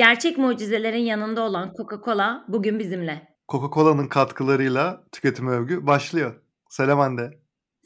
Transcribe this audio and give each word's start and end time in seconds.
Gerçek 0.00 0.38
mucizelerin 0.38 0.98
yanında 1.02 1.42
olan 1.42 1.72
Coca-Cola 1.76 2.44
bugün 2.48 2.78
bizimle. 2.78 3.36
Coca-Cola'nın 3.48 4.06
katkılarıyla 4.08 5.04
tüketim 5.12 5.46
övgü 5.48 5.86
başlıyor. 5.86 6.42
Selam 6.68 6.98
Hande. 6.98 7.38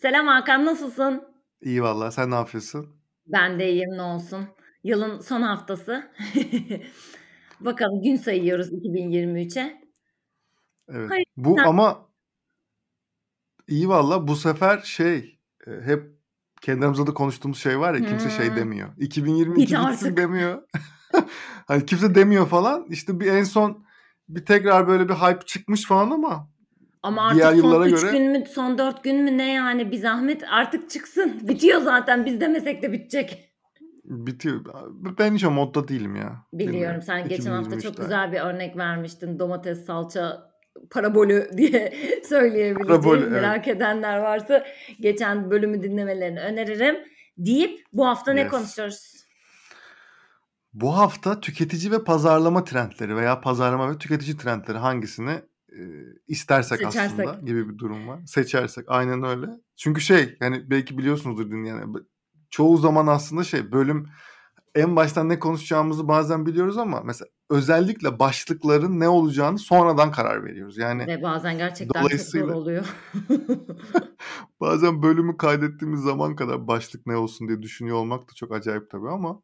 Selam 0.03 0.27
Hakan, 0.27 0.65
nasılsın? 0.65 1.23
İyi 1.63 1.83
valla. 1.83 2.11
Sen 2.11 2.31
ne 2.31 2.35
yapıyorsun? 2.35 2.97
Ben 3.27 3.59
de 3.59 3.71
iyiyim, 3.73 3.91
ne 3.97 4.03
olsun. 4.03 4.49
Yılın 4.85 5.21
son 5.21 5.43
haftası. 5.43 6.11
Bakalım 7.61 8.03
gün 8.03 8.17
sayıyoruz 8.17 8.73
2023'e. 8.73 9.81
Evet. 10.89 11.11
Hayır, 11.11 11.27
Bu 11.37 11.57
sen- 11.57 11.65
ama 11.65 12.09
iyi 13.69 13.89
valla. 13.89 14.29
Bu 14.29 14.37
sefer 14.37 14.79
şey 14.79 15.39
e, 15.67 15.71
hep 15.71 16.11
kendi 16.61 16.81
aramızda 16.85 17.07
da 17.07 17.15
konuştuğumuz 17.15 17.59
şey 17.59 17.79
var 17.81 17.95
ya 17.95 18.07
kimse 18.09 18.31
şey 18.31 18.49
Hmm. 18.49 18.57
demiyor. 18.57 18.89
2022 18.99 19.51
Bitti 19.61 19.61
bitsin 19.63 19.75
artık. 19.77 20.17
demiyor. 20.17 20.63
hani 21.67 21.87
kimse 21.87 22.15
demiyor 22.15 22.47
falan. 22.49 22.87
İşte 22.91 23.21
bir 23.21 23.27
en 23.27 23.45
son 23.45 23.85
bir 24.29 24.45
tekrar 24.45 24.89
böyle 24.89 25.09
bir 25.09 25.15
hype 25.15 25.47
çıkmış 25.47 25.87
falan 25.87 26.11
ama 26.11 26.49
Ama 27.03 27.35
Diğer 27.35 27.47
artık 27.47 27.61
son 27.61 27.69
yıllara 27.69 27.89
3 27.89 28.01
göre- 28.01 28.13
gün 28.19 28.31
mü, 28.31 28.45
son 28.55 28.79
4 28.79 29.05
gün 29.05 29.17
mü 29.25 29.39
ne 29.39 29.53
yani 29.53 29.91
bir 29.93 29.97
zahmet 29.99 30.43
artık 30.51 30.91
çıksın. 30.91 31.41
Bitiyor 31.49 31.81
zaten 31.81 32.27
biz 32.27 32.41
demesek 32.41 32.83
de 32.83 32.93
bitecek. 32.93 33.51
bitiyor. 34.05 34.65
Ben 35.19 35.35
hiç 35.35 35.45
o 35.45 35.51
modda 35.51 35.89
değilim 35.89 36.17
ya. 36.17 36.33
Biliyorum 36.53 36.73
Bilmiyorum. 36.75 37.03
sen 37.03 37.29
geçen 37.29 37.51
hafta 37.53 37.81
çok 37.81 37.93
2023'te. 37.95 38.03
güzel 38.03 38.33
bir 38.33 38.41
örnek 38.41 38.77
vermiştin. 38.77 39.39
Domates 39.39 39.85
salça 39.87 40.51
parabolü 40.91 41.49
diye 41.57 41.93
söyleyebileceğim. 42.29 42.87
Parabolü, 43.03 43.21
evet. 43.21 43.31
Merak 43.33 43.69
edenler 43.69 44.19
varsa 44.19 44.65
geçen 45.01 45.51
bölümü 45.51 45.83
dinlemelerini 45.83 46.41
öneririm. 46.41 46.97
Deyip 47.39 47.81
bu 47.93 48.07
hafta 48.07 48.33
ne 48.33 48.41
Yes. 48.41 48.51
konuşuyoruz? 48.51 49.14
Bu 50.75 50.97
hafta 50.97 51.41
tüketici 51.41 51.93
ve 51.93 52.05
pazarlama 52.05 52.65
trendleri 52.65 53.17
veya 53.17 53.41
pazarlama 53.41 53.91
ve 53.91 53.99
tüketici 53.99 54.37
trendleri 54.37 54.79
hangisini 54.79 55.31
e, 55.73 55.81
istersek 56.29 56.79
Seçersek. 56.79 57.01
aslında 57.29 57.41
gibi 57.47 57.69
bir 57.69 57.79
durum 57.79 58.09
var. 58.09 58.21
Seçersek 58.27 58.85
aynen 58.89 59.23
öyle. 59.23 59.47
Çünkü 59.77 60.01
şey 60.01 60.37
yani 60.41 60.71
belki 60.71 60.99
biliyorsunuzdur 60.99 61.51
dinleyen 61.51 61.95
çoğu 62.51 62.77
zaman 62.79 63.07
aslında 63.07 63.45
şey 63.45 63.73
bölüm 63.73 64.09
en 64.75 64.97
baştan 64.97 65.29
ne 65.29 65.39
konuşacağımızı 65.39 66.09
bazen 66.09 66.47
biliyoruz 66.47 66.79
ama 66.79 67.01
mesela 67.05 67.29
özellikle 67.51 68.19
başlıkların 68.19 69.01
ne 69.01 69.09
olacağını 69.09 69.59
sonradan 69.59 70.11
karar 70.11 70.45
veriyoruz. 70.45 70.79
Yani 70.79 71.07
Ve 71.07 71.23
bazen 71.23 71.59
gerçekten 71.59 71.87
çok 71.87 72.03
zor 72.03 72.09
Dolayısıyla- 72.11 72.55
oluyor. 72.55 72.87
bazen 74.61 75.03
bölümü 75.03 75.37
kaydettiğimiz 75.37 76.01
zaman 76.01 76.37
kadar 76.37 76.67
başlık 76.69 77.07
ne 77.07 77.17
olsun 77.17 77.49
diye 77.49 77.63
düşünüyor 77.63 77.97
olmak 77.97 78.21
da 78.31 78.35
çok 78.35 78.53
acayip 78.53 78.91
tabii 78.91 79.09
ama 79.09 79.43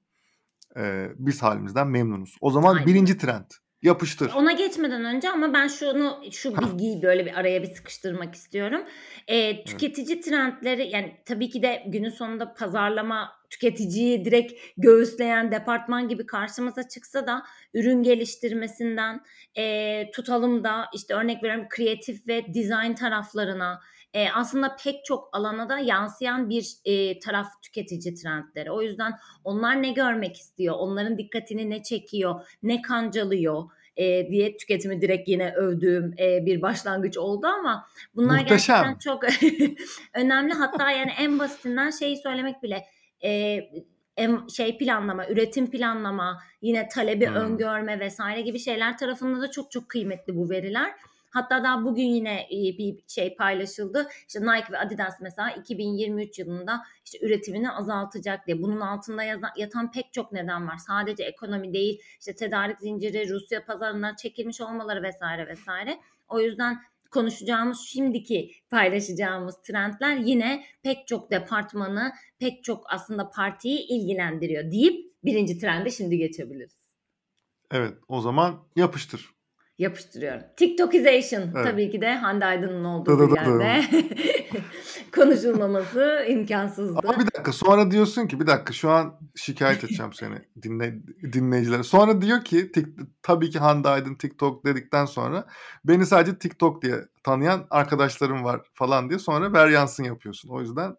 e, 0.76 1.06
biz 1.16 1.42
halimizden 1.42 1.88
memnunuz. 1.88 2.36
O 2.40 2.50
zaman 2.50 2.74
Aynen. 2.74 2.86
birinci 2.86 3.18
trend 3.18 3.50
yapıştır. 3.82 4.30
Ona 4.36 4.52
geçmeden 4.52 5.04
önce 5.04 5.30
ama 5.30 5.52
ben 5.52 5.68
şunu 5.68 6.22
şu 6.30 6.56
bilgiyi 6.56 7.02
böyle 7.02 7.26
bir 7.26 7.40
araya 7.40 7.62
bir 7.62 7.74
sıkıştırmak 7.74 8.34
istiyorum. 8.34 8.80
Ee, 9.28 9.64
tüketici 9.64 10.20
trendleri 10.20 10.88
yani 10.88 11.16
tabii 11.26 11.50
ki 11.50 11.62
de 11.62 11.82
günün 11.86 12.10
sonunda 12.10 12.54
pazarlama 12.54 13.32
tüketiciyi 13.50 14.24
direkt 14.24 14.52
göğüsleyen 14.76 15.52
departman 15.52 16.08
gibi 16.08 16.26
karşımıza 16.26 16.88
çıksa 16.88 17.26
da 17.26 17.42
ürün 17.74 18.02
geliştirmesinden 18.02 19.20
e, 19.56 20.10
tutalım 20.10 20.64
da 20.64 20.86
işte 20.94 21.14
örnek 21.14 21.42
veriyorum 21.42 21.66
kreatif 21.70 22.28
ve 22.28 22.54
dizayn 22.54 22.94
taraflarına 22.94 23.80
e, 24.14 24.30
aslında 24.30 24.76
pek 24.84 25.04
çok 25.04 25.28
alana 25.32 25.68
da 25.68 25.78
yansıyan 25.78 26.50
bir 26.50 26.76
e, 26.84 27.18
taraf 27.18 27.46
tüketici 27.62 28.14
trendleri. 28.14 28.70
O 28.70 28.82
yüzden 28.82 29.12
onlar 29.44 29.82
ne 29.82 29.90
görmek 29.92 30.36
istiyor, 30.36 30.74
onların 30.78 31.18
dikkatini 31.18 31.70
ne 31.70 31.82
çekiyor, 31.82 32.46
ne 32.62 32.82
kancalıyor 32.82 33.64
e, 33.96 34.28
diye 34.30 34.56
tüketimi 34.56 35.00
direkt 35.00 35.28
yine 35.28 35.52
övdüğüm 35.54 36.14
e, 36.18 36.46
bir 36.46 36.62
başlangıç 36.62 37.18
oldu 37.18 37.46
ama 37.46 37.86
bunlar 38.14 38.38
Muhteşem. 38.40 38.76
gerçekten 38.76 38.98
çok 38.98 39.24
önemli. 40.14 40.52
Hatta 40.52 40.90
yani 40.90 41.10
en 41.18 41.38
basitinden 41.38 41.90
şeyi 41.90 42.16
söylemek 42.16 42.62
bile 42.62 42.84
e, 43.24 43.60
şey 44.56 44.78
planlama, 44.78 45.26
üretim 45.26 45.70
planlama, 45.70 46.42
yine 46.62 46.88
talebi 46.88 47.26
Hmm. 47.26 47.34
öngörme 47.34 48.00
vesaire 48.00 48.40
gibi 48.40 48.58
şeyler 48.58 48.98
tarafında 48.98 49.40
da 49.40 49.50
çok 49.50 49.70
çok 49.70 49.88
kıymetli 49.88 50.36
bu 50.36 50.50
veriler. 50.50 50.92
Hatta 51.30 51.64
daha 51.64 51.84
bugün 51.84 52.04
yine 52.04 52.40
e, 52.40 52.78
bir 52.78 52.98
şey 53.08 53.36
paylaşıldı. 53.36 54.08
İşte 54.28 54.40
Nike 54.40 54.72
ve 54.72 54.78
Adidas 54.78 55.14
mesela 55.20 55.50
2023 55.50 56.38
yılında 56.38 56.82
işte 57.04 57.18
üretimini 57.26 57.70
azaltacak 57.70 58.46
diye. 58.46 58.62
Bunun 58.62 58.80
altında 58.80 59.22
yatan 59.56 59.90
pek 59.92 60.12
çok 60.12 60.32
neden 60.32 60.68
var. 60.68 60.76
Sadece 60.76 61.24
ekonomi 61.24 61.72
değil, 61.72 62.02
işte 62.18 62.34
tedarik 62.34 62.80
zinciri, 62.80 63.28
Rusya 63.28 63.64
pazarından 63.64 64.14
çekilmiş 64.14 64.60
olmaları 64.60 65.02
vesaire 65.02 65.46
vesaire. 65.46 66.00
O 66.28 66.40
yüzden 66.40 66.82
konuşacağımız 67.10 67.80
şimdiki 67.80 68.52
paylaşacağımız 68.70 69.62
trendler 69.62 70.16
yine 70.16 70.64
pek 70.82 71.06
çok 71.06 71.30
departmanı, 71.30 72.12
pek 72.38 72.64
çok 72.64 72.84
aslında 72.92 73.30
partiyi 73.30 73.78
ilgilendiriyor 73.78 74.70
deyip 74.70 75.14
birinci 75.24 75.58
trende 75.58 75.90
şimdi 75.90 76.18
geçebiliriz. 76.18 76.80
Evet 77.70 77.94
o 78.08 78.20
zaman 78.20 78.62
yapıştır. 78.76 79.39
Yapıştırıyorum. 79.80 80.42
TikTokization 80.56 81.40
Evet. 81.42 81.64
tabii 81.64 81.90
ki 81.90 82.00
de 82.00 82.14
Hande 82.14 82.44
Aydın'ın 82.44 82.84
olduğu 82.84 83.18
bir 83.18 83.24
Dıdıdıdı. 83.36 83.62
yerde 83.62 83.84
konuşulmaması 85.14 86.24
imkansızdı. 86.28 87.00
Ama 87.04 87.12
bir 87.18 87.24
dakika 87.24 87.52
sonra 87.52 87.90
diyorsun 87.90 88.26
ki 88.26 88.40
bir 88.40 88.46
dakika 88.46 88.72
şu 88.72 88.90
an 88.90 89.20
şikayet 89.36 89.84
edeceğim 89.84 90.12
seni 90.12 90.34
dinle, 90.62 90.94
dinleyicilere. 91.32 91.82
Sonra 91.82 92.22
diyor 92.22 92.44
ki 92.44 92.72
tik, 92.72 92.86
tabii 93.22 93.50
ki 93.50 93.58
Hande 93.58 93.88
Aydın 93.88 94.14
TikTok 94.14 94.66
dedikten 94.66 95.04
sonra 95.04 95.46
beni 95.84 96.06
sadece 96.06 96.38
TikTok 96.38 96.82
diye 96.82 96.96
tanıyan 97.22 97.66
arkadaşlarım 97.70 98.44
var 98.44 98.60
falan 98.74 99.08
diye 99.08 99.18
sonra 99.18 99.52
ver 99.52 99.68
yansın 99.68 100.04
yapıyorsun. 100.04 100.48
O 100.48 100.60
yüzden 100.60 100.96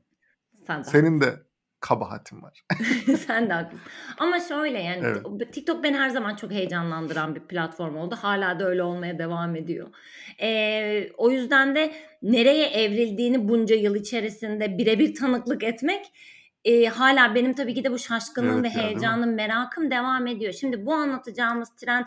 Sen 0.68 0.80
de, 0.80 0.84
senin 0.84 1.22
de 1.22 1.36
kabahatin 1.82 2.42
var. 2.42 2.64
sen 3.28 3.50
de 3.50 3.54
haklısın. 3.54 3.88
Ama 4.18 4.40
şöyle 4.40 4.80
yani 4.80 5.02
Evet. 5.06 5.54
TikTok 5.54 5.84
beni 5.84 5.98
her 5.98 6.10
zaman 6.10 6.36
çok 6.36 6.52
heyecanlandıran 6.52 7.36
bir 7.36 7.40
platform 7.40 7.98
oldu. 7.98 8.16
Hala 8.22 8.60
da 8.60 8.68
öyle 8.68 8.84
olmaya 8.84 9.20
devam 9.20 9.56
ediyor. 9.56 9.88
Ee, 10.42 11.10
o 11.18 11.32
yüzden 11.32 11.76
de 11.76 11.94
nereye 12.22 12.68
evrildiğini 12.68 13.50
bunca 13.50 13.76
yıl 13.76 13.96
içerisinde 13.96 14.78
birebir 14.78 15.16
tanıklık 15.16 15.64
etmek 15.64 16.12
e, 16.66 16.86
hala 16.86 17.36
benim 17.36 17.54
tabii 17.54 17.74
ki 17.74 17.84
de 17.84 17.92
bu 17.92 18.00
şaşkınlığım 18.00 18.66
Evet 18.66 18.76
ve 18.76 18.82
heyecanım, 18.82 19.34
merakım 19.34 19.92
devam 19.92 20.28
ediyor. 20.28 20.54
Şimdi 20.54 20.86
bu 20.86 20.94
anlatacağımız 20.94 21.76
trend 21.76 22.06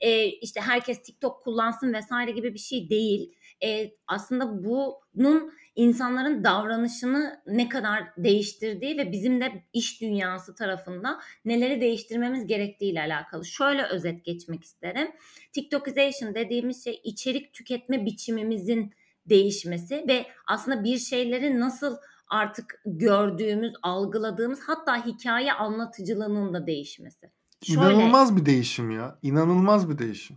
e, 0.00 0.26
işte 0.26 0.60
herkes 0.60 1.02
TikTok 1.02 1.44
kullansın 1.44 1.92
vesaire 1.92 2.30
gibi 2.30 2.54
bir 2.54 2.58
şey 2.58 2.90
değil. 2.90 3.32
E, 3.64 3.90
aslında 4.06 4.64
bunun 4.64 5.52
insanların 5.76 6.44
davranışını 6.44 7.42
ne 7.46 7.68
kadar 7.68 8.04
değiştirdiği 8.16 8.98
ve 8.98 9.12
bizim 9.12 9.40
de 9.40 9.64
iş 9.72 10.00
dünyası 10.00 10.54
tarafında 10.54 11.20
neleri 11.44 11.80
değiştirmemiz 11.80 12.46
gerektiğiyle 12.46 13.00
alakalı. 13.00 13.44
Şöyle 13.44 13.82
özet 13.82 14.24
geçmek 14.24 14.64
isterim. 14.64 15.08
TikTokization 15.52 16.34
dediğimiz 16.34 16.84
şey 16.84 17.00
içerik 17.04 17.52
tüketme 17.52 18.06
biçimimizin 18.06 18.94
değişmesi 19.26 20.04
ve 20.08 20.26
aslında 20.46 20.84
bir 20.84 20.98
şeyleri 20.98 21.60
nasıl 21.60 21.96
artık 22.28 22.82
gördüğümüz, 22.86 23.72
algıladığımız 23.82 24.60
hatta 24.66 25.06
hikaye 25.06 25.52
anlatıcılığının 25.52 26.54
da 26.54 26.66
değişmesi. 26.66 27.30
Şöyle, 27.62 27.80
İnanılmaz 27.80 28.36
bir 28.36 28.46
değişim 28.46 28.90
ya. 28.90 29.18
İnanılmaz 29.22 29.90
bir 29.90 29.98
değişim. 29.98 30.36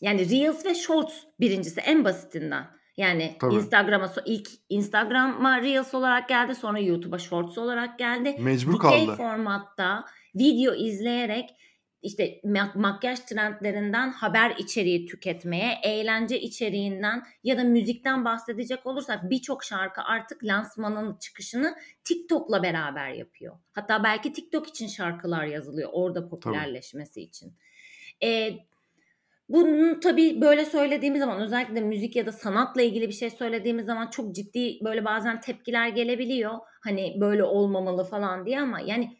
yani 0.00 0.30
Reels 0.30 0.64
ve 0.66 0.74
Shorts 0.74 1.14
birincisi 1.40 1.80
en 1.80 2.04
basitinden. 2.04 2.77
Yani 2.98 3.36
Tabii. 3.40 3.54
Instagram'a 3.54 4.12
ilk 4.26 4.48
Instagram'a 4.68 5.62
Reels 5.62 5.94
olarak 5.94 6.28
geldi, 6.28 6.54
sonra 6.54 6.78
YouTube'a 6.78 7.18
Shorts 7.18 7.58
olarak 7.58 7.98
geldi. 7.98 8.36
Mecbur 8.38 8.72
Dikey 8.72 9.06
kaldı. 9.06 9.16
formatta 9.16 10.04
video 10.34 10.74
izleyerek 10.74 11.50
işte 12.02 12.40
mak- 12.44 12.78
makyaj 12.78 13.18
trendlerinden 13.18 14.12
haber 14.12 14.54
içeriği 14.58 15.06
tüketmeye, 15.06 15.78
eğlence 15.82 16.40
içeriğinden 16.40 17.22
ya 17.44 17.58
da 17.58 17.64
müzikten 17.64 18.24
bahsedecek 18.24 18.86
olursak 18.86 19.30
birçok 19.30 19.64
şarkı 19.64 20.02
artık 20.02 20.44
lansmanın 20.44 21.18
çıkışını 21.18 21.76
TikTok'la 22.04 22.62
beraber 22.62 23.10
yapıyor. 23.10 23.56
Hatta 23.72 24.04
belki 24.04 24.32
TikTok 24.32 24.68
için 24.68 24.86
şarkılar 24.86 25.44
yazılıyor 25.44 25.90
orada 25.92 26.28
popülerleşmesi 26.28 27.20
için. 27.20 27.56
Ee, 28.22 28.58
bunu 29.48 30.00
tabii 30.00 30.40
böyle 30.40 30.64
söylediğimiz 30.64 31.20
zaman 31.20 31.40
özellikle 31.40 31.80
müzik 31.80 32.16
ya 32.16 32.26
da 32.26 32.32
sanatla 32.32 32.82
ilgili 32.82 33.08
bir 33.08 33.12
şey 33.12 33.30
söylediğimiz 33.30 33.86
zaman 33.86 34.10
çok 34.10 34.34
ciddi 34.34 34.78
böyle 34.84 35.04
bazen 35.04 35.40
tepkiler 35.40 35.88
gelebiliyor. 35.88 36.54
Hani 36.84 37.16
böyle 37.20 37.44
olmamalı 37.44 38.04
falan 38.04 38.46
diye 38.46 38.60
ama 38.60 38.80
yani 38.80 39.16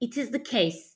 it 0.00 0.16
is 0.16 0.30
the 0.32 0.42
case. 0.44 0.92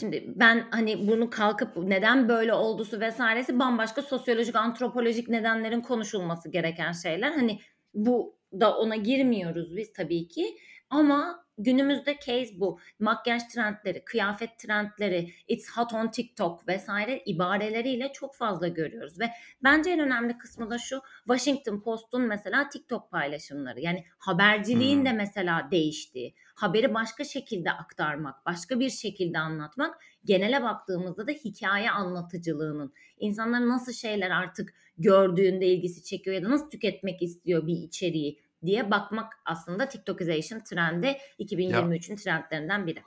Şimdi 0.00 0.24
ben 0.36 0.68
hani 0.70 1.08
bunu 1.08 1.30
kalkıp 1.30 1.76
neden 1.76 2.28
böyle 2.28 2.54
oldusu 2.54 3.00
vesairesi 3.00 3.58
bambaşka 3.58 4.02
sosyolojik, 4.02 4.56
antropolojik 4.56 5.28
nedenlerin 5.28 5.80
konuşulması 5.80 6.50
gereken 6.50 6.92
şeyler. 6.92 7.30
Hani 7.32 7.58
bu 7.94 8.38
da 8.60 8.78
ona 8.78 8.96
girmiyoruz 8.96 9.76
biz 9.76 9.92
tabii 9.92 10.28
ki. 10.28 10.58
Ama 10.90 11.47
günümüzde 11.58 12.16
case 12.26 12.60
bu. 12.60 12.80
Makyaj 12.98 13.42
trendleri, 13.42 14.04
kıyafet 14.04 14.58
trendleri, 14.58 15.30
it's 15.48 15.70
hot 15.70 15.94
on 15.94 16.10
TikTok 16.10 16.68
vesaire 16.68 17.22
ibareleriyle 17.26 18.12
çok 18.12 18.34
fazla 18.34 18.68
görüyoruz 18.68 19.20
ve 19.20 19.30
bence 19.64 19.90
en 19.90 20.00
önemli 20.00 20.38
kısmı 20.38 20.70
da 20.70 20.78
şu 20.78 21.00
Washington 21.26 21.80
Post'un 21.80 22.22
mesela 22.22 22.68
TikTok 22.68 23.10
paylaşımları. 23.10 23.80
Yani 23.80 24.04
haberciliğin 24.18 25.04
de 25.04 25.12
mesela 25.12 25.68
değiştiği, 25.70 26.34
haberi 26.54 26.94
başka 26.94 27.24
şekilde 27.24 27.70
aktarmak, 27.72 28.46
başka 28.46 28.80
bir 28.80 28.90
şekilde 28.90 29.38
anlatmak 29.38 29.94
genele 30.24 30.62
baktığımızda 30.62 31.26
da 31.26 31.32
hikaye 31.32 31.90
anlatıcılığının 31.90 32.92
insanlar 33.18 33.68
nasıl 33.68 33.92
şeyler 33.92 34.30
artık 34.30 34.74
gördüğünde 34.98 35.66
ilgisi 35.66 36.04
çekiyor 36.04 36.36
ya 36.36 36.44
da 36.44 36.50
nasıl 36.50 36.70
tüketmek 36.70 37.22
istiyor 37.22 37.66
bir 37.66 37.76
içeriği 37.76 38.40
diye 38.64 38.90
bakmak 38.90 39.32
aslında 39.44 39.88
TikTokization 39.88 40.60
trendi 40.60 41.16
2023'ün 41.38 42.16
trendlerinden 42.16 42.86
biri. 42.86 43.02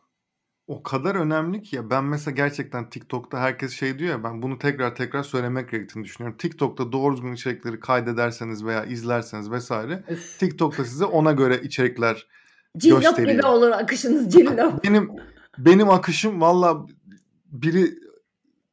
O 0.68 0.84
kadar 0.84 1.16
önemli 1.16 1.62
ki 1.62 1.76
ya 1.76 1.90
ben 1.90 2.04
mesela 2.04 2.36
gerçekten 2.36 2.90
TikTok'ta 2.90 3.40
herkes 3.40 3.72
şey 3.72 4.00
diyor 4.00 4.10
ya 4.10 4.24
ben 4.24 4.42
bunu 4.42 4.60
tekrar 4.60 4.96
tekrar 4.96 5.24
söylemek 5.24 5.72
gerektiğini 5.72 6.04
düşünüyorum. 6.04 6.38
TikTok'ta 6.38 6.92
doğru 6.92 7.16
düzgün 7.16 7.34
içerikleri 7.34 7.80
kaydederseniz 7.80 8.66
veya 8.66 8.86
izlerseniz 8.86 9.52
vesaire 9.52 10.04
Üf. 10.10 10.40
TikTok'ta 10.40 10.86
size 10.86 11.06
ona 11.06 11.32
göre 11.32 11.62
içerikler 11.64 12.28
Cillop 12.78 13.02
gösteriyor. 13.02 13.34
gibi 13.34 13.46
olur 13.46 13.72
akışınız 13.72 14.34
cillop. 14.34 14.84
Benim 14.84 15.12
benim 15.58 15.90
akışım 15.90 16.42
valla 16.42 16.86
biri 17.46 17.94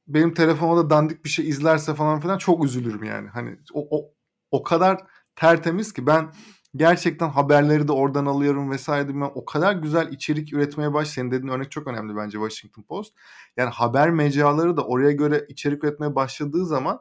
benim 0.09 0.35
telefonda 0.35 0.91
dandik 0.91 1.25
bir 1.25 1.31
şey 1.31 1.49
izlerse 1.49 1.95
falan 1.95 2.21
filan 2.21 2.39
çok 2.39 2.65
üzülürüm 2.65 3.05
yani. 3.05 3.29
Hani 3.29 3.57
o, 3.73 3.99
o, 3.99 4.11
o 4.51 4.63
kadar 4.63 4.99
tertemiz 5.37 5.93
ki 5.93 6.07
ben 6.07 6.33
gerçekten 6.77 7.29
haberleri 7.29 7.89
de 7.89 7.93
oradan 7.93 8.27
alıyorum 8.27 8.71
vesaire. 8.71 9.09
Ben 9.09 9.21
o 9.35 9.45
kadar 9.45 9.73
güzel 9.73 10.13
içerik 10.13 10.53
üretmeye 10.53 10.95
baş. 10.95 11.09
Senin 11.09 11.31
dediğin 11.31 11.53
örnek 11.53 11.71
çok 11.71 11.87
önemli 11.87 12.17
bence 12.17 12.39
Washington 12.39 12.83
Post. 12.83 13.15
Yani 13.57 13.71
haber 13.71 14.11
mecraları 14.11 14.77
da 14.77 14.85
oraya 14.85 15.13
göre 15.13 15.47
içerik 15.49 15.85
üretmeye 15.85 16.15
başladığı 16.15 16.67
zaman 16.67 17.01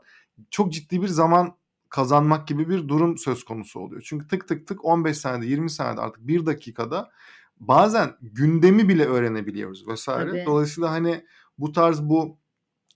çok 0.50 0.74
ciddi 0.74 1.02
bir 1.02 1.08
zaman 1.08 1.56
kazanmak 1.90 2.48
gibi 2.48 2.70
bir 2.70 2.88
durum 2.88 3.18
söz 3.18 3.44
konusu 3.44 3.80
oluyor. 3.80 4.02
Çünkü 4.06 4.28
tık 4.28 4.48
tık 4.48 4.68
tık 4.68 4.86
15 4.86 5.18
saniyede 5.18 5.52
20 5.52 5.70
saniyede 5.70 6.02
artık 6.02 6.28
bir 6.28 6.46
dakikada 6.46 7.10
bazen 7.60 8.18
gündemi 8.22 8.90
bile 8.90 9.06
öğrenebiliyoruz 9.06 9.88
vesaire. 9.88 10.30
Tabii. 10.30 10.46
Dolayısıyla 10.46 10.92
hani 10.92 11.26
bu 11.58 11.72
tarz 11.72 12.02
bu 12.02 12.38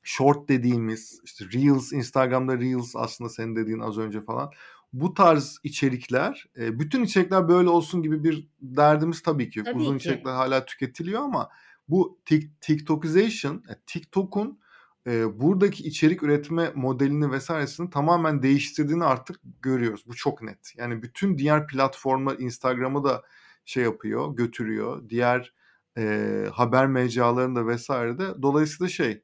short 0.03 0.50
dediğimiz 0.50 1.21
işte 1.23 1.45
Reels, 1.53 1.94
Instagram'da 1.94 2.57
Reels 2.57 2.95
aslında 2.95 3.29
senin 3.29 3.56
dediğin 3.56 3.79
az 3.79 3.97
önce 3.97 4.21
falan. 4.21 4.51
Bu 4.93 5.13
tarz 5.13 5.59
içerikler, 5.63 6.45
bütün 6.57 7.03
içerikler 7.03 7.47
böyle 7.47 7.69
olsun 7.69 8.01
gibi 8.03 8.23
bir 8.23 8.47
derdimiz 8.61 9.21
tabii 9.21 9.49
ki. 9.49 9.63
Tabii 9.63 9.79
Uzun 9.79 9.97
ki. 9.97 9.97
içerikler 9.97 10.31
hala 10.31 10.65
tüketiliyor 10.65 11.21
ama 11.21 11.49
bu 11.88 12.19
TikTokization, 12.61 13.63
TikTok'un 13.88 14.59
e, 15.07 15.41
buradaki 15.41 15.83
içerik 15.83 16.23
üretme 16.23 16.71
modelini 16.75 17.31
vesairesini 17.31 17.89
tamamen 17.89 18.41
değiştirdiğini 18.41 19.03
artık 19.03 19.39
görüyoruz. 19.61 20.03
Bu 20.07 20.15
çok 20.15 20.41
net. 20.41 20.73
Yani 20.77 21.03
bütün 21.03 21.37
diğer 21.37 21.67
platformlar 21.67 22.39
Instagram'ı 22.39 23.03
da 23.03 23.23
şey 23.65 23.83
yapıyor, 23.83 24.35
götürüyor. 24.35 25.09
Diğer 25.09 25.53
e, 25.97 26.45
haber 26.53 26.87
mecralarında 26.87 27.67
vesaire 27.67 28.19
de. 28.19 28.41
Dolayısıyla 28.41 28.89
şey 28.89 29.23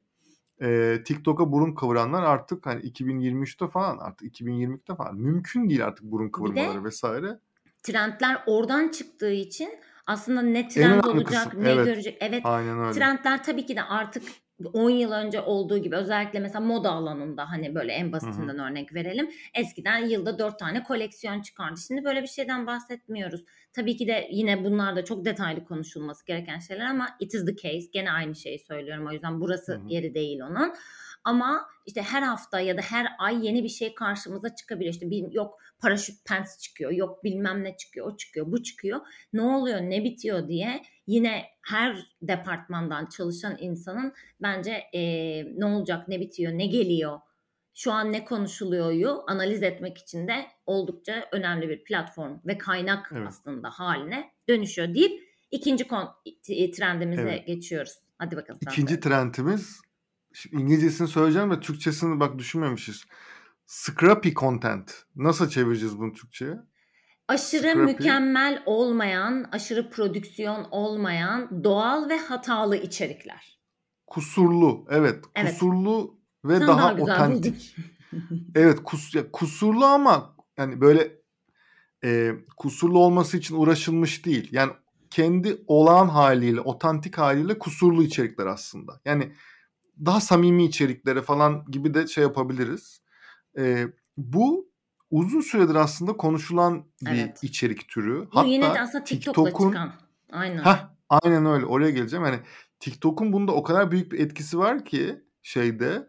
e, 0.62 0.98
TikTok'a 1.04 1.52
burun 1.52 1.74
kıvıranlar 1.74 2.22
artık 2.22 2.66
hani 2.66 2.82
2023'te 2.82 3.68
falan 3.68 3.98
artık 3.98 4.40
2020'de 4.40 4.94
falan 4.96 5.16
mümkün 5.16 5.70
değil 5.70 5.84
artık 5.84 6.04
burun 6.04 6.28
kıvırmaları 6.28 6.84
vesaire. 6.84 7.38
Trendler 7.82 8.42
oradan 8.46 8.88
çıktığı 8.88 9.32
için 9.32 9.70
aslında 10.06 10.42
ne 10.42 10.68
trend 10.68 11.04
olacak, 11.04 11.44
kısım. 11.44 11.64
ne 11.64 11.70
evet. 11.70 11.84
görecek. 11.86 12.16
Evet. 12.20 12.40
Aynen 12.44 12.78
öyle. 12.78 12.92
Trendler 12.92 13.44
tabii 13.44 13.66
ki 13.66 13.76
de 13.76 13.82
artık 13.82 14.22
10 14.64 14.90
yıl 14.90 15.12
önce 15.12 15.40
olduğu 15.40 15.78
gibi 15.78 15.96
özellikle 15.96 16.40
mesela 16.40 16.60
moda 16.60 16.90
alanında 16.90 17.50
hani 17.50 17.74
böyle 17.74 17.92
en 17.92 18.12
basitinden 18.12 18.54
Hı-hı. 18.54 18.70
örnek 18.70 18.94
verelim. 18.94 19.30
Eskiden 19.54 19.98
yılda 19.98 20.38
4 20.38 20.58
tane 20.58 20.82
koleksiyon 20.82 21.42
çıkardı. 21.42 21.80
Şimdi 21.86 22.04
böyle 22.04 22.22
bir 22.22 22.26
şeyden 22.26 22.66
bahsetmiyoruz. 22.66 23.44
Tabii 23.72 23.96
ki 23.96 24.06
de 24.06 24.28
yine 24.32 24.64
bunlar 24.64 24.96
da 24.96 25.04
çok 25.04 25.24
detaylı 25.24 25.64
konuşulması 25.64 26.26
gereken 26.26 26.58
şeyler 26.58 26.86
ama 26.86 27.08
it 27.20 27.34
is 27.34 27.46
the 27.46 27.56
case. 27.56 27.86
Gene 27.92 28.12
aynı 28.12 28.34
şeyi 28.34 28.58
söylüyorum. 28.58 29.06
O 29.06 29.12
yüzden 29.12 29.40
burası 29.40 29.72
Hı-hı. 29.72 29.88
yeri 29.88 30.14
değil 30.14 30.40
onun. 30.40 30.74
Ama 31.24 31.68
işte 31.86 32.02
her 32.02 32.22
hafta 32.22 32.60
ya 32.60 32.76
da 32.76 32.80
her 32.80 33.06
ay 33.18 33.46
yeni 33.46 33.64
bir 33.64 33.68
şey 33.68 33.94
karşımıza 33.94 34.54
çıkabiliyor. 34.54 34.94
İşte 34.94 35.10
bir, 35.10 35.32
yok 35.32 35.58
paraşüt 35.80 36.24
pants 36.24 36.58
çıkıyor, 36.58 36.90
yok 36.90 37.24
bilmem 37.24 37.64
ne 37.64 37.76
çıkıyor, 37.76 38.06
o 38.06 38.16
çıkıyor, 38.16 38.52
bu 38.52 38.62
çıkıyor. 38.62 39.00
Ne 39.32 39.42
oluyor, 39.42 39.80
ne 39.80 40.04
bitiyor 40.04 40.48
diye 40.48 40.82
yine 41.06 41.44
her 41.62 42.16
departmandan 42.22 43.06
çalışan 43.06 43.56
insanın 43.60 44.12
bence 44.42 44.72
e, 44.72 45.00
ne 45.58 45.64
olacak, 45.64 46.08
ne 46.08 46.20
bitiyor, 46.20 46.52
ne 46.52 46.66
geliyor, 46.66 47.20
şu 47.74 47.92
an 47.92 48.12
ne 48.12 48.24
konuşuluyoryu 48.24 49.22
analiz 49.26 49.62
etmek 49.62 49.98
için 49.98 50.28
de 50.28 50.46
oldukça 50.66 51.28
önemli 51.32 51.68
bir 51.68 51.84
platform 51.84 52.38
ve 52.46 52.58
kaynak 52.58 53.10
evet. 53.12 53.28
aslında 53.28 53.70
haline 53.70 54.30
dönüşüyor 54.48 54.94
deyip 54.94 55.22
ikinci 55.50 55.86
kon- 55.86 56.14
trendimize 56.76 57.22
evet. 57.22 57.46
geçiyoruz. 57.46 57.92
Hadi 58.18 58.36
bakalım. 58.36 58.60
İkinci 58.62 59.00
trendimiz 59.00 59.80
İngilizcesini 60.52 61.08
söyleyeceğim 61.08 61.50
de 61.50 61.60
Türkçesini 61.60 62.20
bak 62.20 62.38
düşünmemişiz. 62.38 63.04
Scrappy 63.68 64.30
content. 64.30 64.92
Nasıl 65.16 65.48
çevireceğiz 65.48 65.98
bunu 65.98 66.12
Türkçe'ye? 66.12 66.56
Aşırı 67.28 67.70
Scrappy. 67.70 67.80
mükemmel 67.92 68.62
olmayan, 68.66 69.48
aşırı 69.52 69.90
prodüksiyon 69.90 70.66
olmayan, 70.70 71.64
doğal 71.64 72.08
ve 72.08 72.18
hatalı 72.18 72.76
içerikler. 72.76 73.58
Kusurlu, 74.06 74.86
evet. 74.90 75.24
evet. 75.34 75.52
Kusurlu 75.52 76.18
ve 76.44 76.58
Sen 76.58 76.68
daha, 76.68 76.98
daha 76.98 77.02
otantik. 77.02 77.76
evet, 78.54 78.78
kus, 78.84 79.14
ya, 79.14 79.30
kusurlu 79.32 79.84
ama 79.84 80.36
yani 80.56 80.80
böyle 80.80 81.12
e, 82.04 82.32
kusurlu 82.56 82.98
olması 82.98 83.36
için 83.36 83.56
uğraşılmış 83.56 84.24
değil. 84.26 84.48
Yani 84.52 84.72
kendi 85.10 85.62
olağan 85.66 86.08
haliyle, 86.08 86.60
otantik 86.60 87.18
haliyle 87.18 87.58
kusurlu 87.58 88.02
içerikler 88.02 88.46
aslında. 88.46 89.00
Yani 89.04 89.32
daha 90.04 90.20
samimi 90.20 90.64
içeriklere 90.64 91.22
falan 91.22 91.64
gibi 91.70 91.94
de 91.94 92.06
şey 92.06 92.22
yapabiliriz. 92.22 93.00
E, 93.58 93.86
bu 94.16 94.68
uzun 95.10 95.40
süredir 95.40 95.74
aslında 95.74 96.16
konuşulan 96.16 96.84
bir 97.02 97.10
evet. 97.10 97.44
içerik 97.44 97.88
türü. 97.88 98.20
Bu 98.20 98.36
Hatta 98.36 98.48
yine 98.48 98.74
de 98.74 98.80
aslında 98.80 99.04
TikTok'la 99.04 99.44
TikTok'un, 99.44 99.70
çıkan. 99.70 99.92
Aynen. 100.32 100.62
Heh, 100.62 100.88
aynen 101.08 101.46
öyle. 101.46 101.66
Oraya 101.66 101.90
geleceğim. 101.90 102.24
Yani 102.24 102.38
TikTok'un 102.80 103.32
bunda 103.32 103.52
o 103.52 103.62
kadar 103.62 103.90
büyük 103.90 104.12
bir 104.12 104.18
etkisi 104.18 104.58
var 104.58 104.84
ki 104.84 105.22
şeyde. 105.42 106.08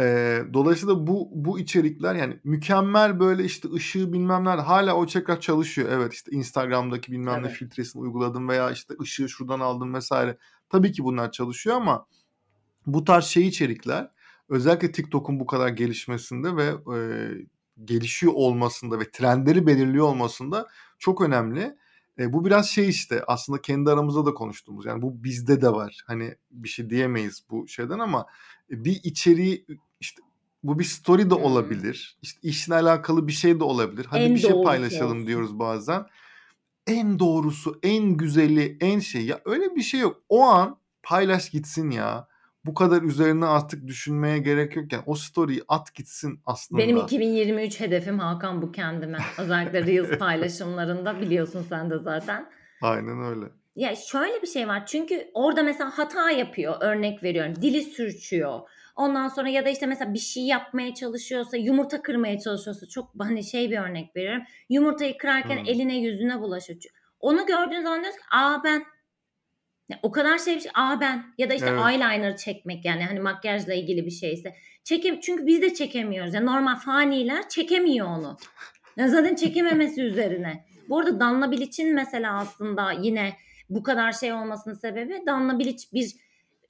E, 0.00 0.38
dolayısıyla 0.52 1.06
bu 1.06 1.28
bu 1.32 1.58
içerikler 1.58 2.14
yani 2.14 2.40
mükemmel 2.44 3.20
böyle 3.20 3.44
işte 3.44 3.68
ışığı 3.72 4.12
bilmem 4.12 4.44
nerede 4.44 4.62
hala 4.62 4.94
o 4.94 5.06
çekar 5.06 5.40
çalışıyor. 5.40 5.88
Evet 5.92 6.12
işte 6.12 6.30
Instagram'daki 6.30 7.12
bilmem 7.12 7.34
evet. 7.34 7.44
ne 7.44 7.50
filtresini 7.50 8.02
uyguladım 8.02 8.48
veya 8.48 8.70
işte 8.70 8.94
ışığı 9.00 9.28
şuradan 9.28 9.60
aldım 9.60 9.94
vesaire. 9.94 10.38
Tabii 10.68 10.92
ki 10.92 11.04
bunlar 11.04 11.32
çalışıyor 11.32 11.76
ama 11.76 12.06
bu 12.86 13.04
tarz 13.04 13.24
şey 13.24 13.46
içerikler 13.46 14.10
özellikle 14.48 14.92
TikTok'un 14.92 15.40
bu 15.40 15.46
kadar 15.46 15.68
gelişmesinde 15.68 16.56
ve 16.56 16.96
e, 16.96 17.30
gelişiyor 17.84 18.32
olmasında 18.36 19.00
ve 19.00 19.10
trendleri 19.10 19.66
belirliyor 19.66 20.06
olmasında 20.06 20.66
çok 20.98 21.20
önemli. 21.20 21.76
E, 22.18 22.32
bu 22.32 22.44
biraz 22.44 22.68
şey 22.68 22.88
işte 22.88 23.24
aslında 23.26 23.60
kendi 23.60 23.90
aramızda 23.90 24.26
da 24.26 24.34
konuştuğumuz 24.34 24.86
yani 24.86 25.02
bu 25.02 25.24
bizde 25.24 25.60
de 25.60 25.72
var. 25.72 26.02
Hani 26.06 26.34
bir 26.50 26.68
şey 26.68 26.90
diyemeyiz 26.90 27.42
bu 27.50 27.68
şeyden 27.68 27.98
ama 27.98 28.26
bir 28.70 29.00
içeriği 29.02 29.66
işte 30.00 30.22
bu 30.62 30.78
bir 30.78 30.84
story 30.84 31.30
de 31.30 31.34
olabilir. 31.34 32.18
İşte 32.22 32.40
işle 32.42 32.74
alakalı 32.74 33.26
bir 33.26 33.32
şey 33.32 33.60
de 33.60 33.64
olabilir. 33.64 34.06
Hadi 34.10 34.22
en 34.22 34.34
bir 34.34 34.40
şey 34.40 34.62
paylaşalım 34.64 35.16
olsun. 35.16 35.26
diyoruz 35.26 35.58
bazen. 35.58 36.06
En 36.86 37.18
doğrusu, 37.18 37.78
en 37.82 38.16
güzeli, 38.16 38.76
en 38.80 38.98
şey 38.98 39.26
ya 39.26 39.40
öyle 39.44 39.76
bir 39.76 39.82
şey 39.82 40.00
yok. 40.00 40.22
O 40.28 40.42
an 40.42 40.78
paylaş 41.02 41.50
gitsin 41.50 41.90
ya 41.90 42.27
bu 42.68 42.74
kadar 42.74 43.02
üzerine 43.02 43.46
artık 43.46 43.86
düşünmeye 43.86 44.38
gerek 44.38 44.76
yok. 44.76 44.92
Yani 44.92 45.02
o 45.06 45.14
story'i 45.14 45.62
at 45.68 45.94
gitsin 45.94 46.40
aslında. 46.46 46.82
Benim 46.82 46.96
2023 46.96 47.80
hedefim 47.80 48.18
Hakan 48.18 48.62
bu 48.62 48.72
kendime. 48.72 49.18
Özellikle 49.38 49.86
Reels 49.86 50.18
paylaşımlarında 50.18 51.20
biliyorsun 51.20 51.66
sen 51.68 51.90
de 51.90 51.98
zaten. 51.98 52.50
Aynen 52.82 53.22
öyle. 53.22 53.46
Ya 53.76 53.96
şöyle 53.96 54.42
bir 54.42 54.46
şey 54.46 54.68
var. 54.68 54.86
Çünkü 54.86 55.30
orada 55.34 55.62
mesela 55.62 55.98
hata 55.98 56.30
yapıyor. 56.30 56.74
Örnek 56.80 57.22
veriyorum. 57.22 57.54
Dili 57.62 57.82
sürçüyor. 57.82 58.60
Ondan 58.96 59.28
sonra 59.28 59.48
ya 59.48 59.64
da 59.64 59.68
işte 59.68 59.86
mesela 59.86 60.14
bir 60.14 60.18
şey 60.18 60.42
yapmaya 60.42 60.94
çalışıyorsa, 60.94 61.56
yumurta 61.56 62.02
kırmaya 62.02 62.38
çalışıyorsa 62.38 62.86
çok 62.86 63.10
hani 63.18 63.44
şey 63.44 63.70
bir 63.70 63.78
örnek 63.78 64.16
veriyorum. 64.16 64.42
Yumurtayı 64.68 65.18
kırarken 65.18 65.56
hmm. 65.56 65.68
eline 65.68 65.96
yüzüne 65.96 66.40
bulaşıyor. 66.40 66.80
Onu 67.20 67.46
gördüğün 67.46 67.82
zaman 67.82 68.00
diyorsun 68.02 68.18
ki 68.18 68.26
aa 68.30 68.64
ben 68.64 68.84
o 70.02 70.12
kadar 70.12 70.38
şey 70.38 70.56
bir 70.56 70.60
şey. 70.60 70.70
Aa 70.74 71.00
ben 71.00 71.24
ya 71.38 71.50
da 71.50 71.54
işte 71.54 71.68
evet. 71.68 71.80
eyeliner 71.88 72.36
çekmek 72.36 72.84
yani 72.84 73.04
hani 73.04 73.20
makyajla 73.20 73.74
ilgili 73.74 74.06
bir 74.06 74.10
şeyse. 74.10 74.54
Çekem 74.84 75.20
çünkü 75.20 75.46
biz 75.46 75.62
de 75.62 75.74
çekemiyoruz. 75.74 76.34
Yani 76.34 76.46
normal 76.46 76.76
faniler 76.76 77.48
çekemiyor 77.48 78.06
onu. 78.06 78.36
Ya 78.96 79.08
zaten 79.08 79.34
çekememesi 79.34 80.02
üzerine. 80.02 80.64
Bu 80.88 80.98
arada 80.98 81.20
Danla 81.20 81.50
Bilic'in 81.50 81.94
mesela 81.94 82.38
aslında 82.38 82.92
yine 82.92 83.36
bu 83.70 83.82
kadar 83.82 84.12
şey 84.12 84.32
olmasının 84.32 84.74
sebebi 84.74 85.22
Danla 85.26 85.58
Bilic 85.58 85.84
bir 85.92 86.12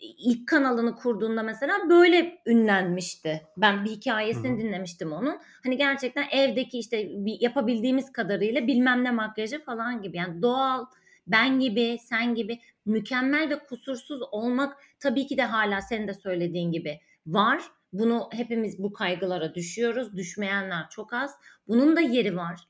ilk 0.00 0.48
kanalını 0.48 0.96
kurduğunda 0.96 1.42
mesela 1.42 1.74
böyle 1.90 2.38
ünlenmişti. 2.46 3.42
Ben 3.56 3.84
bir 3.84 3.90
hikayesini 3.90 4.48
Hı-hı. 4.48 4.58
dinlemiştim 4.58 5.12
onun. 5.12 5.38
Hani 5.64 5.76
gerçekten 5.76 6.24
evdeki 6.30 6.78
işte 6.78 7.08
yapabildiğimiz 7.24 8.12
kadarıyla 8.12 8.66
bilmem 8.66 9.04
ne 9.04 9.10
makyajı 9.10 9.64
falan 9.64 10.02
gibi. 10.02 10.16
Yani 10.16 10.42
doğal 10.42 10.86
ben 11.28 11.60
gibi, 11.60 11.98
sen 12.00 12.34
gibi 12.34 12.60
mükemmel 12.86 13.50
ve 13.50 13.58
kusursuz 13.58 14.20
olmak 14.32 14.76
tabii 15.00 15.26
ki 15.26 15.36
de 15.36 15.42
hala 15.42 15.80
senin 15.80 16.08
de 16.08 16.14
söylediğin 16.14 16.72
gibi 16.72 17.00
var. 17.26 17.62
Bunu 17.92 18.28
hepimiz 18.32 18.82
bu 18.82 18.92
kaygılara 18.92 19.54
düşüyoruz. 19.54 20.16
Düşmeyenler 20.16 20.88
çok 20.90 21.12
az. 21.12 21.34
Bunun 21.68 21.96
da 21.96 22.00
yeri 22.00 22.36
var. 22.36 22.60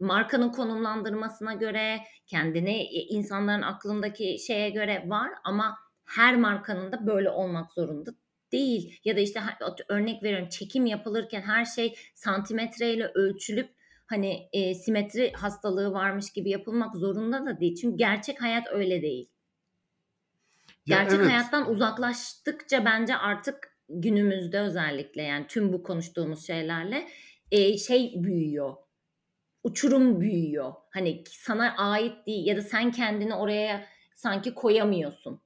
Markanın 0.00 0.48
konumlandırmasına 0.48 1.54
göre, 1.54 2.00
kendini 2.26 2.82
insanların 2.84 3.62
aklındaki 3.62 4.38
şeye 4.46 4.70
göre 4.70 5.04
var 5.06 5.30
ama 5.44 5.78
her 6.04 6.36
markanın 6.36 6.92
da 6.92 7.06
böyle 7.06 7.30
olmak 7.30 7.72
zorunda 7.72 8.10
değil. 8.52 9.00
Ya 9.04 9.16
da 9.16 9.20
işte 9.20 9.40
örnek 9.88 10.22
veriyorum 10.22 10.48
çekim 10.48 10.86
yapılırken 10.86 11.42
her 11.42 11.64
şey 11.64 11.94
santimetreyle 12.14 13.06
ölçülüp 13.14 13.70
hani 14.08 14.48
e, 14.52 14.74
simetri 14.74 15.32
hastalığı 15.32 15.92
varmış 15.92 16.32
gibi 16.32 16.50
yapılmak 16.50 16.96
zorunda 16.96 17.46
da 17.46 17.60
değil. 17.60 17.74
Çünkü 17.74 17.96
gerçek 17.96 18.42
hayat 18.42 18.66
öyle 18.72 19.02
değil. 19.02 19.28
Gerçek 20.86 21.12
ya 21.12 21.18
evet. 21.18 21.30
hayattan 21.30 21.70
uzaklaştıkça 21.70 22.84
bence 22.84 23.16
artık 23.16 23.78
günümüzde 23.88 24.60
özellikle 24.60 25.22
yani 25.22 25.46
tüm 25.46 25.72
bu 25.72 25.82
konuştuğumuz 25.82 26.46
şeylerle 26.46 27.08
e, 27.50 27.78
şey 27.78 28.14
büyüyor. 28.16 28.74
Uçurum 29.64 30.20
büyüyor. 30.20 30.72
Hani 30.90 31.24
sana 31.26 31.76
ait 31.76 32.26
değil 32.26 32.46
ya 32.46 32.56
da 32.56 32.62
sen 32.62 32.90
kendini 32.90 33.34
oraya 33.34 33.86
sanki 34.14 34.54
koyamıyorsun. 34.54 35.40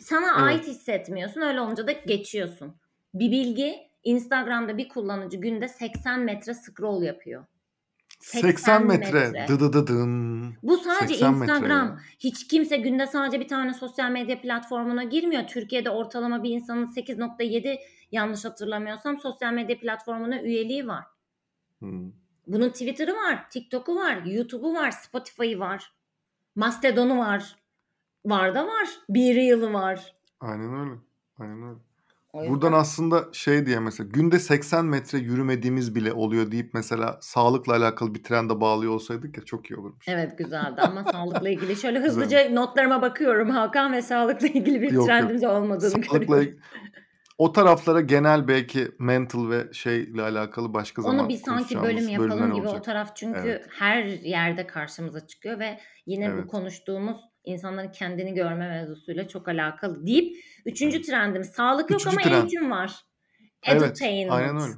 Sana 0.00 0.26
evet. 0.26 0.42
ait 0.42 0.66
hissetmiyorsun. 0.66 1.40
Öyle 1.40 1.60
olunca 1.60 1.86
da 1.86 1.92
geçiyorsun. 1.92 2.76
Bir 3.14 3.30
bilgi 3.30 3.90
Instagram'da 4.04 4.78
bir 4.78 4.88
kullanıcı 4.88 5.36
günde 5.36 5.68
80 5.68 6.20
metre 6.20 6.54
scroll 6.54 7.02
yapıyor. 7.02 7.44
80, 8.20 8.48
80 8.50 8.86
metre. 8.86 9.12
metre. 9.12 9.48
Dı 9.48 9.60
dı 9.60 9.72
dı 9.72 9.86
dım. 9.86 10.54
Bu 10.62 10.76
sadece 10.76 11.14
Instagram. 11.14 11.90
Metre. 11.90 12.04
Hiç 12.18 12.48
kimse 12.48 12.76
günde 12.76 13.06
sadece 13.06 13.40
bir 13.40 13.48
tane 13.48 13.74
sosyal 13.74 14.10
medya 14.10 14.40
platformuna 14.40 15.04
girmiyor. 15.04 15.46
Türkiye'de 15.46 15.90
ortalama 15.90 16.42
bir 16.42 16.50
insanın 16.50 16.86
8.7 16.86 17.78
yanlış 18.12 18.44
hatırlamıyorsam 18.44 19.18
sosyal 19.18 19.52
medya 19.52 19.78
platformuna 19.78 20.42
üyeliği 20.42 20.86
var. 20.86 21.04
Hmm. 21.78 22.12
Bunun 22.46 22.68
Twitter'ı 22.68 23.14
var, 23.14 23.50
TikTok'u 23.50 23.96
var, 23.96 24.22
YouTube'u 24.24 24.74
var, 24.74 24.90
Spotify'ı 24.90 25.58
var. 25.58 25.92
Mastodon'u 26.56 27.18
var. 27.18 27.56
Var 28.24 28.54
da 28.54 28.66
var. 28.66 28.88
Bir 29.08 29.34
yılı 29.34 29.72
var. 29.72 30.14
Aynen 30.40 30.80
öyle. 30.80 31.00
Aynen 31.38 31.62
öyle. 31.62 31.78
Buradan 32.34 32.72
aslında 32.72 33.24
şey 33.32 33.66
diye 33.66 33.80
mesela 33.80 34.08
günde 34.12 34.38
80 34.38 34.84
metre 34.84 35.18
yürümediğimiz 35.18 35.94
bile 35.94 36.12
oluyor 36.12 36.50
deyip 36.52 36.74
mesela 36.74 37.18
sağlıkla 37.20 37.76
alakalı 37.76 38.14
bir 38.14 38.22
trende 38.22 38.60
bağlıyor 38.60 38.92
olsaydık 38.92 39.38
ya 39.38 39.44
çok 39.44 39.70
iyi 39.70 39.76
olurmuş. 39.76 40.08
Evet 40.08 40.38
güzeldi 40.38 40.80
ama 40.80 41.04
sağlıkla 41.04 41.48
ilgili 41.48 41.76
şöyle 41.76 41.98
hızlıca 42.00 42.50
notlarıma 42.50 43.02
bakıyorum 43.02 43.50
Hakan 43.50 43.92
ve 43.92 44.02
sağlıkla 44.02 44.46
ilgili 44.46 44.82
bir 44.82 44.92
yok, 44.92 45.06
trendimiz 45.06 45.42
yok. 45.42 45.52
olmadığını 45.52 45.90
sağlıkla 45.90 46.36
görüyorum. 46.36 46.60
O 47.38 47.52
taraflara 47.52 48.00
genel 48.00 48.48
belki 48.48 48.88
mental 48.98 49.50
ve 49.50 49.72
şeyle 49.72 50.22
alakalı 50.22 50.74
başka 50.74 51.02
zaman 51.02 51.18
Onu 51.18 51.28
bir 51.28 51.36
sanki 51.36 51.82
bölüm 51.82 52.08
yapalım 52.08 52.54
gibi 52.54 52.66
olacak. 52.66 52.80
o 52.80 52.82
taraf 52.82 53.16
çünkü 53.16 53.40
evet. 53.40 53.66
her 53.78 54.04
yerde 54.04 54.66
karşımıza 54.66 55.26
çıkıyor 55.26 55.58
ve 55.58 55.80
yine 56.06 56.24
evet. 56.24 56.44
bu 56.44 56.48
konuştuğumuz 56.48 57.29
insanların 57.44 57.92
kendini 57.92 58.34
görme 58.34 58.68
mevzusuyla 58.68 59.28
çok 59.28 59.48
alakalı 59.48 60.06
deyip 60.06 60.36
üçüncü 60.66 60.96
evet. 60.96 61.06
trendim 61.06 61.44
sağlık 61.44 61.90
yok 61.90 62.06
ama 62.06 62.20
trend. 62.20 62.34
eğitim 62.34 62.70
var. 62.70 62.96
Edutainment. 63.62 64.00
Evet, 64.02 64.30
aynen 64.30 64.62
öyle. 64.62 64.74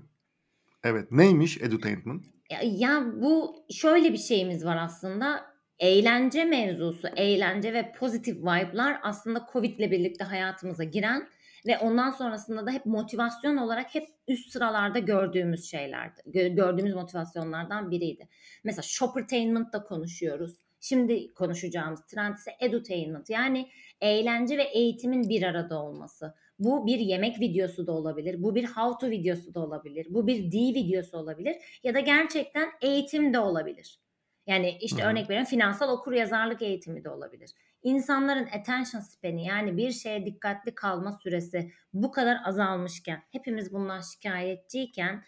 Evet 0.85 1.13
neymiş 1.13 1.59
edutainment? 1.61 2.27
Ya, 2.51 2.61
ya 2.63 3.05
bu 3.15 3.65
şöyle 3.71 4.13
bir 4.13 4.19
şeyimiz 4.19 4.65
var 4.65 4.77
aslında 4.77 5.53
eğlence 5.79 6.45
mevzusu, 6.45 7.09
eğlence 7.17 7.73
ve 7.73 7.93
pozitif 7.93 8.37
vibe'lar 8.37 9.01
aslında 9.03 9.47
Covid 9.53 9.79
ile 9.79 9.91
birlikte 9.91 10.25
hayatımıza 10.25 10.85
giren 10.85 11.29
ve 11.67 11.79
ondan 11.79 12.11
sonrasında 12.11 12.67
da 12.67 12.71
hep 12.71 12.87
motivasyon 12.87 13.57
olarak 13.57 13.95
hep 13.95 14.09
üst 14.29 14.53
sıralarda 14.53 14.99
gördüğümüz 14.99 15.71
şeylerdi. 15.71 16.21
Gördüğümüz 16.55 16.95
motivasyonlardan 16.95 17.91
biriydi. 17.91 18.29
Mesela 18.65 18.83
shoppertainment 18.83 19.73
da 19.73 19.83
konuşuyoruz. 19.83 20.57
Şimdi 20.85 21.35
konuşacağımız 21.35 22.07
trend 22.07 22.37
ise 22.37 22.51
edutainment 22.61 23.31
yani 23.31 23.69
eğlence 24.01 24.59
ve 24.59 24.63
eğitimin 24.63 25.29
bir 25.29 25.43
arada 25.43 25.83
olması. 25.83 26.35
Bu 26.59 26.87
bir 26.87 26.99
yemek 26.99 27.41
videosu 27.41 27.87
da 27.87 27.93
olabilir, 27.93 28.43
bu 28.43 28.55
bir 28.55 28.65
how 28.65 29.07
to 29.07 29.11
videosu 29.11 29.55
da 29.55 29.61
olabilir, 29.61 30.07
bu 30.11 30.27
bir 30.27 30.53
D 30.53 30.57
videosu 30.57 31.19
olabilir 31.19 31.57
ya 31.83 31.95
da 31.95 32.01
gerçekten 32.01 32.69
eğitim 32.81 33.35
de 33.35 33.39
olabilir. 33.39 34.01
Yani 34.47 34.79
işte 34.81 35.03
Hı. 35.03 35.07
örnek 35.07 35.31
veriyorum 35.31 35.51
finansal 35.51 35.89
okur 35.89 36.13
yazarlık 36.13 36.63
eğitimi 36.63 37.05
de 37.05 37.11
olabilir. 37.11 37.51
İnsanların 37.83 38.47
attention 38.47 39.01
span'i 39.01 39.47
yani 39.47 39.77
bir 39.77 39.91
şeye 39.91 40.27
dikkatli 40.27 40.75
kalma 40.75 41.13
süresi 41.13 41.73
bu 41.93 42.13
kadar 42.13 42.37
azalmışken 42.45 43.23
hepimiz 43.31 43.73
bundan 43.73 44.01
şikayetçiyken 44.01 45.25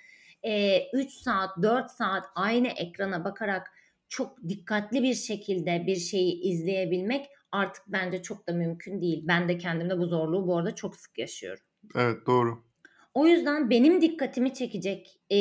3 0.92 1.10
saat 1.10 1.62
4 1.62 1.90
saat 1.90 2.24
aynı 2.34 2.68
ekrana 2.68 3.24
bakarak 3.24 3.73
çok 4.16 4.48
dikkatli 4.48 5.02
bir 5.02 5.14
şekilde 5.14 5.84
bir 5.86 5.96
şeyi 5.96 6.40
izleyebilmek 6.40 7.26
artık 7.52 7.82
bence 7.88 8.22
çok 8.22 8.48
da 8.48 8.52
mümkün 8.52 9.00
değil. 9.00 9.24
Ben 9.28 9.48
de 9.48 9.58
kendimde 9.58 9.98
bu 9.98 10.06
zorluğu 10.06 10.46
bu 10.46 10.58
arada 10.58 10.74
çok 10.74 10.96
sık 10.96 11.18
yaşıyorum. 11.18 11.62
Evet 11.96 12.26
doğru. 12.26 12.64
O 13.14 13.26
yüzden 13.26 13.70
benim 13.70 14.00
dikkatimi 14.00 14.54
çekecek 14.54 15.20
e, 15.30 15.36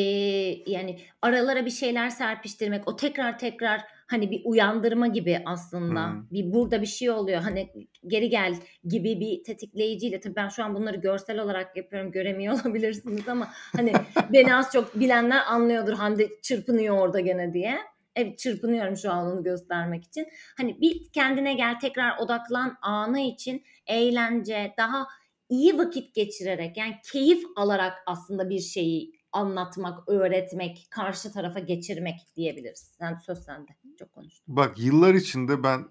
yani 0.72 1.00
aralara 1.22 1.65
bir 1.65 1.72
şeyler 1.72 2.10
serpiştirmek, 2.10 2.88
o 2.88 2.96
tekrar 2.96 3.39
tekrar 3.39 3.82
hani 4.08 4.32
bir 4.32 4.42
uyandırma 4.46 5.08
gibi 5.08 5.42
aslında. 5.46 6.12
Hmm. 6.12 6.24
Bir 6.32 6.53
burada 6.53 6.82
bir 6.82 6.88
şey 6.88 7.10
oluyor. 7.10 7.42
Hani 7.42 7.70
geri 8.08 8.30
gel 8.30 8.56
gibi 8.86 9.20
bir 9.20 9.44
tetikleyiciyle 9.44 10.20
tabii 10.20 10.36
ben 10.36 10.50
şu 10.50 10.63
an 10.63 10.75
bunları 10.75 10.98
görsel 10.98 11.39
olarak 11.39 11.77
yapıyorum. 11.77 12.12
Göremiyor 12.12 12.53
olabilirsiniz 12.65 13.27
ama 13.27 13.48
hani 13.75 13.94
beni 14.34 14.56
az 14.56 14.72
çok 14.74 15.00
bilenler 15.00 15.42
anlıyordur. 15.48 15.94
Hande 15.94 16.30
çırpınıyor 16.42 16.98
orada 16.98 17.20
gene 17.20 17.53
diye. 17.53 17.77
Evet 18.15 18.39
çırpınıyorum 18.39 18.98
şu 18.98 19.12
an 19.12 19.32
onu 19.32 19.43
göstermek 19.43 20.03
için. 20.03 20.27
Hani 20.58 20.82
bir 20.82 21.10
kendine 21.12 21.53
gel 21.53 21.79
tekrar 21.79 22.17
odaklan 22.17 22.77
anı 22.82 23.20
için 23.20 23.63
eğlence 23.88 24.74
daha 24.77 25.08
iyi 25.50 25.77
vakit 25.77 26.15
geçirerek 26.15 26.77
yani 26.77 26.96
keyif 27.12 27.43
alarak 27.55 27.93
aslında 28.05 28.50
bir 28.50 28.60
şeyi 28.60 29.24
anlatmak, 29.32 30.10
öğretmek, 30.10 30.88
karşı 30.89 31.32
tarafa 31.32 31.60
geçirmek 31.60 32.15
diyebiliriz. 32.36 32.98
Yani 33.01 33.17
söz 33.25 33.39
sende. 33.39 33.72
Çok 34.00 34.12
konuştum. 34.12 34.55
Bak 34.55 34.79
yıllar 34.79 35.13
içinde 35.13 35.63
ben 35.63 35.86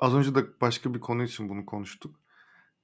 az 0.00 0.14
önce 0.14 0.34
de 0.34 0.60
başka 0.60 0.94
bir 0.94 1.00
konu 1.00 1.22
için 1.22 1.48
bunu 1.48 1.66
konuştuk. 1.66 2.19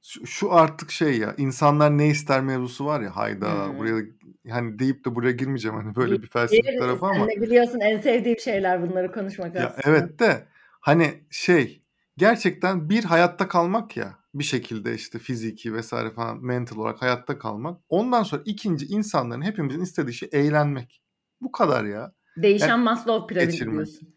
Şu, 0.02 0.26
şu 0.26 0.52
artık 0.52 0.90
şey 0.90 1.18
ya 1.18 1.34
insanlar 1.38 1.98
ne 1.98 2.08
ister 2.08 2.40
mevzusu 2.40 2.86
var 2.86 3.00
ya 3.00 3.16
hayda 3.16 3.66
hmm. 3.66 3.78
buraya 3.78 4.04
hani 4.50 4.78
deyip 4.78 5.04
de 5.04 5.14
buraya 5.14 5.32
girmeyeceğim 5.32 5.76
hani 5.76 5.96
böyle 5.96 6.22
bir 6.22 6.26
felsefi 6.26 6.78
tarafı 6.78 7.06
ama. 7.06 7.28
De 7.28 7.42
biliyorsun 7.42 7.80
en 7.80 8.00
sevdiğim 8.00 8.38
şeyler 8.38 8.82
bunları 8.82 9.12
konuşmak 9.12 9.54
ya 9.54 9.68
aslında. 9.68 9.82
Evet 9.84 10.18
de 10.18 10.46
hani 10.80 11.14
şey 11.30 11.82
gerçekten 12.16 12.90
bir 12.90 13.04
hayatta 13.04 13.48
kalmak 13.48 13.96
ya 13.96 14.18
bir 14.34 14.44
şekilde 14.44 14.94
işte 14.94 15.18
fiziki 15.18 15.74
vesaire 15.74 16.10
falan 16.10 16.44
mental 16.44 16.76
olarak 16.76 17.02
hayatta 17.02 17.38
kalmak. 17.38 17.80
Ondan 17.88 18.22
sonra 18.22 18.42
ikinci 18.44 18.86
insanların 18.86 19.42
hepimizin 19.42 19.80
istediği 19.80 20.14
şey 20.14 20.28
eğlenmek. 20.32 21.02
Bu 21.40 21.52
kadar 21.52 21.84
ya. 21.84 22.12
Değişen 22.36 22.68
yani, 22.68 22.84
Maslow 22.84 23.34
piramidi 23.34 23.70
diyorsun. 23.70 24.15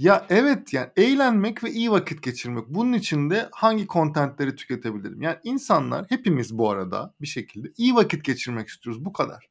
Ya 0.00 0.26
evet 0.28 0.72
yani 0.72 0.88
eğlenmek 0.96 1.64
ve 1.64 1.70
iyi 1.70 1.90
vakit 1.90 2.22
geçirmek. 2.22 2.68
Bunun 2.68 2.92
için 2.92 3.30
de 3.30 3.48
hangi 3.52 3.86
kontentleri 3.86 4.56
tüketebilirim? 4.56 5.22
Yani 5.22 5.36
insanlar 5.44 6.06
hepimiz 6.08 6.58
bu 6.58 6.70
arada 6.70 7.14
bir 7.20 7.26
şekilde 7.26 7.68
iyi 7.76 7.94
vakit 7.94 8.24
geçirmek 8.24 8.68
istiyoruz. 8.68 9.04
Bu 9.04 9.12
kadar. 9.12 9.48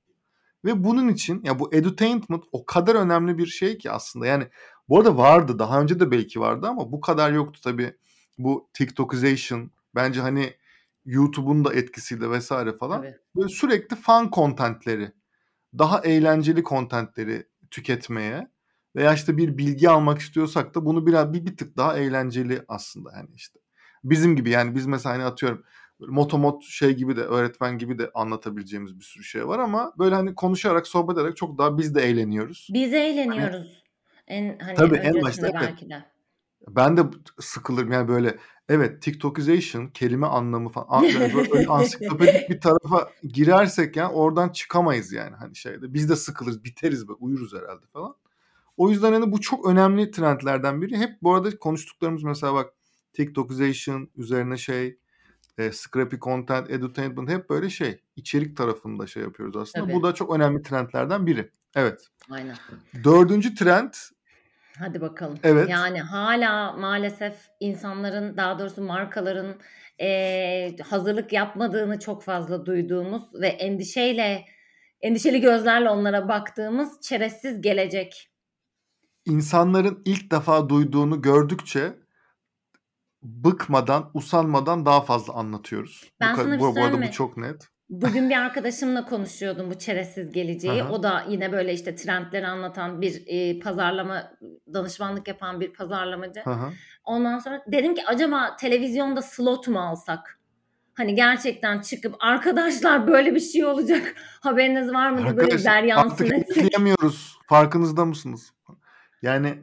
Ve 0.66 0.84
bunun 0.84 1.08
için 1.08 1.42
ya 1.44 1.60
bu 1.60 1.74
edutainment 1.74 2.44
o 2.52 2.66
kadar 2.66 2.96
önemli 2.96 3.38
bir 3.38 3.46
şey 3.46 3.78
ki 3.78 3.92
aslında. 3.92 4.26
Yani 4.26 4.48
bu 4.90 4.98
arada 4.98 5.18
vardı 5.18 5.60
daha 5.60 5.82
önce 5.82 6.00
de 6.00 6.12
belki 6.12 6.40
vardı 6.40 6.68
ama 6.68 6.92
bu 6.92 7.02
kadar 7.02 7.32
yoktu 7.32 7.62
tabii. 7.64 7.94
Bu 8.38 8.70
TikTokization 8.74 9.72
bence 9.96 10.22
hani 10.22 10.54
YouTube'un 11.06 11.66
da 11.66 11.74
etkisiyle 11.74 12.30
vesaire 12.30 12.78
falan. 12.78 13.04
Evet. 13.04 13.20
Böyle 13.36 13.50
sürekli 13.50 13.96
fan 13.96 14.32
kontentleri, 14.32 15.12
daha 15.78 16.00
eğlenceli 16.00 16.64
kontentleri 16.64 17.48
tüketmeye 17.72 18.48
veya 18.96 19.14
işte 19.14 19.38
bir 19.38 19.58
bilgi 19.58 19.90
almak 19.90 20.20
istiyorsak 20.20 20.76
da 20.76 20.86
bunu 20.86 21.08
biraz 21.08 21.34
bir, 21.34 21.46
bir 21.46 21.58
tık 21.58 21.78
daha 21.78 21.98
eğlenceli 21.98 22.62
aslında 22.68 23.12
yani 23.16 23.30
işte. 23.36 23.60
Bizim 24.04 24.36
gibi 24.36 24.50
yani 24.50 24.76
biz 24.76 24.86
mesela 24.86 25.16
hani 25.16 25.24
atıyorum 25.24 25.64
motomot 26.00 26.64
şey 26.64 26.96
gibi 26.96 27.16
de 27.16 27.22
öğretmen 27.22 27.78
gibi 27.78 28.00
de 28.00 28.12
anlatabileceğimiz 28.14 29.00
bir 29.00 29.04
sürü 29.04 29.24
şey 29.24 29.48
var 29.48 29.60
ama 29.60 29.94
böyle 30.00 30.16
hani 30.16 30.36
konuşarak 30.36 30.88
sohbet 30.88 31.18
ederek 31.18 31.38
çok 31.38 31.58
daha 31.58 31.78
biz 31.78 31.96
de 31.96 32.02
eğleniyoruz. 32.02 32.68
Biz 32.74 32.94
eğleniyoruz. 32.94 33.84
Hani, 34.28 34.38
en 34.40 34.60
hani 34.60 34.76
Tabii 34.76 34.96
en 34.96 35.22
başta 35.22 35.54
belki 35.54 35.90
de. 35.90 36.06
Ben 36.68 36.98
de 36.98 37.02
sıkılırım 37.40 37.92
yani 37.92 38.08
böyle 38.08 38.38
evet 38.70 39.02
TikTokization 39.02 39.88
kelime 39.88 40.28
anlamı 40.28 40.70
falan 40.70 41.04
yani 41.04 41.34
böyle 41.36 41.68
ansiklopedik 41.68 42.50
bir 42.50 42.62
tarafa 42.62 43.10
girersek 43.24 43.96
yani 43.96 44.14
oradan 44.14 44.50
çıkamayız 44.50 45.14
yani 45.14 45.36
hani 45.36 45.56
şeyde. 45.56 45.94
Biz 45.94 46.10
de 46.10 46.16
sıkılırız, 46.16 46.64
biteriz 46.64 47.10
be, 47.10 47.12
uyuruz 47.12 47.54
herhalde 47.54 47.86
falan. 47.94 48.16
O 48.80 48.90
yüzden 48.90 49.14
hani 49.14 49.32
bu 49.32 49.42
çok 49.42 49.68
önemli 49.68 50.12
trendlerden 50.12 50.82
biri. 50.82 50.98
Hep 50.98 51.22
bu 51.22 51.36
arada 51.36 51.58
konuştuklarımız 51.58 52.24
mesela 52.24 52.54
bak 52.54 52.74
TikTokization 53.14 54.10
üzerine 54.16 54.58
şey 54.58 54.98
e, 55.58 55.72
scrappy 55.72 56.16
content, 56.16 56.70
edutainment 56.70 57.30
hep 57.30 57.50
böyle 57.50 57.70
şey 57.70 58.02
içerik 58.16 58.58
tarafında 58.58 59.08
şey 59.08 59.24
yapıyoruz 59.24 59.56
aslında. 59.56 59.86
Tabii. 59.86 59.96
Bu 59.96 60.04
da 60.04 60.14
çok 60.14 60.36
önemli 60.36 60.62
trendlerden 60.62 61.28
biri. 61.28 61.52
Evet. 61.76 62.08
Aynen. 62.30 62.56
Dördüncü 63.04 63.56
trend 63.56 63.94
Hadi 64.80 65.02
bakalım. 65.02 65.40
Evet. 65.44 65.70
Yani 65.70 66.00
hala 66.00 66.72
maalesef 66.72 67.34
insanların 67.60 68.38
daha 68.38 68.60
doğrusu 68.60 68.82
markaların 68.82 69.56
eee, 70.00 70.76
hazırlık 70.90 71.34
yapmadığını 71.34 72.00
çok 72.00 72.24
fazla 72.24 72.66
duyduğumuz 72.66 73.24
ve 73.42 73.48
endişeyle 73.48 74.46
endişeli 75.02 75.42
gözlerle 75.42 75.90
onlara 75.90 76.28
baktığımız 76.28 77.02
çerezsiz 77.02 77.62
gelecek. 77.62 78.30
İnsanların 79.30 80.02
ilk 80.06 80.32
defa 80.32 80.70
duyduğunu 80.70 81.22
gördükçe 81.22 81.96
bıkmadan, 83.24 84.12
usanmadan 84.14 84.86
daha 84.86 85.02
fazla 85.02 85.34
anlatıyoruz. 85.34 86.12
Ben 86.20 86.34
bu, 86.34 86.42
sana 86.42 86.54
bir 86.54 86.60
bu, 86.60 86.76
bu 86.76 86.84
arada 86.84 87.02
bu 87.02 87.12
çok 87.12 87.38
net. 87.38 87.68
Bugün 87.90 88.30
bir 88.30 88.36
arkadaşımla 88.40 89.06
konuşuyordum 89.06 89.70
bu 89.72 89.80
çerezsiz 89.80 90.32
geleceği. 90.32 90.84
Aha. 90.84 90.92
O 90.92 91.04
da 91.04 91.26
yine 91.30 91.52
böyle 91.52 91.74
işte 91.74 91.96
trendleri 91.96 92.48
anlatan 92.48 93.02
bir 93.02 93.24
e, 93.28 93.60
pazarlama 93.60 94.32
danışmanlık 94.74 95.28
yapan 95.28 95.62
bir 95.62 95.74
pazarlamacı. 95.74 96.44
Ondan 97.04 97.40
sonra 97.40 97.64
dedim 97.68 97.96
ki 97.96 98.06
acaba 98.08 98.56
televizyonda 98.56 99.22
slot 99.22 99.68
mu 99.68 99.80
alsak? 99.80 100.40
Hani 100.94 101.16
gerçekten 101.16 101.82
çıkıp 101.82 102.16
arkadaşlar 102.20 103.08
böyle 103.08 103.36
bir 103.36 103.40
şey 103.40 103.66
olacak 103.66 104.16
haberiniz 104.42 104.94
var 104.94 105.12
mı 105.12 105.38
böyle 105.38 105.64
der 105.64 105.84
yansın 105.84 106.26
artık. 106.26 106.28
Farkınızda 107.48 108.06
mısınız? 108.06 108.54
Yani 109.22 109.60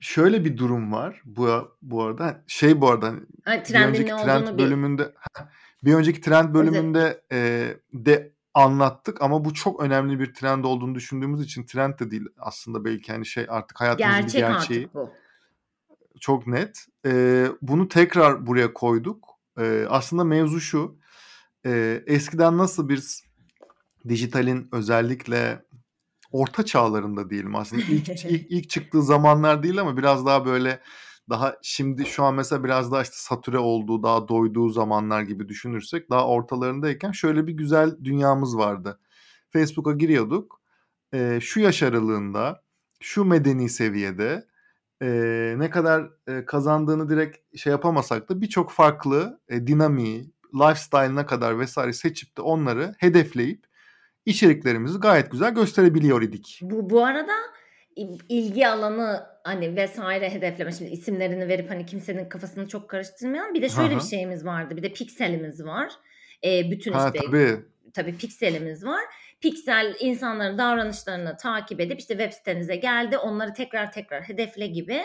şöyle 0.00 0.44
bir 0.44 0.56
durum 0.56 0.92
var 0.92 1.22
bu 1.24 1.76
bu 1.82 2.02
arada. 2.02 2.44
Şey 2.46 2.80
bu 2.80 2.90
arada 2.90 3.06
hani 3.06 3.20
Hani 3.44 3.62
bir 3.68 3.74
önceki 3.74 4.10
trend 4.10 4.42
olduğunu 4.42 4.58
bir 4.58 4.64
bölümünde 4.64 5.14
bir 5.84 5.94
önceki 5.94 6.20
trend 6.20 6.54
bölümünde 6.54 7.22
e, 7.32 7.68
de 7.94 8.32
anlattık 8.54 9.22
ama 9.22 9.44
bu 9.44 9.54
çok 9.54 9.80
önemli 9.82 10.20
bir 10.20 10.34
trend 10.34 10.64
olduğunu 10.64 10.94
düşündüğümüz 10.94 11.40
için 11.42 11.66
trend 11.66 11.98
de 11.98 12.10
değil 12.10 12.26
aslında 12.38 12.84
belki 12.84 13.12
hani 13.12 13.26
şey 13.26 13.46
artık 13.48 13.80
hayatımızın 13.80 14.18
bir 14.18 14.22
Gerçek 14.22 14.40
gerçeği 14.40 14.80
artık 14.80 14.94
bu. 14.94 15.10
çok 16.20 16.46
net. 16.46 16.86
E, 17.06 17.46
bunu 17.62 17.88
tekrar 17.88 18.46
buraya 18.46 18.72
koyduk. 18.72 19.28
E, 19.58 19.86
aslında 19.88 20.24
mevzu 20.24 20.60
şu. 20.60 20.98
E, 21.66 22.02
eskiden 22.06 22.58
nasıl 22.58 22.88
bir 22.88 23.04
dijitalin 24.08 24.68
özellikle 24.72 25.64
orta 26.32 26.64
çağlarında 26.64 27.30
diyelim 27.30 27.56
aslında 27.56 27.82
ilk 27.82 28.08
ilk, 28.24 28.50
ilk 28.50 28.70
çıktığı 28.70 29.02
zamanlar 29.02 29.62
değil 29.62 29.80
ama 29.80 29.96
biraz 29.96 30.26
daha 30.26 30.46
böyle 30.46 30.80
daha 31.30 31.56
şimdi 31.62 32.06
şu 32.06 32.24
an 32.24 32.34
mesela 32.34 32.64
biraz 32.64 32.92
daha 32.92 33.02
işte 33.02 33.14
satüre 33.16 33.58
olduğu 33.58 34.02
daha 34.02 34.28
doyduğu 34.28 34.68
zamanlar 34.68 35.22
gibi 35.22 35.48
düşünürsek 35.48 36.10
daha 36.10 36.26
ortalarındayken 36.26 37.12
şöyle 37.12 37.46
bir 37.46 37.52
güzel 37.52 37.96
dünyamız 38.04 38.58
vardı. 38.58 39.00
Facebook'a 39.50 39.92
giriyorduk. 39.92 40.60
Ee, 41.14 41.38
şu 41.42 41.60
yaş 41.60 41.82
aralığında 41.82 42.62
şu 43.00 43.24
medeni 43.24 43.68
seviyede 43.68 44.46
e, 45.02 45.08
ne 45.58 45.70
kadar 45.70 46.10
e, 46.26 46.44
kazandığını 46.44 47.08
direkt 47.08 47.58
şey 47.58 47.70
yapamasak 47.70 48.28
da 48.28 48.40
birçok 48.40 48.70
farklı 48.70 49.40
e, 49.48 49.66
dinamiği, 49.66 50.32
lifestyle'ına 50.54 51.26
kadar 51.26 51.58
vesaire 51.58 51.92
seçip 51.92 52.36
de 52.36 52.42
onları 52.42 52.94
hedefleyip 52.98 53.67
içeriklerimizi 54.28 54.98
gayet 54.98 55.30
güzel 55.30 55.54
gösterebiliyor 55.54 56.22
idik. 56.22 56.58
Bu, 56.62 56.90
bu 56.90 57.04
arada 57.04 57.32
il- 57.96 58.20
ilgi 58.28 58.68
alanı 58.68 59.22
hani 59.44 59.76
vesaire 59.76 60.30
hedefleme 60.30 60.72
şimdi 60.72 60.90
isimlerini 60.90 61.48
verip 61.48 61.70
hani 61.70 61.86
kimsenin 61.86 62.28
kafasını 62.28 62.68
çok 62.68 62.90
karıştırmayan 62.90 63.54
bir 63.54 63.62
de 63.62 63.68
şöyle 63.68 63.90
bir 63.96 64.00
hı. 64.00 64.06
şeyimiz 64.08 64.44
vardı 64.46 64.76
bir 64.76 64.82
de 64.82 64.92
pikselimiz 64.92 65.64
var 65.64 65.92
Ee, 66.44 66.70
bütün 66.70 66.92
Ha 66.92 67.06
işte 67.14 67.26
tabii. 67.26 67.56
tabii 67.94 68.16
pikselimiz 68.16 68.84
var 68.84 69.00
piksel 69.40 69.96
insanların 70.00 70.58
davranışlarını 70.58 71.36
takip 71.36 71.80
edip 71.80 72.00
işte 72.00 72.14
web 72.18 72.32
sitenize 72.32 72.76
geldi 72.76 73.18
onları 73.18 73.52
tekrar 73.54 73.92
tekrar 73.92 74.22
hedefle 74.22 74.66
gibi 74.66 75.00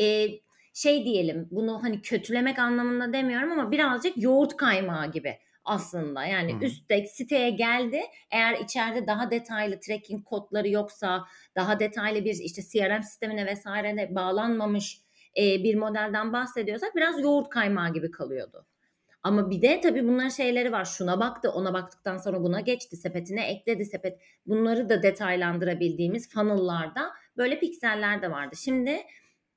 Ee, 0.00 0.26
şey 0.74 1.04
diyelim 1.04 1.48
bunu 1.50 1.82
hani 1.82 2.02
kötülemek 2.02 2.58
anlamında 2.58 3.12
demiyorum 3.12 3.52
ama 3.52 3.70
birazcık 3.70 4.12
yoğurt 4.22 4.56
kaymağı 4.56 5.12
gibi 5.12 5.38
aslında 5.68 6.24
yani 6.24 6.54
hı. 6.54 6.64
üstte 6.64 7.06
siteye 7.06 7.50
geldi 7.50 8.00
eğer 8.30 8.54
içeride 8.54 9.06
daha 9.06 9.30
detaylı 9.30 9.80
tracking 9.80 10.24
kodları 10.24 10.68
yoksa 10.68 11.24
daha 11.56 11.80
detaylı 11.80 12.24
bir 12.24 12.34
işte 12.34 12.62
CRM 12.62 13.02
sistemine 13.02 13.46
vesairene 13.46 14.14
bağlanmamış 14.14 15.00
e, 15.38 15.42
bir 15.42 15.74
modelden 15.74 16.32
bahsediyorsak 16.32 16.96
biraz 16.96 17.20
yoğurt 17.20 17.48
kaymağı 17.48 17.92
gibi 17.92 18.10
kalıyordu. 18.10 18.66
Ama 19.22 19.50
bir 19.50 19.62
de 19.62 19.80
tabii 19.80 20.08
bunların 20.08 20.28
şeyleri 20.28 20.72
var. 20.72 20.84
Şuna 20.84 21.20
baktı, 21.20 21.50
ona 21.50 21.74
baktıktan 21.74 22.16
sonra 22.16 22.42
buna 22.42 22.60
geçti, 22.60 22.96
sepetine 22.96 23.48
ekledi 23.48 23.84
sepet. 23.84 24.20
Bunları 24.46 24.88
da 24.88 25.02
detaylandırabildiğimiz 25.02 26.28
funnel'larda 26.28 27.10
böyle 27.36 27.58
pikseller 27.58 28.22
de 28.22 28.30
vardı. 28.30 28.56
Şimdi 28.56 29.00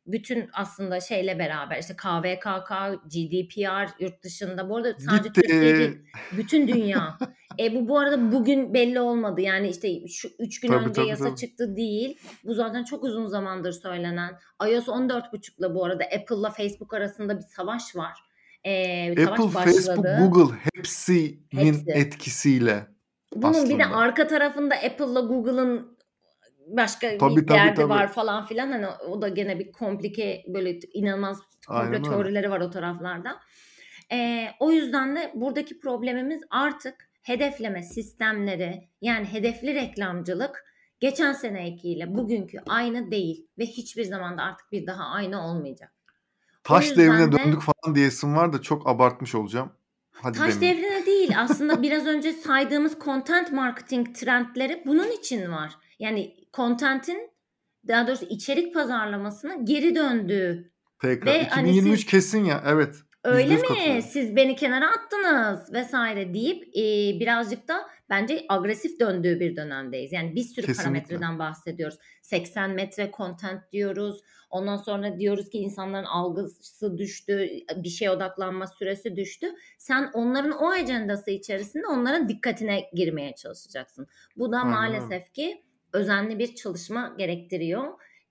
bütün 0.05 0.49
aslında 0.53 0.99
şeyle 0.99 1.39
beraber 1.39 1.79
işte 1.79 1.95
KVKK, 1.95 2.71
GDPR 3.05 4.01
yurt 4.03 4.23
dışında 4.23 4.69
bu 4.69 4.77
arada 4.77 4.93
sadece 4.99 5.33
Türkiye 5.33 5.61
değil 5.61 5.89
Gitti. 5.89 6.03
bütün 6.37 6.67
dünya. 6.67 7.17
E 7.59 7.75
bu 7.75 7.87
bu 7.87 7.99
arada 7.99 8.31
bugün 8.31 8.73
belli 8.73 8.99
olmadı. 8.99 9.41
Yani 9.41 9.69
işte 9.69 10.07
şu 10.07 10.29
3 10.39 10.59
gün 10.59 10.67
Tabii 10.69 10.83
önce 10.83 10.93
tabii 10.93 11.07
yasa 11.07 11.25
tabii. 11.25 11.35
çıktı 11.35 11.75
değil. 11.75 12.17
Bu 12.45 12.53
zaten 12.53 12.83
çok 12.83 13.03
uzun 13.03 13.25
zamandır 13.25 13.71
söylenen. 13.71 14.39
iOS 14.67 14.87
14.5'la 14.87 15.75
bu 15.75 15.85
arada 15.85 16.03
Apple'la 16.03 16.49
Facebook 16.49 16.93
arasında 16.93 17.37
bir 17.37 17.43
savaş 17.43 17.95
var. 17.95 18.17
E, 18.63 19.15
savaş 19.15 19.39
Apple, 19.39 19.49
Facebook, 19.49 19.87
başladı. 19.87 20.17
Google 20.29 20.55
hepsinin 20.73 21.47
Hepsi. 21.51 21.91
etkisiyle 21.91 22.87
Bunun 23.35 23.69
bir 23.69 23.79
de 23.79 23.85
aslında. 23.85 23.97
arka 23.97 24.27
tarafında 24.27 24.75
Apple'la 24.75 25.19
Google'ın 25.21 25.97
başka 26.77 27.17
Tabii 27.17 27.35
bir 27.35 27.47
tabii 27.47 27.57
derdi 27.59 27.75
tabii. 27.75 27.89
var 27.89 28.11
falan 28.11 28.45
filan. 28.45 28.71
Hani 28.71 28.87
o 28.87 29.21
da 29.21 29.29
gene 29.29 29.59
bir 29.59 29.71
komplike 29.71 30.43
böyle 30.47 30.79
inanılmaz 30.93 31.39
komplo 31.67 32.01
teorileri 32.01 32.51
var 32.51 32.59
o 32.61 32.69
taraflarda. 32.69 33.39
Ee, 34.11 34.47
o 34.59 34.71
yüzden 34.71 35.15
de 35.15 35.31
buradaki 35.35 35.79
problemimiz 35.79 36.41
artık 36.49 37.09
hedefleme 37.21 37.83
sistemleri 37.83 38.89
yani 39.01 39.25
hedefli 39.25 39.75
reklamcılık 39.75 40.65
geçen 40.99 41.33
senekiyle 41.33 42.15
bugünkü 42.15 42.57
aynı 42.67 43.11
değil 43.11 43.47
ve 43.57 43.65
hiçbir 43.65 44.03
zaman 44.03 44.37
da 44.37 44.41
artık 44.41 44.71
bir 44.71 44.87
daha 44.87 45.03
aynı 45.03 45.47
olmayacak. 45.47 45.91
Taş 46.63 46.97
devrine 46.97 47.31
de 47.31 47.37
döndük 47.37 47.61
falan 47.61 47.95
diyesim 47.95 48.35
var 48.35 48.53
da 48.53 48.61
çok 48.61 48.89
abartmış 48.89 49.35
olacağım. 49.35 49.71
Hadi 50.11 50.37
Taş 50.37 50.55
demeyeyim. 50.55 50.83
devrine 50.83 51.05
değil 51.05 51.33
aslında 51.37 51.81
biraz 51.81 52.05
önce 52.05 52.33
saydığımız 52.33 52.97
content 53.05 53.51
marketing 53.51 54.15
trendleri 54.15 54.83
bunun 54.85 55.11
için 55.11 55.51
var. 55.51 55.71
Yani 55.99 56.35
content'in 56.53 57.31
daha 57.87 58.07
doğrusu 58.07 58.25
içerik 58.25 58.73
pazarlamasının 58.73 59.65
geri 59.65 59.95
döndüğü 59.95 60.71
Tekrar. 61.01 61.33
ve 61.33 61.43
hani 61.43 61.69
2023 61.69 61.99
siz 61.99 62.09
kesin 62.09 62.45
ya. 62.45 62.63
Evet. 62.65 62.95
öyle 63.23 63.53
%100 63.53 63.95
mi 63.95 64.01
siz 64.01 64.35
beni 64.35 64.55
kenara 64.55 64.91
attınız 64.91 65.73
vesaire 65.73 66.33
deyip 66.33 66.63
e, 66.67 67.19
birazcık 67.19 67.67
da 67.67 67.87
bence 68.09 68.45
agresif 68.49 68.99
döndüğü 68.99 69.39
bir 69.39 69.55
dönemdeyiz. 69.55 70.11
Yani 70.11 70.35
bir 70.35 70.43
sürü 70.43 70.65
Kesinlikle. 70.65 70.83
parametreden 70.83 71.39
bahsediyoruz. 71.39 71.97
80 72.21 72.71
metre 72.71 73.11
content 73.17 73.71
diyoruz. 73.71 74.21
Ondan 74.49 74.77
sonra 74.77 75.19
diyoruz 75.19 75.49
ki 75.49 75.57
insanların 75.57 76.05
algısı 76.05 76.97
düştü, 76.97 77.49
bir 77.75 77.89
şeye 77.89 78.11
odaklanma 78.11 78.67
süresi 78.67 79.15
düştü. 79.15 79.47
Sen 79.77 80.09
onların 80.13 80.51
o 80.51 80.69
ajandası 80.69 81.31
içerisinde 81.31 81.87
onların 81.87 82.29
dikkatine 82.29 82.89
girmeye 82.93 83.35
çalışacaksın. 83.35 84.07
Bu 84.37 84.51
da 84.51 84.57
Aynen 84.57 84.71
maalesef 84.71 85.33
ki 85.33 85.63
özenli 85.93 86.39
bir 86.39 86.55
çalışma 86.55 87.15
gerektiriyor. 87.17 87.83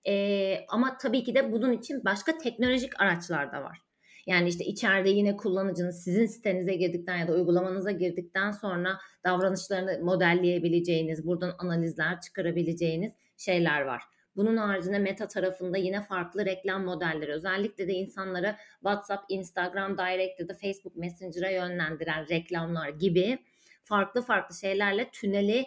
Ee, 0.07 0.65
ama 0.69 0.97
tabii 0.97 1.23
ki 1.23 1.35
de 1.35 1.51
bunun 1.51 1.71
için 1.71 2.05
başka 2.05 2.37
teknolojik 2.37 3.01
araçlar 3.01 3.51
da 3.51 3.63
var. 3.63 3.81
Yani 4.27 4.49
işte 4.49 4.65
içeride 4.65 5.09
yine 5.09 5.37
kullanıcının 5.37 5.91
sizin 5.91 6.25
sitenize 6.25 6.73
girdikten 6.73 7.17
ya 7.17 7.27
da 7.27 7.33
uygulamanıza 7.33 7.91
girdikten 7.91 8.51
sonra 8.51 8.97
davranışlarını 9.23 9.99
modelleyebileceğiniz, 10.03 11.27
buradan 11.27 11.55
analizler 11.59 12.21
çıkarabileceğiniz 12.21 13.13
şeyler 13.37 13.81
var. 13.81 14.01
Bunun 14.35 14.57
haricinde 14.57 14.99
meta 14.99 15.27
tarafında 15.27 15.77
yine 15.77 16.01
farklı 16.01 16.45
reklam 16.45 16.83
modelleri 16.83 17.31
özellikle 17.31 17.87
de 17.87 17.93
insanları 17.93 18.55
WhatsApp, 18.73 19.23
Instagram 19.29 19.97
Direct 19.97 20.39
ya 20.39 20.47
da 20.47 20.53
Facebook 20.53 20.95
Messenger'a 20.95 21.49
yönlendiren 21.49 22.29
reklamlar 22.29 22.89
gibi 22.89 23.39
farklı 23.83 24.21
farklı 24.21 24.55
şeylerle 24.55 25.09
tüneli 25.09 25.65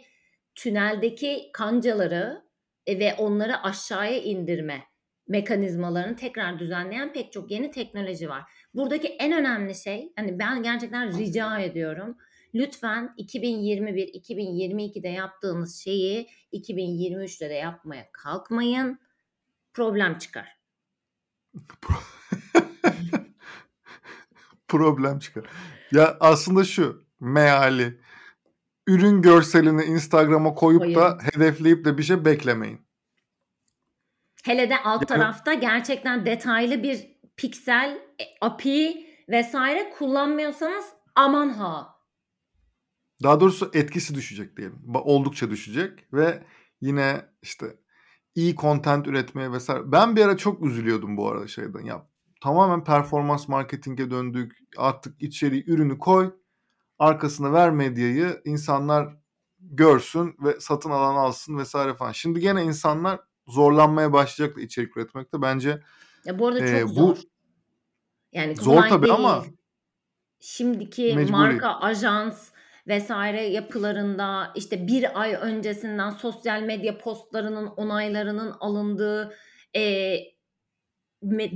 tüneldeki 0.54 1.50
kancaları 1.52 2.44
e, 2.86 2.98
ve 2.98 3.14
onları 3.14 3.62
aşağıya 3.62 4.22
indirme 4.22 4.82
mekanizmalarını 5.28 6.16
tekrar 6.16 6.58
düzenleyen 6.58 7.12
pek 7.12 7.32
çok 7.32 7.50
yeni 7.50 7.70
teknoloji 7.70 8.28
var. 8.28 8.42
Buradaki 8.74 9.08
en 9.08 9.32
önemli 9.32 9.74
şey 9.74 10.12
hani 10.16 10.38
ben 10.38 10.62
gerçekten 10.62 11.18
rica 11.18 11.58
ediyorum. 11.58 12.16
Lütfen 12.54 13.14
2021-2022'de 13.18 15.08
yaptığınız 15.08 15.76
şeyi 15.80 16.28
2023'te 16.52 17.50
de 17.50 17.54
yapmaya 17.54 18.12
kalkmayın. 18.12 18.98
Problem 19.72 20.18
çıkar. 20.18 20.58
Problem 24.68 25.18
çıkar. 25.18 25.44
Ya 25.92 26.16
aslında 26.20 26.64
şu 26.64 27.04
meali 27.20 28.00
ürün 28.86 29.22
görselini 29.22 29.84
Instagram'a 29.84 30.54
koyup 30.54 30.82
Koyun. 30.82 30.94
da 30.94 31.18
hedefleyip 31.32 31.84
de 31.84 31.98
bir 31.98 32.02
şey 32.02 32.24
beklemeyin. 32.24 32.80
Hele 34.44 34.70
de 34.70 34.82
alt 34.82 35.08
tarafta 35.08 35.54
gerçekten 35.54 36.26
detaylı 36.26 36.82
bir 36.82 37.18
piksel, 37.36 37.98
e, 38.20 38.24
API 38.40 39.06
vesaire 39.28 39.90
kullanmıyorsanız 39.98 40.84
aman 41.14 41.48
ha. 41.48 41.94
Daha 43.22 43.40
doğrusu 43.40 43.70
etkisi 43.74 44.14
düşecek 44.14 44.56
diyelim. 44.56 44.82
Oldukça 44.94 45.50
düşecek 45.50 46.12
ve 46.12 46.42
yine 46.80 47.26
işte 47.42 47.66
iyi 48.34 48.56
content 48.56 49.06
üretmeye 49.06 49.52
vesaire. 49.52 49.92
Ben 49.92 50.16
bir 50.16 50.24
ara 50.24 50.36
çok 50.36 50.66
üzülüyordum 50.66 51.16
bu 51.16 51.28
arada 51.28 51.46
şeyden. 51.46 51.80
Ya 51.84 52.06
tamamen 52.42 52.84
performans 52.84 53.48
marketinge 53.48 54.10
döndük. 54.10 54.58
Artık 54.76 55.22
içeriği, 55.22 55.64
ürünü 55.66 55.98
koy. 55.98 56.32
Arkasına 57.04 57.52
ver 57.52 57.70
medyayı. 57.70 58.40
insanlar 58.44 59.08
görsün 59.60 60.36
ve 60.44 60.60
satın 60.60 60.90
alan 60.90 61.14
alsın 61.16 61.58
vesaire 61.58 61.94
falan. 61.94 62.12
Şimdi 62.12 62.40
gene 62.40 62.62
insanlar 62.64 63.20
zorlanmaya 63.46 64.12
başlayacaklar 64.12 64.62
içerik 64.62 64.96
üretmekte. 64.96 65.42
Bence 65.42 65.80
Ya 66.24 66.38
bu 66.38 66.46
arada 66.46 66.58
çok 66.58 66.68
Ee, 66.68 66.84
bu- 66.84 66.88
zor. 66.88 67.16
Yani 68.32 68.56
Zor 68.56 68.82
tabii 68.82 69.06
değil. 69.06 69.14
ama 69.14 69.44
Şimdiki 70.40 71.14
mecburi. 71.16 71.32
marka, 71.32 71.68
ajans 71.80 72.48
vesaire 72.86 73.42
yapılarında 73.46 74.52
işte 74.54 74.86
bir 74.86 75.20
ay 75.20 75.34
öncesinden 75.40 76.10
sosyal 76.10 76.62
medya 76.62 76.98
postlarının 76.98 77.66
onaylarının 77.66 78.54
alındığı 78.60 79.34
e, 79.76 80.16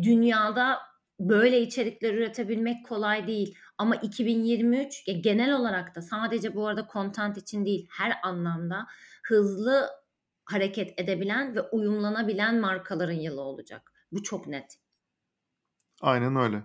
dünyada 0.03 0.79
böyle 1.21 1.61
içerikler 1.61 2.15
üretebilmek 2.15 2.87
kolay 2.87 3.27
değil. 3.27 3.59
Ama 3.79 3.97
2023 3.97 5.09
ya 5.09 5.15
genel 5.15 5.57
olarak 5.57 5.95
da 5.97 6.03
sadece 6.03 6.55
bu 6.55 6.67
arada 6.67 6.89
content 6.93 7.37
için 7.37 7.65
değil 7.65 7.87
her 7.91 8.19
anlamda 8.23 8.87
hızlı 9.25 9.89
hareket 10.45 11.01
edebilen 11.01 11.55
ve 11.55 11.63
uyumlanabilen 11.63 12.61
markaların 12.61 13.13
yılı 13.21 13.41
olacak. 13.41 13.93
Bu 14.13 14.23
çok 14.23 14.47
net. 14.47 14.79
aynen 16.01 16.37
öyle. 16.37 16.63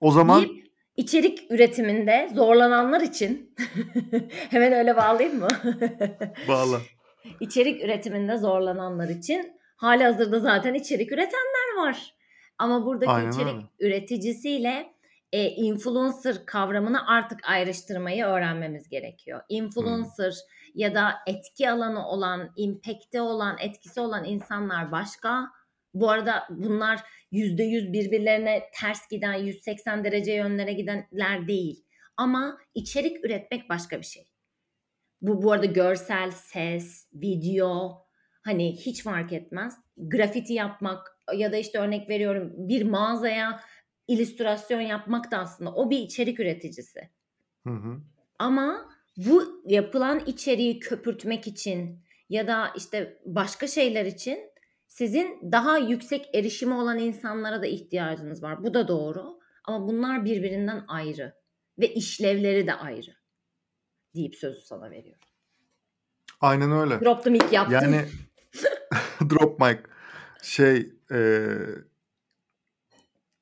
O 0.00 0.10
zaman 0.12 0.42
Bir 0.42 0.70
içerik 0.96 1.50
üretiminde 1.50 2.30
zorlananlar 2.34 3.00
için 3.00 3.54
hemen 4.50 4.72
öyle 4.72 4.96
bağlayayım 4.96 5.38
mı? 5.38 5.48
bağla. 6.48 6.80
İçerik 7.40 7.84
üretiminde 7.84 8.36
zorlananlar 8.36 9.08
için 9.08 9.52
hali 9.76 10.04
hazırda 10.04 10.40
zaten 10.40 10.74
içerik 10.74 11.12
üretenler 11.12 11.76
var. 11.76 12.14
Ama 12.58 12.86
buradaki 12.86 13.10
Aynen 13.10 13.30
içerik 13.30 13.48
öyle. 13.54 13.64
üreticisiyle 13.80 14.92
e, 15.32 15.50
influencer 15.50 16.46
kavramını 16.46 17.06
artık 17.08 17.48
ayrıştırmayı 17.48 18.24
öğrenmemiz 18.24 18.88
gerekiyor. 18.88 19.40
Influencer 19.48 20.34
ya 20.74 20.94
da 20.94 21.14
etki 21.26 21.70
alanı 21.70 22.08
olan, 22.08 22.52
impact'te 22.56 23.20
olan, 23.20 23.56
etkisi 23.60 24.00
olan 24.00 24.24
insanlar 24.24 24.92
başka. 24.92 25.46
Bu 25.94 26.10
arada 26.10 26.46
bunlar 26.50 27.00
%100 27.32 27.92
birbirlerine 27.92 28.62
ters 28.80 29.08
giden, 29.08 29.34
180 29.34 30.04
derece 30.04 30.32
yönlere 30.32 30.72
gidenler 30.72 31.48
değil. 31.48 31.84
Ama 32.16 32.58
içerik 32.74 33.24
üretmek 33.24 33.68
başka 33.68 33.98
bir 33.98 34.06
şey. 34.06 34.28
Bu 35.20 35.42
bu 35.42 35.52
arada 35.52 35.66
görsel, 35.66 36.30
ses, 36.30 37.08
video 37.14 38.02
hani 38.44 38.76
hiç 38.76 39.02
fark 39.02 39.32
etmez. 39.32 39.74
Grafiti 39.96 40.52
yapmak 40.52 41.18
ya 41.34 41.52
da 41.52 41.56
işte 41.56 41.78
örnek 41.78 42.08
veriyorum 42.08 42.52
bir 42.56 42.82
mağazaya 42.82 43.60
illüstrasyon 44.08 44.80
yapmak 44.80 45.30
da 45.30 45.38
aslında 45.38 45.74
o 45.74 45.90
bir 45.90 45.98
içerik 45.98 46.40
üreticisi. 46.40 47.10
Hı 47.66 47.72
hı. 47.72 48.00
Ama 48.38 48.88
bu 49.16 49.62
yapılan 49.66 50.22
içeriği 50.26 50.80
köpürtmek 50.80 51.46
için 51.46 52.04
ya 52.28 52.46
da 52.46 52.72
işte 52.76 53.18
başka 53.24 53.66
şeyler 53.66 54.06
için 54.06 54.38
sizin 54.88 55.52
daha 55.52 55.78
yüksek 55.78 56.34
erişimi 56.34 56.74
olan 56.74 56.98
insanlara 56.98 57.62
da 57.62 57.66
ihtiyacınız 57.66 58.42
var. 58.42 58.64
Bu 58.64 58.74
da 58.74 58.88
doğru. 58.88 59.38
Ama 59.64 59.88
bunlar 59.88 60.24
birbirinden 60.24 60.84
ayrı 60.88 61.34
ve 61.78 61.94
işlevleri 61.94 62.66
de 62.66 62.74
ayrı 62.74 63.10
deyip 64.14 64.36
sözü 64.36 64.60
sana 64.60 64.90
veriyorum. 64.90 65.28
Aynen 66.40 66.72
öyle. 66.72 67.00
Drop 67.00 67.24
the 67.24 67.30
mic 67.30 67.46
yaptım. 67.52 67.74
Yani 67.74 68.04
drop 69.30 69.60
mic 69.60 69.80
şey 70.42 70.92
e, 71.12 71.18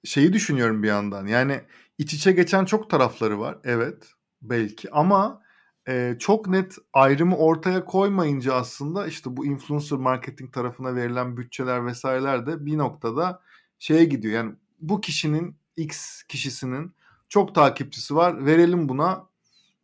şeyi 0.04 0.32
düşünüyorum 0.32 0.82
bir 0.82 0.88
yandan. 0.88 1.26
Yani 1.26 1.60
iç 1.98 2.14
içe 2.14 2.32
geçen 2.32 2.64
çok 2.64 2.90
tarafları 2.90 3.40
var. 3.40 3.58
Evet 3.64 4.12
belki 4.42 4.90
ama 4.90 5.42
e, 5.88 6.16
çok 6.18 6.46
net 6.46 6.76
ayrımı 6.92 7.36
ortaya 7.36 7.84
koymayınca 7.84 8.54
aslında 8.54 9.06
işte 9.06 9.36
bu 9.36 9.46
influencer 9.46 9.98
marketing 9.98 10.52
tarafına 10.52 10.94
verilen 10.94 11.36
bütçeler 11.36 11.86
vesaireler 11.86 12.46
de 12.46 12.66
bir 12.66 12.78
noktada 12.78 13.42
şeye 13.78 14.04
gidiyor. 14.04 14.34
Yani 14.34 14.54
bu 14.80 15.00
kişinin 15.00 15.56
X 15.76 16.22
kişisinin 16.22 16.94
çok 17.28 17.54
takipçisi 17.54 18.16
var. 18.16 18.46
Verelim 18.46 18.88
buna 18.88 19.26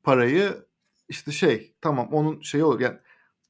parayı 0.02 0.66
işte 1.08 1.32
şey 1.32 1.74
tamam 1.80 2.08
onun 2.12 2.40
şeyi 2.40 2.64
olur. 2.64 2.80
Yani 2.80 2.98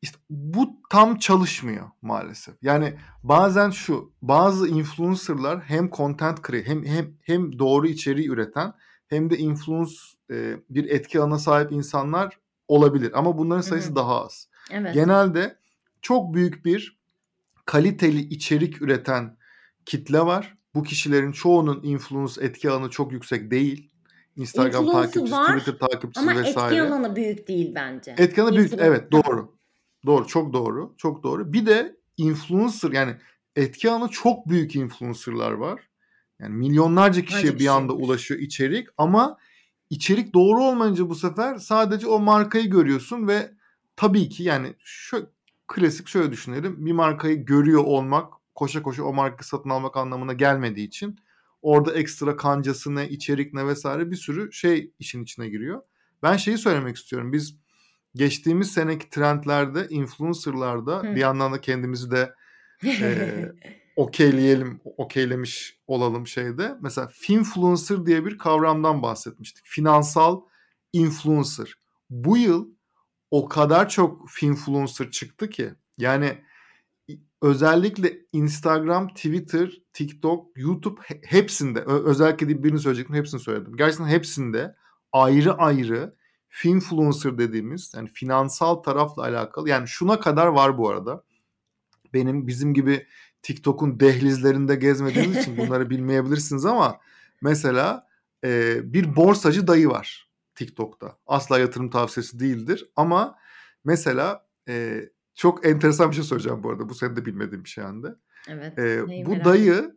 işte 0.07 0.19
bu 0.31 0.81
tam 0.91 1.19
çalışmıyor 1.19 1.91
maalesef. 2.03 2.55
Yani 2.63 2.95
bazen 3.23 3.71
şu 3.71 4.13
bazı 4.23 4.69
influencerlar 4.69 5.61
hem 5.61 5.91
content 5.91 6.47
create 6.47 6.71
hem 6.71 6.85
hem 6.85 7.13
hem 7.23 7.59
doğru 7.59 7.87
içeriği 7.87 8.29
üreten 8.29 8.73
hem 9.09 9.31
de 9.31 9.39
influence 9.39 9.95
e, 10.31 10.57
bir 10.71 10.91
etki 10.91 11.21
alanına 11.21 11.39
sahip 11.39 11.73
insanlar 11.73 12.39
olabilir 12.69 13.13
ama 13.15 13.39
bunların 13.39 13.61
sayısı 13.61 13.91
hı. 13.91 13.97
daha 13.97 14.25
az. 14.25 14.49
Evet. 14.71 14.95
Genelde 14.95 15.59
çok 16.03 16.35
büyük 16.35 16.65
bir 16.65 16.99
kaliteli 17.65 18.21
içerik 18.21 18.83
üreten 18.83 19.37
kitle 19.87 20.21
var. 20.21 20.57
Bu 20.75 20.83
kişilerin 20.83 21.33
çoğunun 21.33 21.83
influence 21.83 22.45
etki 22.45 22.71
alanı 22.71 22.91
çok 22.91 23.13
yüksek 23.13 23.51
değil. 23.51 23.91
Instagram 24.37 24.85
Influence'ı 24.85 25.13
takipçisi, 25.13 25.33
var 25.33 25.59
Twitter 25.59 25.89
takipçisi 25.89 26.31
Ama 26.31 26.41
vesaire. 26.41 26.77
etki 26.77 26.89
alanı 26.89 27.17
büyük 27.17 27.49
değil 27.49 27.73
bence. 27.75 28.15
Etki 28.19 28.43
alanı 28.43 28.57
büyük. 28.57 28.73
Evet 28.79 29.13
doğru. 29.13 29.56
Doğru 30.07 30.27
çok 30.27 30.53
doğru. 30.53 30.95
Çok 30.97 31.23
doğru. 31.23 31.53
Bir 31.53 31.67
de 31.67 31.97
influencer 32.17 32.93
yani 32.93 33.17
etki 33.57 33.91
alanı 33.91 34.09
çok 34.09 34.49
büyük 34.49 34.77
influencerlar 34.77 35.53
var. 35.53 35.81
Yani 36.41 36.55
milyonlarca 36.55 37.25
kişiye 37.25 37.59
bir 37.59 37.67
anda 37.67 37.93
ulaşıyor 37.93 38.41
içerik 38.41 38.89
ama 38.99 39.39
içerik 39.91 40.35
doğru 40.35 40.63
olmayınca 40.65 41.09
bu 41.09 41.15
sefer 41.15 41.59
sadece 41.59 42.07
o 42.07 42.19
markayı 42.19 42.71
görüyorsun 42.71 43.29
ve 43.29 43.51
tabii 43.97 44.29
ki 44.29 44.43
yani 44.43 44.75
şu 44.79 45.31
klasik 45.69 46.09
şöyle 46.09 46.33
düşünelim. 46.33 46.87
Bir 46.87 46.93
markayı 46.93 47.45
görüyor 47.45 47.85
olmak 47.85 48.33
koşa 48.55 48.83
koşa 48.83 49.03
o 49.03 49.13
markayı 49.13 49.45
satın 49.49 49.71
almak 49.71 49.97
anlamına 49.97 50.33
gelmediği 50.33 50.87
için 50.87 51.19
orada 51.63 51.95
ekstra 51.95 52.37
kancası 52.37 52.95
ne, 52.95 53.09
içerik 53.09 53.55
ne 53.55 53.67
vesaire 53.67 54.11
bir 54.11 54.17
sürü 54.17 54.53
şey 54.53 54.93
işin 54.99 55.23
içine 55.23 55.49
giriyor. 55.49 55.83
Ben 56.23 56.37
şeyi 56.37 56.59
söylemek 56.59 56.97
istiyorum. 56.97 57.33
Biz 57.33 57.57
geçtiğimiz 58.17 58.71
seneki 58.73 59.11
trendlerde 59.11 59.87
influencerlarda 59.89 60.99
Hı. 60.99 61.03
bir 61.03 61.21
yandan 61.21 61.53
da 61.53 61.61
kendimizi 61.61 62.11
de 62.11 62.35
e, 62.85 63.53
okeyleyelim, 63.97 64.81
okeylemiş 64.85 65.81
olalım 65.87 66.27
şeyde. 66.27 66.75
Mesela 66.81 67.09
finfluencer 67.13 68.07
diye 68.07 68.25
bir 68.25 68.39
kavramdan 68.39 69.03
bahsetmiştik. 69.03 69.67
Finansal 69.67 70.41
influencer. 70.93 71.75
Bu 72.11 72.37
yıl 72.37 72.69
o 73.31 73.49
kadar 73.49 73.89
çok 73.89 74.31
finfluencer 74.31 75.11
çıktı 75.11 75.51
ki 75.51 75.71
yani 75.99 76.39
özellikle 77.43 78.19
Instagram, 78.33 79.09
Twitter, 79.09 79.83
TikTok, 79.93 80.59
YouTube 80.59 81.01
he- 81.03 81.21
hepsinde 81.25 81.81
özellikle 81.81 82.49
değil 82.49 82.63
birini 82.63 82.79
söyleyecektim 82.79 83.17
hepsini 83.17 83.41
söyledim. 83.41 83.77
Gerçekten 83.77 84.07
hepsinde 84.07 84.77
ayrı 85.13 85.53
ayrı 85.55 86.15
finfluencer 86.57 87.39
dediğimiz 87.39 87.93
yani 87.97 88.09
finansal 88.09 88.75
tarafla 88.75 89.23
alakalı 89.23 89.69
yani 89.69 89.89
şuna 89.89 90.21
kadar 90.21 90.47
var 90.47 90.79
bu 90.79 90.89
arada. 90.89 91.23
Benim 92.15 92.47
bizim 92.47 92.75
gibi 92.75 93.07
TikTok'un 93.43 94.01
dehlizlerinde 94.01 94.75
gezmediğiniz 94.75 95.37
için 95.37 95.57
bunları 95.59 95.91
bilmeyebilirsiniz 95.91 96.65
ama 96.65 97.01
mesela 97.43 98.07
e, 98.45 98.81
bir 98.93 99.17
borsacı 99.17 99.67
dayı 99.67 99.89
var 99.89 100.31
TikTok'ta. 100.55 101.19
Asla 101.27 101.59
yatırım 101.59 101.91
tavsiyesi 101.91 102.41
değildir 102.41 102.91
ama 102.97 103.39
mesela 103.85 104.47
e, 104.69 105.01
çok 105.35 105.67
enteresan 105.67 106.11
bir 106.11 106.17
şey 106.17 106.25
söyleyeceğim 106.25 106.63
bu 106.63 106.71
arada. 106.71 106.89
Bu 106.89 106.95
senin 106.95 107.17
de 107.17 107.25
bilmediğin 107.25 107.65
bir 107.65 107.69
şey 107.69 107.85
Hande. 107.85 108.15
Evet. 108.49 108.79
Neyi 109.09 109.27
bu 109.27 109.45
dayı 109.45 109.97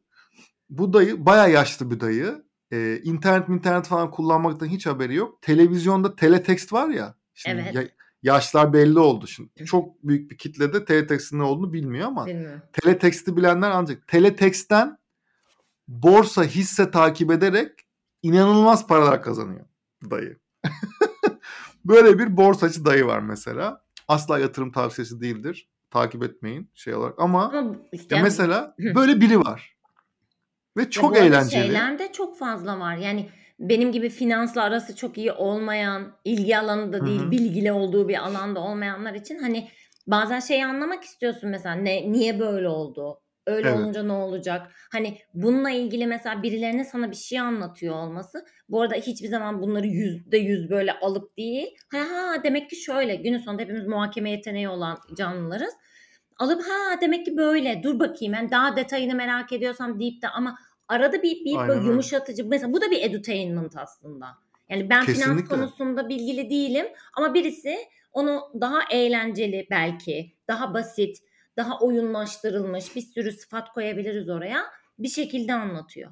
bu 0.69 0.93
dayı 0.93 1.26
bayağı 1.26 1.52
yaşlı 1.52 1.91
bir 1.91 2.00
dayı. 2.00 2.49
Eee, 2.71 3.01
internet 3.03 3.49
internet 3.49 3.88
falan 3.88 4.12
kullanmaktan 4.12 4.67
hiç 4.67 4.86
haberi 4.86 5.15
yok. 5.15 5.41
Televizyonda 5.41 6.15
teletext 6.15 6.73
var 6.73 6.88
ya. 6.89 7.15
Şimdi 7.34 7.62
Evet. 7.62 7.75
ya- 7.75 7.88
yaşlar 8.23 8.73
belli 8.73 8.99
oldu 8.99 9.27
şimdi. 9.27 9.65
Çok 9.65 10.03
büyük 10.03 10.32
bir 10.32 10.38
kitle 10.38 10.73
de 10.73 10.86
teletext'in 10.86 11.39
ne 11.39 11.43
olduğunu 11.43 11.73
bilmiyor 11.73 12.08
ama 12.08 12.25
Bilmiyorum. 12.25 12.62
teletext'i 12.73 13.38
bilenler 13.38 13.71
ancak 13.71 14.08
teletext'ten 14.08 14.97
borsa 15.88 16.43
hisse 16.43 16.91
takip 16.91 17.32
ederek 17.32 17.71
inanılmaz 18.23 18.88
paralar 18.88 19.21
kazanıyor 19.23 19.65
dayı. 20.12 20.38
Böyle 21.86 22.19
bir 22.19 22.38
borsacı 22.38 22.86
dayı 22.86 23.05
var 23.05 23.19
mesela. 23.19 23.84
Asla 24.08 24.39
yatırım 24.39 24.71
tavsiyesi 24.71 25.21
değildir. 25.21 25.69
Takip 25.91 26.23
etmeyin 26.23 26.71
şey 26.73 26.95
olarak 26.95 27.19
ama 27.19 27.49
Ama 27.51 27.75
işte 27.91 28.15
ya 28.15 28.23
mesela 28.23 28.75
böyle 28.79 29.21
biri 29.21 29.39
var. 29.39 29.77
Ve 30.80 30.89
çok 30.89 31.15
arada 31.15 31.26
eğlenceli. 31.26 31.63
şeyler 31.63 32.00
de 32.00 32.12
çok 32.12 32.38
fazla 32.38 32.80
var. 32.80 32.96
Yani 32.96 33.30
benim 33.60 33.92
gibi 33.92 34.10
finansla 34.10 34.63
arası 34.63 34.96
çok 34.96 35.18
iyi 35.18 35.32
olmayan, 35.32 36.12
ilgi 36.26 36.58
alanı 36.58 36.94
da 36.94 37.06
değil, 37.06 37.22
hı. 37.22 37.32
bilgili 37.32 37.72
olduğu 37.72 38.08
bir 38.08 38.26
alanda 38.26 38.60
olmayanlar 38.60 39.13
için 39.13 39.39
hani 39.39 39.68
bazen 40.08 40.39
şeyi 40.39 40.65
anlamak 40.65 41.04
istiyorsun 41.04 41.50
mesela 41.50 41.76
ne 41.76 42.12
niye 42.12 42.39
böyle 42.39 42.68
oldu? 42.68 43.22
Öyle 43.48 43.70
Evet. 43.70 43.80
olunca 43.80 44.04
ne 44.04 44.12
olacak? 44.12 44.72
Hani 44.92 45.18
bununla 45.34 45.70
ilgili 45.70 46.08
mesela 46.08 46.44
birilerinin 46.44 46.84
sana 46.84 47.12
bir 47.12 47.15
şey 47.15 47.39
anlatıyor 47.39 47.96
olması. 47.96 48.46
Bu 48.70 48.82
arada 48.82 48.96
hiçbir 48.96 49.28
zaman 49.28 49.62
bunları 49.62 49.88
yüzde 49.88 50.38
yüz 50.38 50.70
böyle 50.70 51.00
alıp 51.00 51.38
değil. 51.38 51.68
Ha, 51.92 52.00
ha 52.00 52.44
demek 52.44 52.70
ki 52.70 52.76
şöyle. 52.76 53.15
Günün 53.15 53.38
sonunda 53.38 53.62
hepimiz 53.62 53.88
muhakeme 53.88 54.32
yeteneği 54.32 54.70
olan 54.70 54.98
canlılarız 55.18 55.74
alıp 56.39 56.62
ha 56.63 57.02
demek 57.02 57.26
ki 57.26 57.38
böyle 57.38 57.82
dur 57.84 58.00
bakayım 58.00 58.34
yani 58.34 58.52
daha 58.52 58.76
detayını 58.76 59.15
merak 59.15 59.54
ediyorsam 59.54 60.00
deyip 60.00 60.22
de 60.22 60.28
ama 60.30 60.58
arada 60.89 61.23
bir, 61.23 61.45
bir 61.45 61.56
Aynen 61.56 61.67
böyle 61.67 61.80
öyle. 61.80 61.89
yumuşatıcı 61.89 62.45
mesela 62.45 62.73
bu 62.73 62.82
da 62.82 62.91
bir 62.91 63.02
edutainment 63.02 63.78
aslında. 63.78 64.28
Yani 64.69 64.89
ben 64.89 65.06
finans 65.06 65.17
Kesinlikle. 65.17 65.56
konusunda 65.56 66.10
bilgili 66.10 66.49
değilim 66.49 66.86
ama 67.17 67.34
birisi 67.34 67.78
onu 68.12 68.52
daha 68.62 68.80
eğlenceli 68.91 69.67
belki, 69.69 70.34
daha 70.47 70.73
basit, 70.73 71.17
daha 71.58 71.80
oyunlaştırılmış 71.80 72.95
bir 72.95 73.02
sürü 73.02 73.32
sıfat 73.32 73.73
koyabiliriz 73.73 74.30
oraya 74.30 74.63
bir 74.99 75.08
şekilde 75.10 75.54
anlatıyor. 75.54 76.12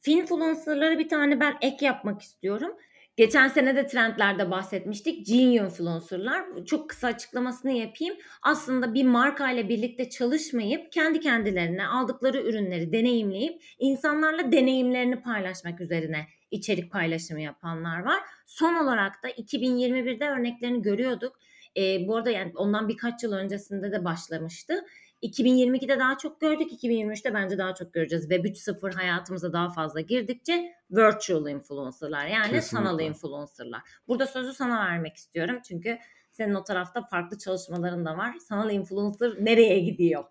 Finfluencer'lara 0.00 0.98
bir 0.98 1.08
tane 1.08 1.40
ben 1.40 1.56
ek 1.60 1.84
yapmak 1.86 2.22
istiyorum. 2.22 2.76
Geçen 3.16 3.48
sene 3.48 3.76
de 3.76 3.86
trendlerde 3.86 4.50
bahsetmiştik. 4.50 5.26
Gene-influencer'lar. 5.26 6.44
Çok 6.66 6.90
kısa 6.90 7.06
açıklamasını 7.06 7.72
yapayım. 7.72 8.16
Aslında 8.42 8.94
bir 8.94 9.04
marka 9.04 9.50
ile 9.50 9.68
birlikte 9.68 10.10
çalışmayıp 10.10 10.92
kendi 10.92 11.20
kendilerine 11.20 11.86
aldıkları 11.86 12.42
ürünleri 12.42 12.92
deneyimleyip 12.92 13.62
insanlarla 13.78 14.52
deneyimlerini 14.52 15.22
paylaşmak 15.22 15.80
üzerine 15.80 16.26
içerik 16.50 16.92
paylaşımı 16.92 17.40
yapanlar 17.40 18.02
var. 18.02 18.20
Son 18.46 18.74
olarak 18.74 19.22
da 19.22 19.30
2021'de 19.30 20.28
örneklerini 20.28 20.82
görüyorduk. 20.82 21.38
Ee, 21.76 22.08
bu 22.08 22.16
arada 22.16 22.30
yani 22.30 22.52
ondan 22.56 22.88
birkaç 22.88 23.22
yıl 23.22 23.32
öncesinde 23.32 23.92
de 23.92 24.04
başlamıştı. 24.04 24.84
2022'de 25.26 25.98
daha 25.98 26.18
çok 26.18 26.40
gördük. 26.40 26.72
2023'te 26.82 27.34
bence 27.34 27.58
daha 27.58 27.74
çok 27.74 27.92
göreceğiz. 27.94 28.28
Web 28.28 28.44
3.0 28.44 28.92
hayatımıza 28.94 29.52
daha 29.52 29.70
fazla 29.70 30.00
girdikçe 30.00 30.72
virtual 30.90 31.48
influencer'lar 31.48 32.26
yani 32.26 32.62
sanal 32.62 32.84
Kesinlikle. 32.84 33.06
influencer'lar. 33.06 33.82
Burada 34.08 34.26
sözü 34.26 34.52
sana 34.52 34.78
vermek 34.86 35.16
istiyorum. 35.16 35.56
Çünkü 35.68 35.98
senin 36.32 36.54
o 36.54 36.64
tarafta 36.64 37.02
farklı 37.02 37.38
çalışmaların 37.38 38.04
da 38.04 38.16
var. 38.16 38.36
Sanal 38.48 38.70
influencer 38.70 39.44
nereye 39.44 39.80
gidiyor? 39.80 40.24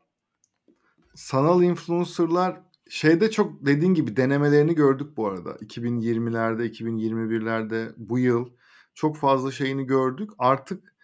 Sanal 1.15 1.63
influencer'lar 1.63 2.61
şeyde 2.89 3.31
çok 3.31 3.65
dediğin 3.65 3.93
gibi 3.93 4.17
denemelerini 4.17 4.75
gördük 4.75 5.17
bu 5.17 5.27
arada. 5.27 5.51
2020'lerde, 5.51 6.65
2021'lerde 6.65 7.93
bu 7.97 8.19
yıl 8.19 8.49
çok 8.93 9.17
fazla 9.17 9.51
şeyini 9.51 9.85
gördük. 9.85 10.29
Artık 10.37 10.95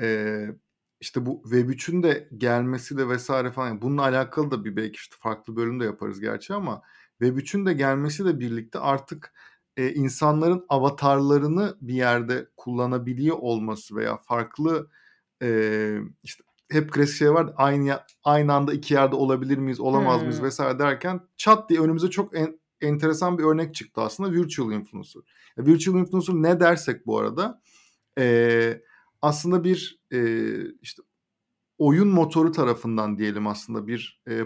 eee, 0.00 0.56
işte 1.00 1.26
bu 1.26 1.42
Web3'ün 1.44 2.02
de 2.02 2.28
gelmesi 2.38 2.98
de 2.98 3.08
vesaire 3.08 3.50
falan 3.52 3.82
bununla 3.82 4.02
alakalı 4.02 4.50
da 4.50 4.64
bir 4.64 4.76
belki 4.76 4.96
işte 4.96 5.16
farklı 5.18 5.56
bölüm 5.56 5.80
de 5.80 5.84
yaparız 5.84 6.20
gerçi 6.20 6.54
ama 6.54 6.82
Web3'ün 7.20 7.66
de 7.66 7.72
gelmesi 7.72 8.24
de 8.24 8.40
birlikte 8.40 8.78
artık 8.78 9.32
e, 9.76 9.92
insanların 9.94 10.64
avatarlarını 10.68 11.76
bir 11.80 11.94
yerde 11.94 12.48
kullanabiliyor 12.56 13.36
olması 13.40 13.96
veya 13.96 14.16
farklı 14.16 14.90
e, 15.42 15.98
işte 16.22 16.44
hep 16.70 16.92
klasik 16.92 17.16
şey 17.16 17.34
var 17.34 17.52
aynı 17.56 18.00
aynı 18.24 18.54
anda 18.54 18.72
iki 18.74 18.94
yerde 18.94 19.16
olabilir 19.16 19.58
miyiz 19.58 19.80
olamaz 19.80 20.20
mıyız 20.22 20.38
Hmm. 20.38 20.46
vesaire 20.46 20.78
derken 20.78 21.20
çat 21.36 21.70
diye 21.70 21.80
önümüze 21.80 22.10
çok 22.10 22.36
en- 22.36 22.60
enteresan 22.80 23.38
bir 23.38 23.44
örnek 23.44 23.74
çıktı 23.74 24.00
aslında 24.00 24.32
virtual 24.32 24.72
influencer. 24.72 25.22
Ya, 25.56 25.66
virtual 25.66 25.96
influencer 25.98 26.34
ne 26.34 26.60
dersek 26.60 27.06
bu 27.06 27.18
arada 27.18 27.62
e, 28.18 28.82
aslında 29.22 29.64
bir 29.64 30.00
e, 30.12 30.18
işte 30.82 31.02
oyun 31.78 32.08
motoru 32.08 32.52
tarafından 32.52 33.18
diyelim 33.18 33.46
aslında 33.46 33.86
bir 33.86 34.22
e, 34.28 34.40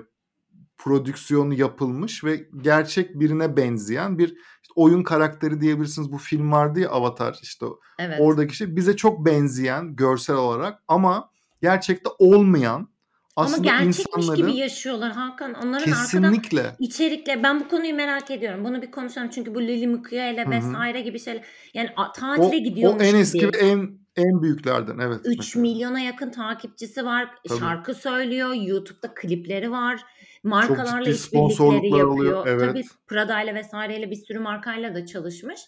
prodüksiyonu 0.77 1.55
yapılmış 1.55 2.25
ve 2.25 2.49
gerçek 2.61 3.21
birine 3.21 3.57
benzeyen 3.57 4.19
bir 4.19 4.29
işte 4.63 4.73
oyun 4.75 5.03
karakteri 5.03 5.61
diyebilirsiniz. 5.61 6.13
Bu 6.13 6.19
film 6.19 6.53
vardı 6.53 6.81
ya 6.81 6.91
Avatar 6.91 7.39
işte 7.43 7.65
o- 7.67 7.81
Evet. 7.99 8.19
oradaki 8.21 8.57
şey 8.57 8.77
bize 8.77 8.97
çok 8.97 9.27
benzeyen 9.27 9.97
görsel 9.97 10.37
olarak 10.37 10.83
ama 10.89 11.31
gerçekte 11.63 12.11
olmayan 12.19 12.93
Ama 13.37 13.47
aslında 13.47 13.69
gerçekmiş 13.69 13.99
insanların 13.99 14.37
gibi 14.37 14.57
yaşıyorlar 14.57 15.13
Hakan. 15.13 15.55
Onların 15.55 15.93
arkadan 15.93 16.33
kesinlikle 16.33 16.77
içerikle 16.79 17.43
ben 17.43 17.61
bu 17.61 17.69
konuyu 17.69 17.95
merak 17.95 18.31
ediyorum. 18.31 18.65
Bunu 18.65 18.83
bir 18.83 18.91
konuşalım 18.91 19.29
çünkü 19.31 19.55
bu 19.55 19.63
Lily 19.63 19.87
Mukya 19.87 20.33
ile 20.33 20.51
vesaire 20.51 21.01
gibi 21.01 21.19
şeyler 21.19 21.45
yani 21.75 21.91
o, 21.97 22.13
tatile 22.13 22.57
o 22.57 22.65
gidiyormuş 22.65 23.03
en 23.03 23.15
eski 23.15 23.39
gibi. 23.39 23.53
ve 23.53 23.59
en 23.59 24.02
en 24.17 24.43
büyüklerden 24.43 24.99
evet 24.99 25.21
3 25.25 25.39
mesela. 25.39 25.63
milyona 25.63 26.01
yakın 26.01 26.31
takipçisi 26.31 27.05
var. 27.05 27.29
Tabii. 27.49 27.59
Şarkı 27.59 27.95
söylüyor. 27.95 28.55
YouTube'da 28.55 29.15
klipleri 29.15 29.71
var. 29.71 30.01
Markalarla 30.43 31.01
işbirlikleri 31.01 31.17
sponsorluklar 31.17 32.03
oluyor. 32.03 32.37
yapıyor. 32.37 32.59
Tabii 32.59 32.79
Evet. 32.79 32.87
Prada 33.07 33.43
ile 33.43 33.55
vesaireyle 33.55 34.11
bir 34.11 34.17
sürü 34.17 34.39
markayla 34.39 34.95
da 34.95 35.07
çalışmış. 35.07 35.61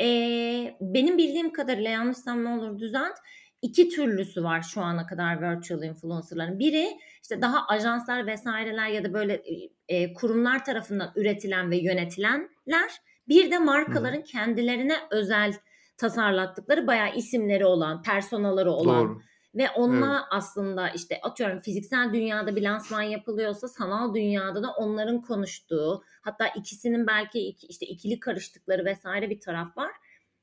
Ee, 0.00 0.76
benim 0.80 1.18
bildiğim 1.18 1.52
kadarıyla 1.52 1.90
yanlışsam 1.90 2.44
ne 2.44 2.48
olur 2.48 2.78
düzelt. 2.78 3.16
İki 3.62 3.88
türlüsü 3.88 4.44
var 4.44 4.62
şu 4.62 4.80
ana 4.80 5.06
kadar 5.06 5.42
virtual 5.42 5.82
influencerların. 5.82 6.58
Biri 6.58 6.88
işte 7.22 7.42
daha 7.42 7.66
ajanslar 7.66 8.26
vesaireler 8.26 8.88
ya 8.88 9.04
da 9.04 9.14
böyle 9.14 9.42
e, 9.88 10.12
kurumlar 10.14 10.64
tarafından 10.64 11.12
üretilen 11.16 11.70
ve 11.70 11.76
yönetilenler. 11.76 12.90
Bir 13.28 13.50
de 13.50 13.56
Hı 13.56 13.60
hı. 13.60 13.64
markaların 13.64 14.22
kendilerine 14.22 14.96
özel 15.10 15.54
tasarlattıkları 15.96 16.86
bayağı 16.86 17.14
isimleri 17.14 17.66
olan, 17.66 18.02
personaları 18.02 18.70
olan 18.72 19.04
Doğru. 19.08 19.18
ve 19.54 19.62
Evet. 19.62 19.70
onunla 19.76 20.26
aslında 20.30 20.88
işte 20.88 21.20
atıyorum 21.22 21.60
fiziksel 21.60 22.12
dünyada 22.12 22.56
bir 22.56 22.62
lansman 22.62 23.02
yapılıyorsa 23.02 23.68
sanal 23.68 24.14
dünyada 24.14 24.62
da 24.62 24.70
onların 24.72 25.22
konuştuğu 25.22 26.02
hatta 26.22 26.46
ikisinin 26.48 27.06
belki 27.06 27.48
iki, 27.48 27.66
işte 27.66 27.86
ikili 27.86 28.20
karıştıkları 28.20 28.84
vesaire 28.84 29.30
bir 29.30 29.40
taraf 29.40 29.76
var. 29.76 29.90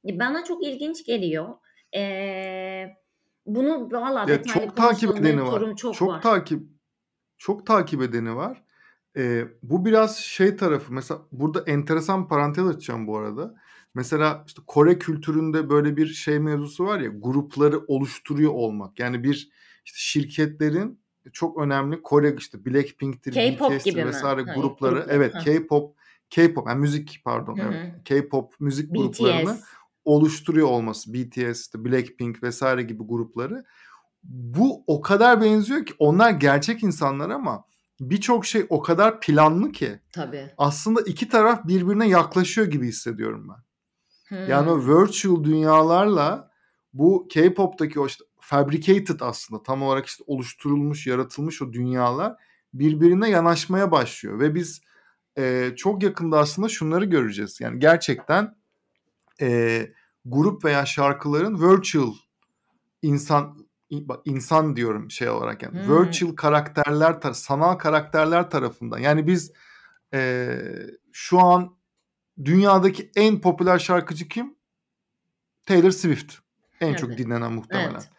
E, 0.07 0.19
Bana 0.19 0.43
çok 0.43 0.63
ilginç 0.63 1.05
geliyor. 1.05 1.49
Ee, 1.95 2.85
bunu 3.45 3.91
valla 3.91 4.31
Ya 4.31 4.43
çok 4.43 4.77
takip 4.77 5.17
edeni 5.17 5.43
var. 5.43 5.75
çok, 5.75 5.95
Çok 5.95 6.09
var. 6.09 6.21
takip 6.21 6.63
çok 7.37 7.65
takip 7.65 8.01
edeni 8.01 8.35
var. 8.35 8.63
Ee, 9.17 9.43
bu 9.63 9.85
biraz 9.85 10.17
şey 10.17 10.55
tarafı 10.55 10.93
mesela 10.93 11.19
burada 11.31 11.63
enteresan 11.71 12.27
parantez 12.27 12.67
açacağım 12.67 13.07
bu 13.07 13.17
arada. 13.17 13.55
Mesela 13.99 14.43
işte 14.47 14.61
Kore 14.67 14.99
kültüründe 14.99 15.69
böyle 15.69 15.97
bir 15.97 16.07
şey 16.07 16.39
mevzusu 16.39 16.85
var 16.85 16.99
ya 16.99 17.09
grupları 17.09 17.79
oluşturuyor 17.87 18.51
olmak. 18.53 18.99
Yani 18.99 19.23
bir 19.23 19.49
işte 19.85 19.97
şirketlerin 19.99 20.99
çok 21.33 21.57
önemli 21.61 22.01
Kore 22.01 22.35
işte 22.37 22.65
Blackpink'tir, 22.65 23.31
BTS'tir 23.35 23.95
mi? 23.95 24.05
vesaire 24.05 24.41
Ha, 24.43 24.53
grupları. 24.55 24.93
grupları. 24.95 25.05
Evet. 25.09 25.33
K-pop, 25.43 25.95
K-pop 26.29 26.67
yani 26.67 26.79
müzik 26.79 27.21
pardon 27.25 27.57
Hı 27.57 27.61
evet. 27.61 27.93
K-pop 28.05 28.53
müzik 28.59 28.95
gruplarını 28.95 29.53
BTS. 29.53 29.63
oluşturuyor 30.05 30.67
olması. 30.67 31.13
BTS, 31.13 31.61
işte 31.61 31.85
Blackpink 31.85 32.43
vesaire 32.43 32.83
gibi 32.83 33.03
grupları. 33.03 33.63
Bu 34.23 34.83
o 34.87 35.01
kadar 35.01 35.41
benziyor 35.41 35.85
ki 35.85 35.93
onlar 35.99 36.31
gerçek 36.31 36.83
insanlar 36.83 37.29
ama 37.29 37.65
birçok 37.99 38.45
şey 38.45 38.65
o 38.69 38.81
kadar 38.81 39.19
planlı 39.21 39.71
ki 39.71 39.99
Tabii. 40.11 40.49
aslında 40.57 41.01
iki 41.01 41.29
taraf 41.29 41.67
birbirine 41.67 42.09
yaklaşıyor 42.09 42.67
gibi 42.67 42.87
hissediyorum 42.87 43.47
ben. 43.49 43.68
Yani 44.31 44.69
o 44.69 44.75
Hmm. 44.75 44.87
virtual 44.87 45.43
dünyalarla 45.43 46.51
bu 46.93 47.27
K-pop'taki 47.33 47.99
o 47.99 48.07
işte 48.07 48.23
fabricated 48.39 49.19
aslında 49.19 49.63
tam 49.63 49.81
olarak 49.83 50.05
işte 50.05 50.23
oluşturulmuş, 50.27 51.07
yaratılmış 51.07 51.61
o 51.61 51.73
dünyalar 51.73 52.35
birbirine 52.73 53.29
yanaşmaya 53.29 53.91
başlıyor 53.91 54.39
ve 54.39 54.55
biz 54.55 54.81
e, 55.37 55.73
çok 55.75 56.03
yakında 56.03 56.39
aslında 56.39 56.69
şunları 56.69 57.05
göreceğiz. 57.05 57.61
Yani 57.61 57.79
gerçekten 57.79 58.55
e, 59.41 59.87
grup 60.25 60.65
veya 60.65 60.85
şarkıların 60.85 61.61
virtual 61.61 62.13
insan 63.01 63.69
insan 64.25 64.75
diyorum 64.75 65.11
şey 65.11 65.29
olarak 65.29 65.63
yani 65.63 65.73
Hmm. 65.73 65.99
virtual 65.99 66.35
karakterler 66.35 67.33
sanal 67.33 67.75
karakterler 67.75 68.49
tarafından 68.49 68.97
yani 68.97 69.27
biz 69.27 69.51
e, 70.13 70.59
şu 71.11 71.39
an 71.39 71.78
dünyadaki 72.45 73.11
en 73.15 73.41
popüler 73.41 73.79
şarkıcı 73.79 74.27
kim? 74.27 74.55
Taylor 75.65 75.91
Swift. 75.91 76.35
En 76.81 76.93
çok 76.93 77.09
Evet. 77.09 77.19
dinlenen 77.19 77.53
muhtemelen. 77.53 77.91
Evet. 77.91 78.09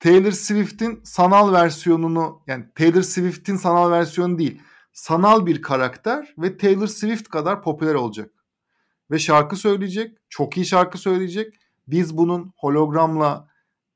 Taylor 0.00 0.30
Swift'in 0.32 1.00
sanal 1.04 1.52
versiyonunu 1.52 2.42
yani 2.46 2.64
Taylor 2.74 3.02
Swift'in 3.02 3.56
sanal 3.56 3.90
versiyonu 3.90 4.38
değil. 4.38 4.62
Sanal 4.92 5.46
bir 5.46 5.62
karakter 5.62 6.34
ve 6.38 6.56
Taylor 6.56 6.86
Swift 6.86 7.28
kadar 7.28 7.62
popüler 7.62 7.94
olacak. 7.94 8.30
Ve 9.10 9.18
şarkı 9.18 9.56
söyleyecek. 9.56 10.16
Çok 10.28 10.56
iyi 10.56 10.66
şarkı 10.66 10.98
söyleyecek. 10.98 11.54
Biz 11.88 12.16
bunun 12.16 12.52
hologramla 12.56 13.48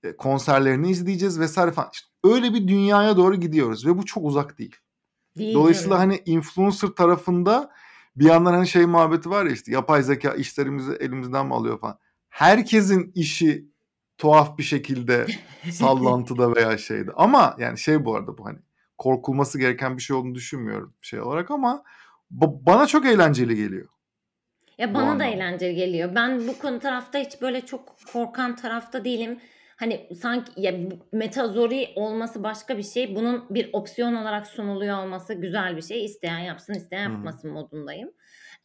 e, 0.02 0.16
konserlerini 0.16 0.90
izleyeceğiz 0.90 1.40
vesaire 1.40 1.72
falan. 1.72 1.90
İşte 1.92 2.08
öyle 2.24 2.54
bir 2.54 2.68
dünyaya 2.68 3.16
doğru 3.16 3.36
gidiyoruz 3.36 3.86
ve 3.86 3.98
bu 3.98 4.04
çok 4.06 4.24
uzak 4.24 4.58
değil. 4.58 4.76
Değil 5.38 5.54
Dolayısıyla 5.54 5.96
canım. 5.96 6.10
hani 6.10 6.22
influencer 6.26 6.88
tarafında 6.88 7.70
bir 8.16 8.24
yandan 8.24 8.52
hani 8.52 8.68
şey 8.68 8.86
muhabbeti 8.86 9.30
var 9.30 9.46
ya 9.46 9.52
işte 9.52 9.72
yapay 9.72 10.02
zeka 10.02 10.34
işlerimizi 10.34 10.92
elimizden 10.92 11.46
mi 11.46 11.54
alıyor 11.54 11.80
falan. 11.80 11.98
Herkesin 12.28 13.12
işi 13.14 13.64
tuhaf 14.18 14.58
bir 14.58 14.62
şekilde 14.62 15.26
sallantıda 15.70 16.56
veya 16.56 16.78
şeyde. 16.78 17.10
Ama 17.16 17.56
yani 17.58 17.78
şey 17.78 18.04
bu 18.04 18.16
arada 18.16 18.38
bu 18.38 18.46
hani 18.46 18.58
korkulması 18.98 19.58
gereken 19.58 19.96
bir 19.96 20.02
şey 20.02 20.16
olduğunu 20.16 20.34
düşünmüyorum 20.34 20.94
şey 21.00 21.20
olarak 21.20 21.50
ama 21.50 21.82
ba- 22.38 22.66
bana 22.66 22.86
çok 22.86 23.06
eğlenceli 23.06 23.56
geliyor. 23.56 23.88
Ya 24.78 24.94
bana 24.94 25.18
da 25.18 25.24
eğlenceli 25.24 25.74
geliyor. 25.74 26.14
Ben 26.14 26.48
bu 26.48 26.58
konu 26.58 26.78
tarafta 26.78 27.18
hiç 27.18 27.42
böyle 27.42 27.66
çok 27.66 27.96
korkan 28.12 28.56
tarafta 28.56 29.04
değilim. 29.04 29.40
Hani 29.80 30.08
sanki 30.20 30.52
ya 30.56 30.74
metazori 31.12 31.88
olması 31.96 32.42
başka 32.42 32.78
bir 32.78 32.82
şey. 32.82 33.16
Bunun 33.16 33.46
bir 33.50 33.70
opsiyon 33.72 34.14
olarak 34.14 34.46
sunuluyor 34.46 34.98
olması 34.98 35.34
güzel 35.34 35.76
bir 35.76 35.82
şey. 35.82 36.04
İsteyen 36.04 36.38
yapsın, 36.38 36.74
isteyen 36.74 37.02
yapmasın 37.02 37.50
modundayım. 37.50 38.10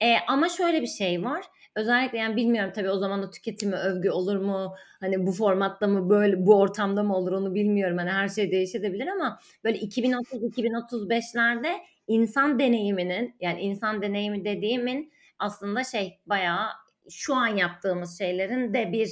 Ee, 0.02 0.16
ama 0.28 0.50
şöyle 0.50 0.82
bir 0.82 0.88
şey 0.88 1.24
var. 1.24 1.46
Özellikle 1.76 2.18
yani 2.18 2.36
bilmiyorum 2.36 2.72
tabii 2.76 2.90
o 2.90 2.98
zaman 2.98 3.24
da 3.24 3.30
tüketimi 3.30 3.76
övgü 3.76 4.10
olur 4.10 4.36
mu? 4.38 4.76
Hani 5.00 5.28
bu 5.28 5.32
formatta 5.32 5.88
mı 5.88 6.10
böyle 6.10 6.46
bu 6.46 6.56
ortamda 6.56 7.04
mı 7.04 7.16
olur 7.16 7.32
onu 7.32 7.56
bilmiyorum. 7.56 7.98
Hani 7.98 8.10
her 8.10 8.28
şey 8.28 8.52
değişebilir 8.52 9.08
ama 9.08 9.40
böyle 9.64 9.78
2030-2035'lerde 9.78 11.76
insan 12.08 12.60
deneyiminin 12.60 13.36
yani 13.40 13.62
insan 13.62 14.02
deneyimi 14.02 14.46
dediğimin 14.46 15.14
aslında 15.40 15.84
şey 15.84 16.20
bayağı 16.26 16.68
şu 17.10 17.36
an 17.36 17.48
yaptığımız 17.48 18.18
şeylerin 18.18 18.74
de 18.74 18.92
bir 18.92 19.10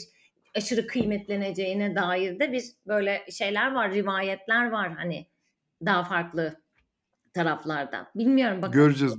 aşırı 0.58 0.88
kıymetleneceğine 0.88 1.96
dair 1.96 2.40
de 2.40 2.52
bir 2.52 2.64
böyle 2.88 3.26
şeyler 3.32 3.72
var, 3.74 3.92
rivayetler 3.94 4.72
var 4.72 4.94
hani 4.94 5.28
daha 5.86 6.04
farklı 6.04 6.56
taraflarda. 7.34 8.12
Bilmiyorum 8.16 8.58
bakalım. 8.58 8.74
Göreceğiz. 8.74 9.14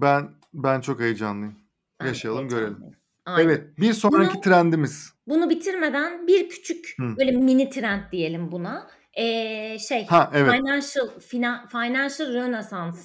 Ben 0.00 0.30
ben 0.54 0.80
çok 0.80 1.00
heyecanlıyım. 1.00 1.58
Ben 2.00 2.06
Yaşayalım 2.06 2.48
görelim. 2.48 2.66
heyecanlıyım. 2.66 2.96
Aynen. 3.26 3.48
Evet 3.48 3.78
bir 3.78 3.92
sonraki 3.92 4.34
Bunu- 4.34 4.40
trendimiz. 4.40 5.12
Bunu 5.28 5.50
bitirmeden 5.50 6.26
bir 6.26 6.48
küçük 6.48 6.94
Hı. 6.98 7.16
böyle 7.18 7.30
mini 7.32 7.70
trend 7.70 8.00
diyelim 8.12 8.52
buna. 8.52 8.88
Ee, 9.14 9.78
şey 9.78 10.06
Ha 10.06 10.30
evet. 10.34 10.52
financial 10.52 11.08
fina, 11.20 11.66
financial 11.72 12.32
renaissance 12.34 12.98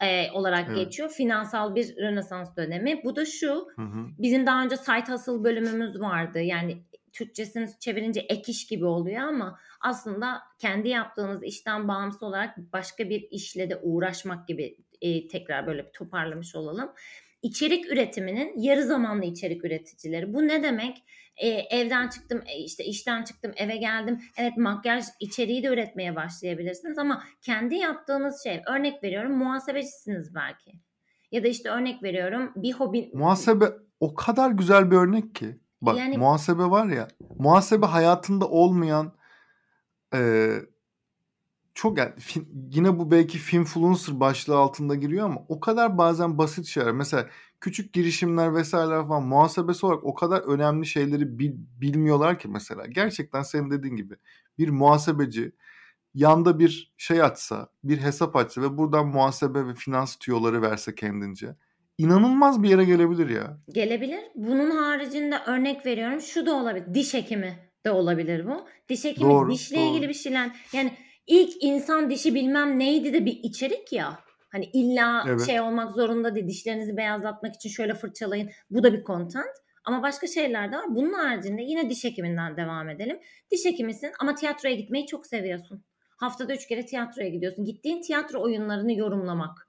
e, 0.00 0.30
olarak 0.30 0.64
Evet. 0.68 0.76
geçiyor. 0.78 1.10
Finansal 1.10 1.74
bir 1.74 1.96
rönesans 1.96 2.56
dönemi. 2.56 3.00
Bu 3.04 3.16
da 3.16 3.24
şu. 3.24 3.66
Hı 3.76 3.82
hı. 3.82 4.06
Bizim 4.18 4.46
daha 4.46 4.64
önce 4.64 4.76
site 4.76 5.12
hustle 5.12 5.44
bölümümüz 5.44 6.00
vardı. 6.00 6.40
Yani 6.40 6.82
Türkçesini 7.14 7.68
çevirince 7.80 8.20
ek 8.20 8.52
iş 8.52 8.66
gibi 8.66 8.84
oluyor 8.84 9.22
ama 9.22 9.58
aslında 9.80 10.42
kendi 10.58 10.88
yaptığınız 10.88 11.42
işten 11.42 11.88
bağımsız 11.88 12.22
olarak 12.22 12.58
başka 12.72 13.08
bir 13.10 13.28
işle 13.30 13.70
de 13.70 13.76
uğraşmak 13.76 14.48
gibi 14.48 14.76
e, 15.00 15.28
tekrar 15.28 15.66
böyle 15.66 15.86
bir 15.86 15.92
toparlamış 15.92 16.54
olalım. 16.54 16.92
İçerik 17.42 17.92
üretiminin 17.92 18.52
yarı 18.56 18.82
zamanlı 18.82 19.24
içerik 19.24 19.64
üreticileri. 19.64 20.34
Bu 20.34 20.48
ne 20.48 20.62
demek? 20.62 21.04
E, 21.36 21.48
evden 21.48 22.08
çıktım, 22.08 22.42
e, 22.46 22.58
işte 22.58 22.84
işten 22.84 23.24
çıktım, 23.24 23.52
eve 23.56 23.76
geldim. 23.76 24.20
Evet 24.38 24.56
makyaj 24.56 25.04
içeriği 25.20 25.62
de 25.62 25.66
üretmeye 25.66 26.16
başlayabilirsiniz 26.16 26.98
ama 26.98 27.24
kendi 27.42 27.74
yaptığınız 27.74 28.42
şey, 28.42 28.62
örnek 28.66 29.02
veriyorum 29.02 29.38
muhasebecisiniz 29.38 30.34
belki. 30.34 30.72
Ya 31.32 31.44
da 31.44 31.48
işte 31.48 31.70
örnek 31.70 32.02
veriyorum 32.02 32.52
bir 32.56 32.72
hobi 32.72 33.10
Muhasebe 33.14 33.64
o 34.00 34.14
kadar 34.14 34.50
güzel 34.50 34.90
bir 34.90 34.96
örnek 34.96 35.34
ki. 35.34 35.58
Bak 35.86 35.98
Yani- 35.98 36.18
muhasebe 36.18 36.62
var 36.64 36.86
ya. 36.86 37.08
Muhasebe 37.38 37.86
hayatında 37.86 38.48
olmayan 38.48 39.12
e, 40.14 40.50
çok 41.74 41.98
yani 41.98 42.10
fi- 42.10 42.46
yine 42.70 42.98
bu 42.98 43.10
belki 43.10 43.38
finfluencer 43.38 44.20
başlığı 44.20 44.56
altında 44.56 44.94
giriyor 44.94 45.26
ama 45.26 45.40
o 45.48 45.60
kadar 45.60 45.98
bazen 45.98 46.38
basit 46.38 46.66
şeyler. 46.66 46.92
Mesela 46.92 47.28
küçük 47.60 47.92
girişimler 47.92 48.54
vesaireler 48.54 49.08
falan 49.08 49.22
muhasebesi 49.22 49.86
olarak 49.86 50.04
o 50.04 50.14
kadar 50.14 50.40
önemli 50.40 50.86
şeyleri 50.86 51.38
bil- 51.38 51.56
bilmiyorlar 51.80 52.38
ki 52.38 52.48
mesela. 52.48 52.86
Gerçekten 52.86 53.42
senin 53.42 53.70
dediğin 53.70 53.96
gibi 53.96 54.14
bir 54.58 54.68
muhasebeci 54.68 55.52
yanda 56.14 56.58
bir 56.58 56.94
şey 56.96 57.22
açsa, 57.22 57.68
bir 57.84 57.98
hesap 57.98 58.36
açsa 58.36 58.62
ve 58.62 58.78
buradan 58.78 59.06
muhasebe 59.06 59.66
ve 59.66 59.74
finans 59.74 60.16
tüyoları 60.16 60.62
verse 60.62 60.94
kendince 60.94 61.56
inanılmaz 61.98 62.62
bir 62.62 62.68
yere 62.68 62.84
gelebilir 62.84 63.28
ya. 63.28 63.58
gelebilir. 63.74 64.20
Bunun 64.34 64.70
haricinde 64.70 65.36
örnek 65.46 65.86
veriyorum 65.86 66.20
şu 66.20 66.46
da 66.46 66.54
olabilir. 66.54 66.94
Diş 66.94 67.14
hekimi 67.14 67.58
de 67.86 67.90
olabilir 67.90 68.46
bu. 68.46 68.66
Diş 68.88 69.04
hekimi 69.04 69.30
Doğru, 69.30 69.50
dişle 69.52 69.76
doğru. 69.76 69.84
ilgili 69.84 70.08
bir 70.08 70.14
şeyler. 70.14 70.50
Yani 70.72 70.92
ilk 71.26 71.62
insan 71.62 72.10
dişi 72.10 72.34
bilmem 72.34 72.78
neydi 72.78 73.12
de 73.12 73.24
bir 73.26 73.40
içerik 73.42 73.92
ya. 73.92 74.18
Hani 74.52 74.64
illa 74.64 75.24
Evet. 75.28 75.46
şey 75.46 75.60
olmak 75.60 75.92
zorunda 75.92 76.34
değil. 76.34 76.48
Dişlerinizi 76.48 76.96
beyazlatmak 76.96 77.54
için 77.54 77.68
şöyle 77.70 77.94
fırçalayın. 77.94 78.50
Bu 78.70 78.82
da 78.82 78.92
bir 78.92 79.04
content. 79.04 79.54
Ama 79.84 80.02
başka 80.02 80.26
şeyler 80.26 80.72
de 80.72 80.76
var. 80.76 80.84
Bunun 80.88 81.12
haricinde 81.12 81.62
yine 81.62 81.90
diş 81.90 82.04
hekiminden 82.04 82.56
devam 82.56 82.88
edelim. 82.88 83.18
Diş 83.50 83.64
hekimisin 83.64 84.10
ama 84.20 84.34
tiyatroya 84.34 84.74
gitmeyi 84.74 85.06
çok 85.06 85.26
seviyorsun. 85.26 85.84
Haftada 86.16 86.54
üç 86.54 86.66
kere 86.68 86.86
tiyatroya 86.86 87.28
gidiyorsun. 87.28 87.64
Gittiğin 87.64 88.02
tiyatro 88.02 88.42
oyunlarını 88.42 88.92
yorumlamak. 88.92 89.68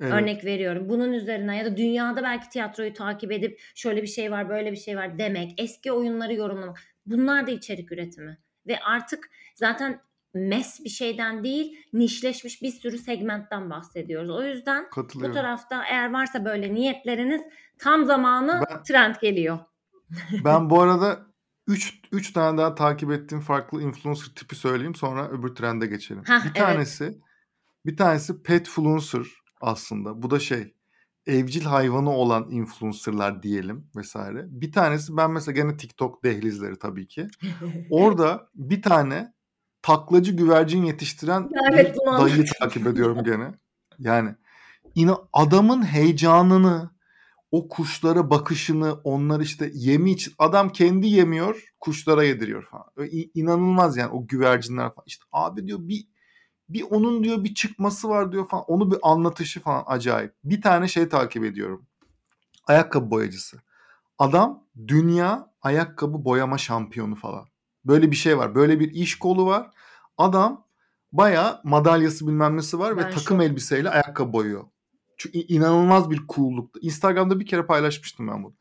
Evet. 0.00 0.12
Örnek 0.12 0.44
veriyorum. 0.44 0.88
Bunun 0.88 1.12
üzerine 1.12 1.56
ya 1.56 1.64
da 1.64 1.76
dünyada 1.76 2.22
belki 2.22 2.48
tiyatroyu 2.48 2.92
takip 2.92 3.32
edip 3.32 3.60
şöyle 3.74 4.02
bir 4.02 4.06
şey 4.06 4.30
var, 4.30 4.48
böyle 4.48 4.72
bir 4.72 4.76
şey 4.76 4.96
var 4.96 5.18
demek. 5.18 5.60
Eski 5.60 5.92
oyunları 5.92 6.34
yorumlamak. 6.34 6.78
Bunlar 7.06 7.46
da 7.46 7.50
içerik 7.50 7.92
üretimi. 7.92 8.38
Ve 8.66 8.80
artık 8.80 9.30
zaten 9.54 10.00
mes 10.34 10.84
bir 10.84 10.90
şeyden 10.90 11.44
değil, 11.44 11.78
nişleşmiş 11.92 12.62
bir 12.62 12.70
sürü 12.70 12.98
segmentten 12.98 13.70
bahsediyoruz. 13.70 14.30
O 14.30 14.42
yüzden 14.42 14.86
bu 15.14 15.32
tarafta 15.32 15.84
eğer 15.84 16.12
varsa 16.12 16.44
böyle 16.44 16.74
niyetleriniz 16.74 17.42
tam 17.78 18.04
zamanı 18.04 18.62
Ben- 18.70 18.82
trend 18.82 19.14
geliyor. 19.22 19.58
Ben 20.44 20.70
bu 20.70 20.80
arada 20.82 21.26
3 21.66 22.00
3 22.12 22.32
tane 22.32 22.58
daha 22.58 22.74
takip 22.74 23.10
ettiğim 23.10 23.40
farklı 23.40 23.82
influencer 23.82 24.26
tipi 24.34 24.54
söyleyeyim 24.56 24.94
sonra 24.94 25.28
öbür 25.28 25.54
trende 25.54 25.86
geçelim. 25.86 26.22
Hah, 26.26 26.44
bir 26.44 26.50
evet. 26.50 26.56
tanesi 26.56 27.18
bir 27.86 27.96
tanesi 27.96 28.42
petfluencer 28.42 29.26
aslında. 29.60 30.22
Bu 30.22 30.30
da 30.30 30.38
şey 30.38 30.74
evcil 31.26 31.62
hayvanı 31.64 32.10
olan 32.10 32.50
influencerlar 32.50 33.42
diyelim 33.42 33.90
vesaire. 33.96 34.46
Bir 34.48 34.72
tanesi 34.72 35.16
ben 35.16 35.30
mesela 35.30 35.54
gene 35.54 35.76
TikTok 35.76 36.24
dehlizleri 36.24 36.78
tabii 36.78 37.08
ki. 37.08 37.28
Orada 37.90 38.48
bir 38.54 38.82
tane 38.82 39.32
taklacı 39.82 40.32
güvercin 40.32 40.84
yetiştiren 40.84 41.48
evet, 41.72 41.96
anladım. 42.06 42.44
takip 42.60 42.86
ediyorum 42.86 43.24
gene. 43.24 43.54
Yani 43.98 44.34
ina 44.94 45.18
adamın 45.32 45.82
heyecanını, 45.82 46.90
o 47.50 47.68
kuşlara 47.68 48.30
bakışını, 48.30 48.94
onlar 49.04 49.40
işte 49.40 49.70
yemi 49.74 50.10
için 50.10 50.32
adam 50.38 50.68
kendi 50.72 51.06
yemiyor, 51.06 51.64
kuşlara 51.80 52.24
yediriyor 52.24 52.66
falan. 52.70 52.84
Öyle 52.96 53.10
inanılmaz 53.34 53.96
yani 53.96 54.10
o 54.12 54.26
güvercinler 54.26 54.94
falan. 54.94 55.04
İşte 55.06 55.24
abi 55.32 55.66
diyor 55.66 55.78
bir 55.82 56.06
bir 56.68 56.82
onun 56.82 57.24
diyor 57.24 57.44
bir 57.44 57.54
çıkması 57.54 58.08
var 58.08 58.32
diyor 58.32 58.48
falan. 58.48 58.64
Onu 58.68 58.90
bir 58.90 58.98
anlatışı 59.02 59.60
falan 59.60 59.84
acayip. 59.86 60.34
Bir 60.44 60.62
tane 60.62 60.88
şey 60.88 61.08
takip 61.08 61.44
ediyorum. 61.44 61.86
Ayakkabı 62.66 63.10
boyacısı. 63.10 63.60
Adam 64.18 64.64
dünya 64.88 65.50
ayakkabı 65.62 66.24
boyama 66.24 66.58
şampiyonu 66.58 67.14
falan. 67.14 67.46
Böyle 67.84 68.10
bir 68.10 68.16
şey 68.16 68.38
var. 68.38 68.54
Böyle 68.54 68.80
bir 68.80 68.90
iş 68.92 69.18
kolu 69.18 69.46
var. 69.46 69.70
Adam 70.18 70.66
baya 71.12 71.60
madalyası 71.64 72.26
bilmem 72.26 72.56
nesi 72.56 72.78
var 72.78 72.96
Ben 72.96 73.06
ve 73.06 73.10
takım 73.10 73.38
şok. 73.38 73.42
elbiseyle 73.42 73.90
ayakkabı 73.90 74.32
boyuyor. 74.32 74.64
Çünkü 75.16 75.38
inanılmaz 75.38 76.10
bir 76.10 76.22
cool'lukta. 76.28 76.80
Instagram'da 76.82 77.40
bir 77.40 77.46
kere 77.46 77.66
paylaşmıştım 77.66 78.28
ben 78.28 78.44
bunu. 78.44 78.54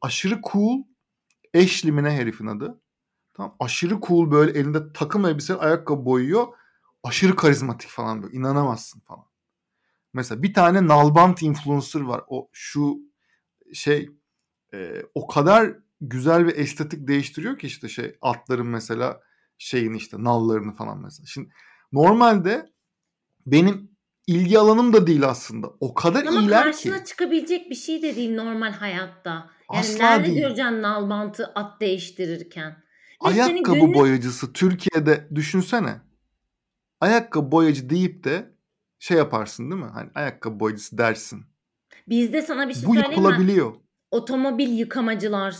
Aşırı 0.00 0.40
cool 0.52 0.82
Ashley 1.56 1.92
mi 1.92 2.10
herifin 2.10 2.46
adı. 2.46 2.80
Tamam. 3.34 3.56
Aşırı 3.60 4.00
cool 4.00 4.30
böyle 4.30 4.58
elinde 4.58 4.92
takım 4.92 5.26
elbise 5.26 5.54
ayakkabı 5.54 6.04
boyuyor. 6.04 6.46
Aşırı 7.02 7.36
karizmatik 7.36 7.90
falan 7.90 8.22
böyle. 8.22 8.36
İnanamazsın 8.36 9.00
falan. 9.00 9.24
Mesela 10.12 10.42
bir 10.42 10.54
tane 10.54 10.88
nalbant 10.88 11.42
influencer 11.42 12.00
var. 12.00 12.24
O 12.28 12.48
şu 12.52 12.98
şey 13.74 14.10
e, 14.74 15.02
o 15.14 15.26
kadar 15.26 15.74
güzel 16.00 16.46
ve 16.46 16.50
estetik 16.50 17.08
değiştiriyor 17.08 17.58
ki 17.58 17.66
işte 17.66 17.88
şey 17.88 18.16
atların 18.22 18.66
mesela 18.66 19.20
şeyin 19.58 19.94
işte 19.94 20.16
nallarını 20.24 20.76
falan 20.76 21.02
mesela. 21.02 21.26
Şimdi 21.26 21.50
normalde 21.92 22.66
benim 23.46 23.90
ilgi 24.26 24.58
alanım 24.58 24.92
da 24.92 25.06
değil 25.06 25.28
aslında. 25.28 25.70
O 25.80 25.94
kadar 25.94 26.24
Ama 26.24 26.40
iyiler 26.40 26.64
karşına 26.64 26.98
ki. 26.98 27.04
çıkabilecek 27.04 27.70
bir 27.70 27.74
şey 27.74 28.02
de 28.02 28.16
değil 28.16 28.34
normal 28.34 28.72
hayatta. 28.72 29.30
Yani 29.30 29.80
Asla 29.80 30.04
nerede 30.04 30.26
değil. 30.26 30.38
göreceksin 30.38 30.82
nal 30.82 31.10
bantı 31.10 31.46
at 31.54 31.80
değiştirirken? 31.80 32.70
Ve 32.70 33.28
Ayakkabı 33.28 33.78
günlük 33.78 33.94
boyacısı 33.94 34.52
Türkiye'de 34.52 35.28
düşünsene. 35.34 36.00
Ayakkabı 37.00 37.52
boyacı 37.52 37.90
deyip 37.90 38.24
de 38.24 38.50
şey 38.98 39.16
yaparsın 39.16 39.70
değil 39.70 39.82
mi? 39.82 39.90
Hani 39.94 40.10
ayakkabı 40.14 40.60
boyacısı 40.60 40.98
dersin. 40.98 41.44
bizde 42.08 42.42
sana 42.42 42.68
bir 42.68 42.74
şey 42.74 42.82
Bu 42.82 42.94
söyleyeyim 42.94 43.08
mi? 43.10 43.14
yapılabiliyor. 43.14 43.74
Otomobil 44.10 44.78
yıkamacılar, 44.78 45.56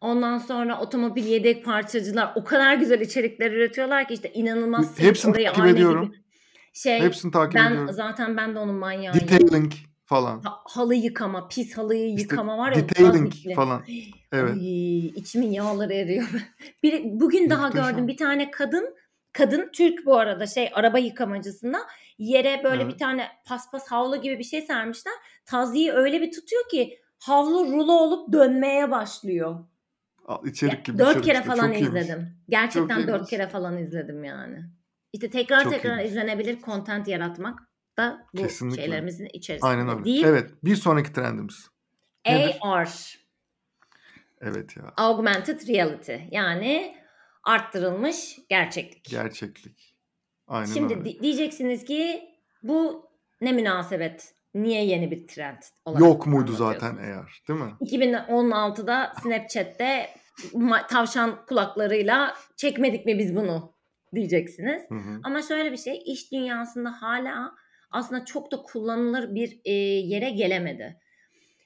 ondan 0.00 0.38
sonra 0.38 0.80
otomobil 0.80 1.24
yedek 1.24 1.64
parçacılar 1.64 2.32
o 2.36 2.44
kadar 2.44 2.74
güzel 2.74 3.00
içerikler 3.00 3.52
üretiyorlar 3.52 4.08
ki 4.08 4.14
işte 4.14 4.32
inanılmaz 4.32 4.98
Hepsini 4.98 5.32
takip 5.44 5.66
ediyorum. 5.66 6.04
gibi. 6.06 6.22
Şey 6.72 7.00
Hepsini 7.00 7.32
takip 7.32 7.54
ben 7.54 7.70
ediyorum. 7.70 7.92
zaten 7.92 8.36
ben 8.36 8.54
de 8.54 8.58
onun 8.58 8.74
manyağıyım. 8.74 9.28
Detailing 9.28 9.72
falan. 10.04 10.40
Ha- 10.40 10.60
halı 10.64 10.94
yıkama, 10.94 11.48
pis 11.48 11.78
halıyı 11.78 12.08
İşte 12.08 12.20
yıkama 12.22 12.58
var 12.58 12.72
ya 12.72 12.76
detailing 12.88 13.32
falan. 13.54 13.82
Evet. 14.32 14.54
Ay, 14.54 15.06
içimin 15.06 15.50
yağları 15.50 15.92
eriyor. 15.94 16.28
Bir, 16.82 17.02
bugün 17.04 17.50
daha 17.50 17.66
Muhteşem. 17.66 17.90
gördüm 17.92 18.08
bir 18.08 18.16
tane 18.16 18.50
kadın, 18.50 18.94
kadın 19.32 19.70
Türk 19.72 20.06
bu 20.06 20.18
arada 20.18 20.46
şey 20.46 20.70
araba 20.74 20.98
yıkamacısında 20.98 21.78
yere 22.18 22.60
böyle 22.64 22.82
Evet. 22.82 22.92
bir 22.92 22.98
tane 22.98 23.28
paspas 23.46 23.86
havlu 23.90 24.16
gibi 24.22 24.38
bir 24.38 24.44
şey 24.44 24.62
sermişler. 24.62 25.14
Taziyi 25.44 25.92
öyle 25.92 26.20
bir 26.20 26.32
tutuyor 26.32 26.68
ki 26.70 26.98
havlu 27.18 27.72
rulo 27.72 27.92
olup 27.92 28.32
dönmeye 28.32 28.90
başlıyor. 28.90 29.64
İçerik 30.44 30.84
gibi 30.84 30.98
dört 30.98 31.22
kere 31.24 31.38
işte. 31.38 31.48
falan 31.48 31.66
Çok 31.66 31.80
iyiymiş. 31.80 32.02
izledim. 32.02 32.20
Çok 32.22 32.48
Gerçekten 32.48 32.98
dört 32.98 33.08
iyiymiş. 33.08 33.30
kere 33.30 33.48
falan 33.48 33.78
izledim 33.78 34.24
yani. 34.24 34.58
İşte 35.12 35.30
tekrar 35.30 35.62
Çok 35.62 35.72
tekrar 35.72 35.90
iyiymiş. 35.96 36.10
izlenebilir 36.10 36.60
content 36.60 37.08
yaratmak 37.08 37.58
da 37.98 38.26
bu 38.34 38.42
Kesinlikle. 38.42 38.82
şeylerimizin 38.82 39.24
Aynen 39.24 39.34
içerisinde 39.38 39.70
öyle. 39.92 40.04
deyip 40.04 40.26
Evet. 40.26 40.50
Bir 40.64 40.76
sonraki 40.76 41.12
trendimiz. 41.12 41.68
Nedir? 42.28 42.56
AR 42.60 43.18
Evet 44.40 44.76
ya. 44.76 44.82
Augmented 44.96 45.68
Reality 45.68 46.16
yani 46.30 46.96
arttırılmış 47.44 48.38
gerçeklik. 48.48 49.10
Gerçeklik. 49.10 49.96
Aynen 50.46 50.72
Şimdi 50.72 50.94
öyle. 50.94 51.04
di- 51.04 51.22
diyeceksiniz 51.22 51.84
ki 51.84 52.28
bu 52.62 53.06
ne 53.40 53.52
münasebet? 53.52 54.34
Niye 54.54 54.84
yeni 54.84 55.10
bir 55.10 55.26
trend 55.26 55.62
olarak 55.84 56.00
Yok 56.00 56.26
muydu 56.26 56.52
zaten 56.52 56.96
eğer, 56.96 57.42
değil 57.48 57.60
mi? 57.60 57.72
2016'da 57.80 59.12
Snapchat'te 59.22 60.10
tavşan 60.88 61.46
kulaklarıyla 61.46 62.34
çekmedik 62.56 63.06
mi 63.06 63.18
biz 63.18 63.36
bunu 63.36 63.74
diyeceksiniz. 64.14 64.82
Hı 64.88 64.94
hı. 64.94 65.20
Ama 65.22 65.42
şöyle 65.42 65.72
bir 65.72 65.76
şey 65.76 66.02
iş 66.06 66.32
dünyasında 66.32 67.02
hala 67.02 67.54
aslında 67.90 68.24
çok 68.24 68.52
da 68.52 68.62
kullanılır 68.62 69.34
bir 69.34 69.60
e, 69.64 69.72
yere 69.72 70.30
gelemedi. 70.30 71.00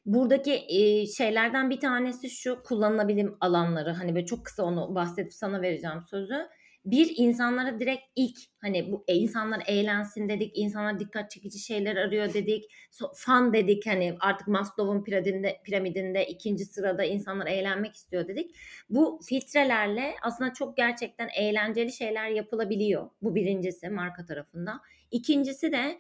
Buradaki 0.07 0.53
e, 0.69 1.07
şeylerden 1.07 1.71
bir 1.71 1.81
tanesi 1.81 2.31
şu 2.31 2.63
kullanılabilir 2.63 3.31
alanları 3.41 3.91
hani 3.91 4.15
böyle 4.15 4.27
çok 4.27 4.45
kısa 4.45 4.63
onu 4.65 4.95
bahsedip 4.95 5.33
sana 5.35 5.63
vereceğim 5.63 6.03
sözü. 6.11 6.49
Bir 6.85 7.13
insanlara 7.17 7.81
direkt 7.81 8.03
ilk 8.17 8.37
hani 8.59 8.93
bu 8.93 9.05
e, 9.09 9.15
insanlar 9.15 9.63
eğlensin 9.67 10.29
dedik, 10.29 10.53
insanlar 10.55 11.01
dikkat 11.01 11.31
çekici 11.31 11.59
şeyler 11.59 11.97
arıyor 11.97 12.35
dedik, 12.35 12.65
so, 12.91 13.13
fan 13.17 13.53
dedik 13.53 13.87
hani 13.87 14.17
artık 14.21 14.49
Maslow'un 14.49 15.05
piramidinde, 15.05 15.61
piramidinde 15.65 16.27
ikinci 16.27 16.65
sırada 16.65 17.05
insanlar 17.05 17.47
eğlenmek 17.47 17.95
istiyor 17.95 18.29
dedik. 18.29 18.57
Bu 18.91 19.21
filtrelerle 19.29 20.15
aslında 20.23 20.53
çok 20.53 20.77
gerçekten 20.77 21.29
eğlenceli 21.37 21.93
şeyler 21.93 22.29
yapılabiliyor. 22.29 23.11
Bu 23.23 23.35
birincisi 23.35 23.89
marka 23.89 24.25
tarafında. 24.27 24.81
İkincisi 25.11 25.73
de- 25.73 25.99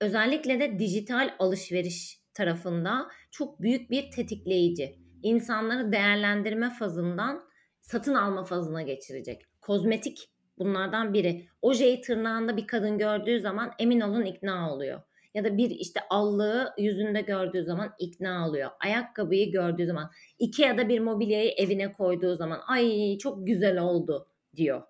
özellikle 0.00 0.60
de 0.60 0.78
dijital 0.78 1.30
alışveriş 1.38 2.19
tarafında 2.40 3.08
çok 3.30 3.62
büyük 3.62 3.90
bir 3.90 4.10
tetikleyici. 4.10 4.96
İnsanları 5.22 5.92
değerlendirme 5.92 6.70
fazından 6.70 7.42
satın 7.80 8.14
alma 8.14 8.44
fazına 8.44 8.82
geçirecek. 8.82 9.42
Kozmetik 9.60 10.30
bunlardan 10.58 11.14
biri. 11.14 11.46
Ojeyi 11.62 12.00
tırnağında 12.00 12.56
bir 12.56 12.66
kadın 12.66 12.98
gördüğü 12.98 13.40
zaman 13.40 13.72
emin 13.78 14.00
olun 14.00 14.24
ikna 14.24 14.72
oluyor. 14.74 15.00
Ya 15.34 15.44
da 15.44 15.56
bir 15.56 15.70
işte 15.70 16.00
allığı 16.10 16.74
yüzünde 16.78 17.20
gördüğü 17.20 17.64
zaman 17.64 17.92
ikna 17.98 18.48
oluyor. 18.48 18.70
Ayakkabıyı 18.80 19.52
gördüğü 19.52 19.86
zaman, 19.86 20.10
Ikea'da 20.38 20.88
bir 20.88 21.00
mobilyayı 21.00 21.50
evine 21.50 21.92
koyduğu 21.92 22.36
zaman 22.36 22.60
ay 22.66 23.18
çok 23.18 23.46
güzel 23.46 23.78
oldu 23.78 24.28
diyor. 24.56 24.82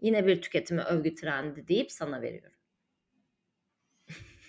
Yine 0.00 0.26
bir 0.26 0.42
tüketime 0.42 0.82
övgü 0.82 1.14
trendi 1.14 1.68
deyip 1.68 1.92
sana 1.92 2.22
veriyorum. 2.22 2.57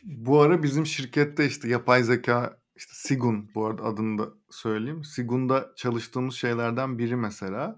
Bu 0.04 0.41
ara 0.41 0.64
bizim 0.64 0.86
şirkette 0.86 1.45
işte 1.45 1.70
yapay 1.70 2.04
zeka 2.04 2.58
işte 2.76 2.91
Sigun 2.95 3.50
bu 3.56 3.66
arada 3.66 3.84
adını 3.84 4.18
da 4.18 4.30
söyleyeyim. 4.50 5.04
Sigun'da 5.04 5.70
çalıştığımız 5.76 6.36
şeylerden 6.36 6.97
biri 6.97 7.16
mesela. 7.16 7.76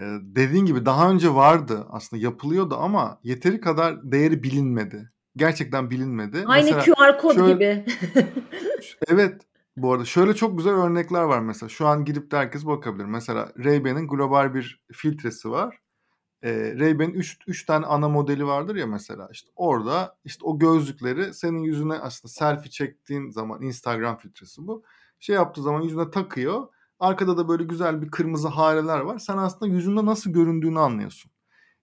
Ee, 0.00 0.04
dediğin 0.22 0.66
gibi 0.66 0.86
daha 0.86 1.10
önce 1.10 1.34
vardı 1.34 1.86
aslında 1.90 2.22
yapılıyordu 2.22 2.76
ama 2.78 3.20
yeteri 3.22 3.60
kadar 3.60 4.12
değeri 4.12 4.42
bilinmedi. 4.42 5.12
Gerçekten 5.36 5.90
bilinmedi. 5.90 6.44
Aynı 6.46 6.64
mesela 6.74 6.94
QR 6.94 7.18
kod 7.18 7.34
şöyle- 7.34 7.52
gibi. 7.52 7.84
Evet 9.08 9.42
bu 9.76 9.92
arada 9.92 10.04
şöyle 10.04 10.34
çok 10.34 10.58
güzel 10.58 10.74
örnekler 10.74 11.22
var 11.22 11.40
mesela. 11.40 11.68
Şu 11.68 11.86
an 11.86 12.04
gidip 12.04 12.30
de 12.30 12.36
herkes 12.36 12.66
bakabilir. 12.66 13.04
Mesela 13.04 13.52
Ray-Ban'in 13.58 14.08
global 14.08 14.54
bir 14.54 14.80
filtresi 14.92 15.50
var. 15.50 15.78
Ee, 16.42 16.74
Ray-Ban'in 16.78 17.14
3 17.46 17.66
tane 17.66 17.86
ana 17.86 18.08
modeli 18.08 18.46
vardır 18.46 18.76
ya 18.76 18.86
mesela. 18.86 19.28
İşte 19.32 19.50
orada 19.56 20.16
işte 20.24 20.44
o 20.44 20.58
gözlükleri 20.58 21.34
senin 21.34 21.62
yüzüne 21.62 21.94
aslında 21.94 22.32
selfie 22.32 22.70
çektiğin 22.70 23.30
zaman 23.30 23.62
Instagram 23.62 24.16
filtresi 24.16 24.66
bu. 24.66 24.82
Şey 25.20 25.34
yaptığı 25.34 25.62
zaman 25.62 25.80
yüzüne 25.80 26.10
takıyor. 26.10 26.68
Arkada 26.98 27.36
da 27.36 27.48
böyle 27.48 27.64
güzel 27.64 28.02
bir 28.02 28.10
kırmızı 28.10 28.48
hareler 28.48 29.00
var. 29.00 29.18
Sen 29.18 29.36
aslında 29.36 29.72
yüzünde 29.72 30.04
nasıl 30.04 30.32
göründüğünü 30.32 30.78
anlıyorsun. 30.78 31.30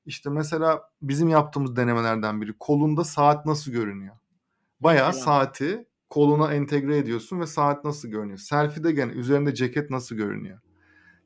İşte 0.05 0.29
mesela 0.29 0.81
bizim 1.01 1.29
yaptığımız 1.29 1.75
denemelerden 1.75 2.41
biri 2.41 2.53
kolunda 2.59 3.03
saat 3.03 3.45
nasıl 3.45 3.71
görünüyor? 3.71 4.15
Bayağı 4.79 5.07
Mesela. 5.07 5.25
saati 5.25 5.87
koluna 6.09 6.53
entegre 6.53 6.97
ediyorsun 6.97 7.39
ve 7.39 7.47
saat 7.47 7.85
nasıl 7.85 8.07
görünüyor? 8.07 8.37
Selfie'de 8.37 8.91
gene 8.91 9.11
üzerinde 9.11 9.53
ceket 9.53 9.89
nasıl 9.89 10.15
görünüyor? 10.15 10.59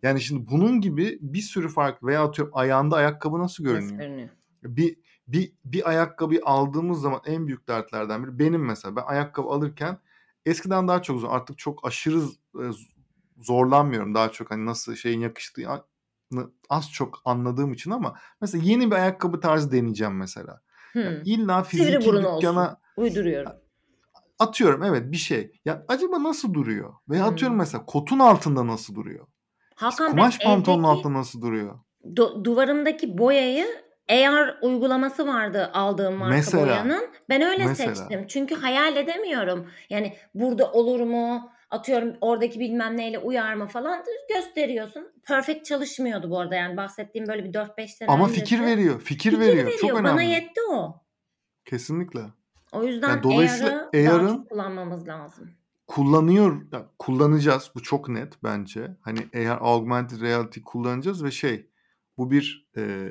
Yani 0.03 0.21
şimdi 0.21 0.47
bunun 0.51 0.81
gibi 0.81 1.17
bir 1.21 1.41
sürü 1.41 1.69
fark 1.69 2.03
veya 2.03 2.23
atıyorum 2.23 2.53
ayağında 2.57 2.95
ayakkabı 2.95 3.39
nasıl 3.39 3.63
Nasıl 3.63 3.63
görünüyor? 3.63 3.99
görünüyor? 3.99 4.29
Bir 4.63 4.97
bir 5.27 5.53
bir 5.65 5.89
ayakkabıyı 5.89 6.41
aldığımız 6.45 7.01
zaman 7.01 7.21
en 7.25 7.47
büyük 7.47 7.67
dertlerden 7.67 8.23
biri 8.23 8.39
benim 8.39 8.65
mesela 8.65 8.95
ben 8.95 9.03
ayakkabı 9.05 9.47
alırken 9.49 9.97
eskiden 10.45 10.87
daha 10.87 11.01
çok 11.01 11.19
zor 11.19 11.29
artık 11.31 11.57
çok 11.57 11.87
aşırı 11.87 12.19
e, 12.55 12.63
zorlanmıyorum 13.37 14.15
daha 14.15 14.31
çok 14.31 14.51
hani 14.51 14.65
nasıl 14.65 14.95
şeyin 14.95 15.19
yakıştığı 15.19 15.67
az 16.69 16.91
çok 16.91 17.21
anladığım 17.25 17.73
için 17.73 17.91
ama 17.91 18.15
mesela 18.41 18.63
yeni 18.65 18.91
bir 18.91 18.95
ayakkabı 18.95 19.39
tarzı 19.39 19.71
deneyeceğim 19.71 20.17
mesela. 20.17 20.61
Yani 20.95 21.15
Hmm. 21.17 21.21
illa 21.25 21.63
Sivri 21.63 21.85
fiziki 21.85 21.99
dükkana 22.05 22.29
olsun. 22.29 22.77
Uyduruyorum. 22.97 23.51
atıyorum 24.39 24.83
evet 24.83 25.11
bir 25.11 25.17
şey. 25.17 25.51
Ya 25.65 25.85
acaba 25.87 26.23
nasıl 26.23 26.53
duruyor? 26.53 26.93
Veya 27.09 27.25
atıyorum 27.25 27.53
Hmm. 27.55 27.59
mesela 27.63 27.85
kotun 27.85 28.19
altında 28.19 28.67
nasıl 28.67 28.95
duruyor? 28.95 29.27
Hakan 29.77 30.07
ben 30.07 30.11
kumaş 30.11 30.39
pantolonun 30.39 30.83
evdeki 30.83 30.99
altında 30.99 31.13
nasıl 31.19 31.41
duruyor? 31.41 31.79
du- 32.05 32.43
duvarımdaki 32.45 33.17
boyayı 33.17 33.67
AR 34.09 34.57
uygulaması 34.61 35.27
vardı 35.27 35.69
aldığım 35.73 36.15
marka 36.15 36.35
Mesela. 36.35 36.65
boyanın. 36.67 37.07
Ben 37.29 37.41
öyle 37.41 37.65
Mesela. 37.65 37.95
seçtim. 37.95 38.27
Çünkü 38.27 38.55
hayal 38.55 38.95
edemiyorum. 38.97 39.67
Yani 39.89 40.13
burada 40.33 40.71
olur 40.71 40.99
mu? 40.99 41.51
Atıyorum 41.69 42.13
oradaki 42.21 42.59
bilmem 42.59 42.97
neyle 42.97 43.19
uyar 43.19 43.53
mı 43.53 43.67
falan 43.67 44.03
gösteriyorsun. 44.35 45.11
Perfect 45.27 45.65
çalışmıyordu 45.65 46.29
bu 46.29 46.39
arada 46.39 46.55
yani 46.55 46.77
bahsettiğim 46.77 47.27
böyle 47.27 47.43
bir 47.43 47.53
4-5 47.53 47.87
sene 47.87 48.09
Ama 48.09 48.25
öncesi. 48.25 48.39
fikir 48.39 48.61
veriyor. 48.65 48.99
Fikir, 49.01 49.31
Fikir 49.31 49.39
veriyor. 49.39 49.71
Çok 49.81 49.93
Bana 49.93 50.07
önemli. 50.09 50.25
yetti 50.25 50.61
o. 50.71 51.01
Kesinlikle. 51.65 52.19
O 52.71 52.83
yüzden 52.83 53.09
Yani 53.09 53.23
dolayısıyla 53.23 53.89
AR'ı 53.93 54.05
daha 54.05 54.15
AR'ın 54.15 54.27
çok 54.37 54.49
kullanmamız 54.49 55.07
lazım. 55.07 55.51
Kullanıyor 55.87 56.61
ya 56.71 56.85
kullanacağız. 56.99 57.71
Bu 57.75 57.83
çok 57.83 58.09
net 58.09 58.43
bence. 58.43 58.97
Hani 59.01 59.19
eğer 59.33 59.57
augmented 59.61 60.21
reality 60.21 60.59
kullanacağız 60.65 61.23
ve 61.23 61.31
şey 61.31 61.69
bu 62.17 62.31
bir 62.31 62.67
e, 62.77 63.09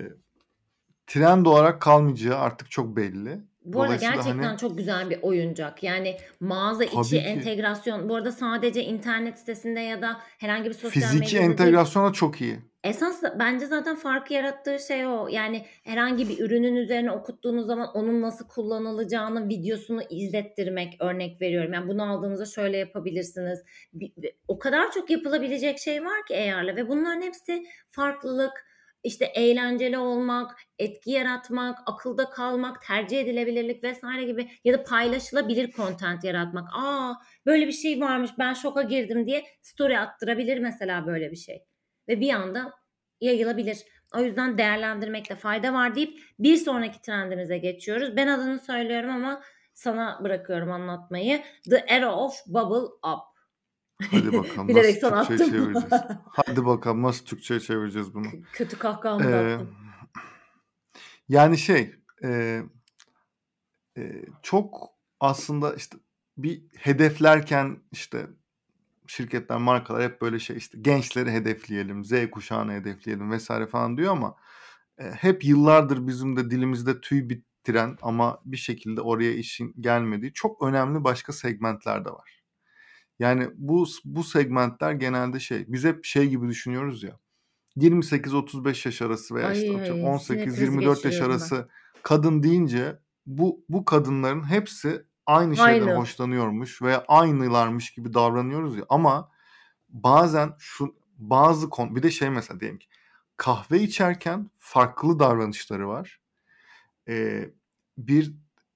trend 1.07 1.47
olarak 1.47 1.83
kalmayacağı 1.83 2.39
artık 2.39 2.71
çok 2.71 2.97
belli. 2.97 3.41
Bu 3.65 3.83
arada 3.83 3.87
Dolayısıyla 3.87 4.15
gerçekten 4.15 4.43
hani 4.43 4.59
çok 4.59 4.79
güzel 4.79 5.11
bir 5.11 5.19
oyuncak. 5.23 5.83
Yani 5.83 6.17
mağaza 6.41 6.85
içi 6.85 6.95
tabii 6.95 7.07
ki 7.07 7.19
entegrasyon. 7.19 8.09
Bu 8.09 8.17
arada 8.17 8.33
sadece 8.33 8.85
internet 8.85 9.39
sitesinde 9.39 9.81
ya 9.81 10.03
da 10.03 10.21
herhangi 10.39 10.69
bir 10.69 10.75
sosyal 10.75 10.91
fiziki 10.91 11.19
medyada 11.19 11.33
değil. 11.33 11.51
entegrasyona 11.51 12.13
çok 12.13 12.41
iyi. 12.41 12.59
Esas 12.87 13.23
bence 13.39 13.67
zaten 13.67 13.97
farkı 13.97 14.35
yarattığı 14.35 14.79
şey 14.79 15.07
o. 15.07 15.29
Yani 15.29 15.67
herhangi 15.85 16.29
bir 16.29 16.39
ürünün 16.39 16.77
üzerine 16.77 17.11
okuttuğunuz 17.11 17.67
zaman 17.67 17.89
onun 17.95 18.23
nasıl 18.23 18.49
kullanılacağını 18.49 19.49
videosunu 19.49 20.03
izlettirmek 20.11 20.97
örnek 21.01 21.41
veriyorum. 21.41 21.73
Yani 21.73 21.89
bunu 21.89 22.13
aldığınızda 22.13 22.47
şöyle 22.47 22.77
yapabilirsiniz. 22.77 23.63
O 24.49 24.59
kadar 24.59 24.93
çok 24.93 25.11
yapılabilecek 25.11 25.79
şey 25.79 26.05
var 26.05 26.27
ki 26.29 26.37
AR'la 26.37 26.77
ve 26.77 26.89
bunların 26.89 27.23
hepsi 27.23 27.65
farklılık, 27.91 28.67
işte 29.03 29.25
eğlenceli 29.25 29.99
olmak, 29.99 30.57
etki 30.79 31.11
yaratmak, 31.11 31.79
akılda 31.87 32.31
kalmak, 32.31 32.83
tercih 32.83 33.21
edilebilirlik 33.21 33.85
vesaire 33.85 34.25
gibi 34.25 34.51
ya 34.65 34.75
da 34.75 34.83
paylaşılabilir 34.83 35.73
content 35.73 36.25
yaratmak. 36.25 36.69
Aa 36.75 37.15
böyle 37.47 37.67
bir 37.67 37.73
şey 37.73 38.01
varmış 38.01 38.31
ben 38.39 38.55
şoka 38.55 38.83
girdim 38.83 39.27
diye 39.27 39.45
story 39.63 39.99
attırabilir 39.99 40.59
mesela 40.59 41.07
böyle 41.07 41.31
bir 41.31 41.37
şey. 41.37 41.65
Ve 42.09 42.21
bir 42.21 42.33
anda 42.33 42.73
yayılabilir. 43.21 43.79
O 44.15 44.21
yüzden 44.21 44.59
değerlendirmekte 44.59 45.37
fayda 45.37 45.73
var 45.73 45.95
deyip 45.95 46.21
bir 46.39 46.57
sonraki 46.57 47.03
trendimize 47.03 47.59
geçiyoruz. 47.59 48.17
Ben 48.17 48.27
adını 48.27 48.59
söylüyorum 48.59 49.11
ama 49.11 49.43
sana 49.75 50.21
bırakıyorum 50.25 50.73
anlatmayı. 50.73 51.43
The 51.71 51.85
Era 51.89 52.17
of 52.17 52.35
Bubble 52.47 52.87
Up. 53.13 53.21
Hadi 54.11 54.33
bakalım 54.33 54.69
Bilerek 54.69 55.03
nasıl 55.03 55.27
Türkçe'ye 55.27 55.51
çevireceğiz. 55.51 55.91
Hadi 56.33 56.67
bakalım 56.67 57.03
nasıl 57.03 57.25
Türkçe'ye 57.25 57.61
çevireceğiz 57.61 58.15
bunu. 58.15 58.27
Kötü 58.53 58.79
kahkahamı 58.79 59.25
Ee, 59.31 59.55
attım. 59.55 59.77
yani 61.29 61.59
şey 61.59 61.95
e, 62.25 62.61
e, 63.99 64.23
çok 64.43 64.91
aslında 65.21 65.75
işte 65.75 65.97
bir 66.37 66.63
hedeflerken 66.79 67.79
işte 67.93 68.27
şirketler, 69.09 69.59
markalar 69.59 70.03
hep 70.03 70.23
böyle 70.23 70.39
şey 70.39 70.57
işte 70.57 70.79
gençleri 70.81 71.31
hedefleyelim, 71.31 72.05
Z 72.05 72.13
kuşağını 72.31 72.73
hedefleyelim 72.73 73.31
vesaire 73.31 73.67
falan 73.67 73.97
diyor 73.97 74.13
ama 74.13 74.37
e, 74.99 75.05
hep 75.05 75.45
yıllardır 75.45 76.07
bizim 76.07 76.37
de 76.37 76.51
dilimizde 76.51 77.01
tüy 77.01 77.29
bittiren 77.29 77.97
ama 78.03 78.41
bir 78.45 78.57
şekilde 78.57 79.01
oraya 79.01 79.33
işin 79.33 79.75
gelmediği 79.81 80.33
çok 80.33 80.63
önemli 80.63 81.05
başka 81.05 81.33
segmentler 81.33 82.05
de 82.05 82.11
var. 82.11 82.43
Yani 83.19 83.49
bu 83.55 83.87
bu 84.05 84.25
segmentler 84.25 84.93
genelde 84.93 85.41
şey 85.41 85.65
biz 85.69 85.85
hep 85.85 86.05
şey 86.05 86.29
gibi 86.29 86.49
düşünüyoruz 86.49 87.03
ya 87.03 87.19
28-35 87.77 88.89
yaş 88.89 89.03
arası 89.03 89.35
veya 89.35 89.53
işte 89.53 89.71
Ay 89.71 89.81
atıyorum 89.81 90.19
sinir 90.19 90.45
krizi 90.45 90.65
18-24 90.65 90.89
yaş 90.89 91.03
geçiriyorum 91.03 91.29
ben. 91.29 91.35
arası 91.35 91.69
kadın 92.03 92.43
deyince 92.43 92.99
bu 93.27 93.65
bu 93.69 93.85
kadınların 93.85 94.51
hepsi 94.51 95.07
aynı 95.27 95.57
şeyden 95.57 95.87
Aynı. 95.87 95.99
hoşlanıyormuş 95.99 96.83
veya 96.83 97.05
aynılarmış 97.09 97.91
gibi 97.91 98.15
davranıyoruz 98.15 98.77
ya 98.77 98.85
ama 98.89 99.31
bazen 99.89 100.53
şu 100.59 100.95
bazı 101.19 101.71
konu 101.71 101.97
bir 101.97 102.03
de 102.03 102.11
şey 102.11 102.31
mesela 102.31 102.61
diyelim 102.61 102.79
ki 102.79 102.87
kahve 103.37 103.81
içerken 103.81 104.51
farklı 104.59 105.19
davranışları 105.19 105.89
var. 105.89 106.21
Ee, 107.09 107.51
bir 107.99 108.35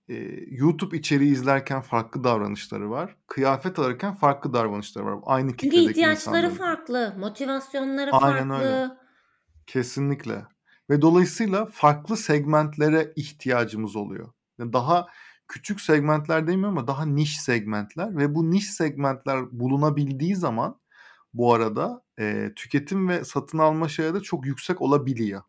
e, 0.08 0.14
YouTube 0.50 0.96
içeriği 0.96 1.32
izlerken 1.32 1.80
farklı 1.80 2.24
davranışları 2.24 2.90
var. 2.90 3.16
Kıyafet 3.26 3.78
alırken 3.78 4.14
farklı 4.14 4.52
davranışları 4.52 5.06
var. 5.06 5.18
Aynı 5.22 5.50
Çünkü 5.50 5.56
kitledeki 5.56 5.90
ihtiyaçları 5.90 6.36
insanların. 6.36 6.56
farklı, 6.56 7.14
motivasyonları 7.18 8.10
Aynen 8.12 8.50
öyle. 8.50 8.88
farklı. 8.88 8.98
Kesinlikle. 9.66 10.44
Ve 10.90 11.02
dolayısıyla 11.02 11.66
farklı 11.66 12.16
segmentlere 12.16 13.12
ihtiyacımız 13.16 13.96
oluyor. 13.96 14.28
Yani 14.58 14.72
daha 14.72 15.06
küçük 15.50 15.80
segmentler 15.80 16.46
demiyorum 16.46 16.78
ama 16.78 16.86
daha 16.86 17.06
niş 17.06 17.40
segmentler 17.40 18.16
ve 18.16 18.34
bu 18.34 18.50
niş 18.50 18.70
segmentler 18.70 19.60
bulunabildiği 19.60 20.36
zaman 20.36 20.80
bu 21.34 21.54
arada 21.54 22.02
e, 22.18 22.52
tüketim 22.56 23.08
ve 23.08 23.24
satın 23.24 23.58
alma 23.58 23.88
şeyleri 23.88 24.14
de 24.14 24.20
çok 24.20 24.46
yüksek 24.46 24.80
olabiliyor. 24.80 25.42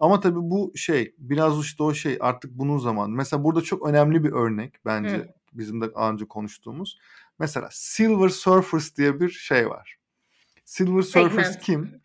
Ama 0.00 0.20
tabii 0.20 0.40
bu 0.40 0.72
şey 0.76 1.14
biraz 1.18 1.60
işte 1.60 1.82
o 1.82 1.94
şey 1.94 2.18
artık 2.20 2.50
bunun 2.50 2.78
zamanı. 2.78 3.08
Mesela 3.08 3.44
burada 3.44 3.60
çok 3.62 3.88
önemli 3.88 4.24
bir 4.24 4.32
örnek 4.32 4.74
bence 4.84 5.16
Hı. 5.16 5.28
bizim 5.52 5.80
de 5.80 5.94
daha 5.94 6.10
önce 6.10 6.28
konuştuğumuz. 6.28 6.98
Mesela 7.38 7.68
Silver 7.72 8.28
Surfers 8.28 8.96
diye 8.96 9.20
bir 9.20 9.30
şey 9.30 9.68
var. 9.68 9.96
Silver 10.64 11.02
Surfers 11.02 11.46
Segment. 11.46 11.62
kim? 11.62 12.00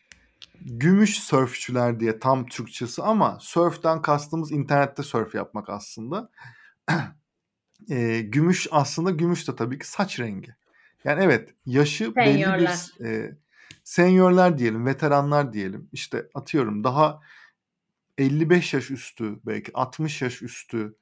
Gümüş 0.61 1.19
sörfçüler 1.19 1.99
diye 1.99 2.19
tam 2.19 2.45
Türkçesi 2.45 3.01
ama 3.01 3.37
sörften 3.41 4.01
kastımız 4.01 4.51
internette 4.51 5.03
sörf 5.03 5.35
yapmak 5.35 5.69
aslında. 5.69 6.29
E, 7.89 8.21
gümüş 8.21 8.67
aslında 8.71 9.11
gümüş 9.11 9.47
de 9.47 9.55
tabii 9.55 9.79
ki 9.79 9.87
saç 9.87 10.19
rengi. 10.19 10.55
Yani 11.03 11.23
evet 11.23 11.49
yaşı 11.65 12.15
belli 12.15 12.33
Senyörler. 12.33 12.91
bir 12.99 13.05
e, 13.05 13.37
senyörler 13.83 14.57
diyelim, 14.57 14.85
veteranlar 14.85 15.53
diyelim. 15.53 15.89
İşte 15.91 16.29
atıyorum 16.33 16.83
daha 16.83 17.19
55 18.17 18.73
yaş 18.73 18.91
üstü 18.91 19.39
belki 19.45 19.71
60 19.73 20.21
yaş 20.21 20.41
üstü 20.41 20.95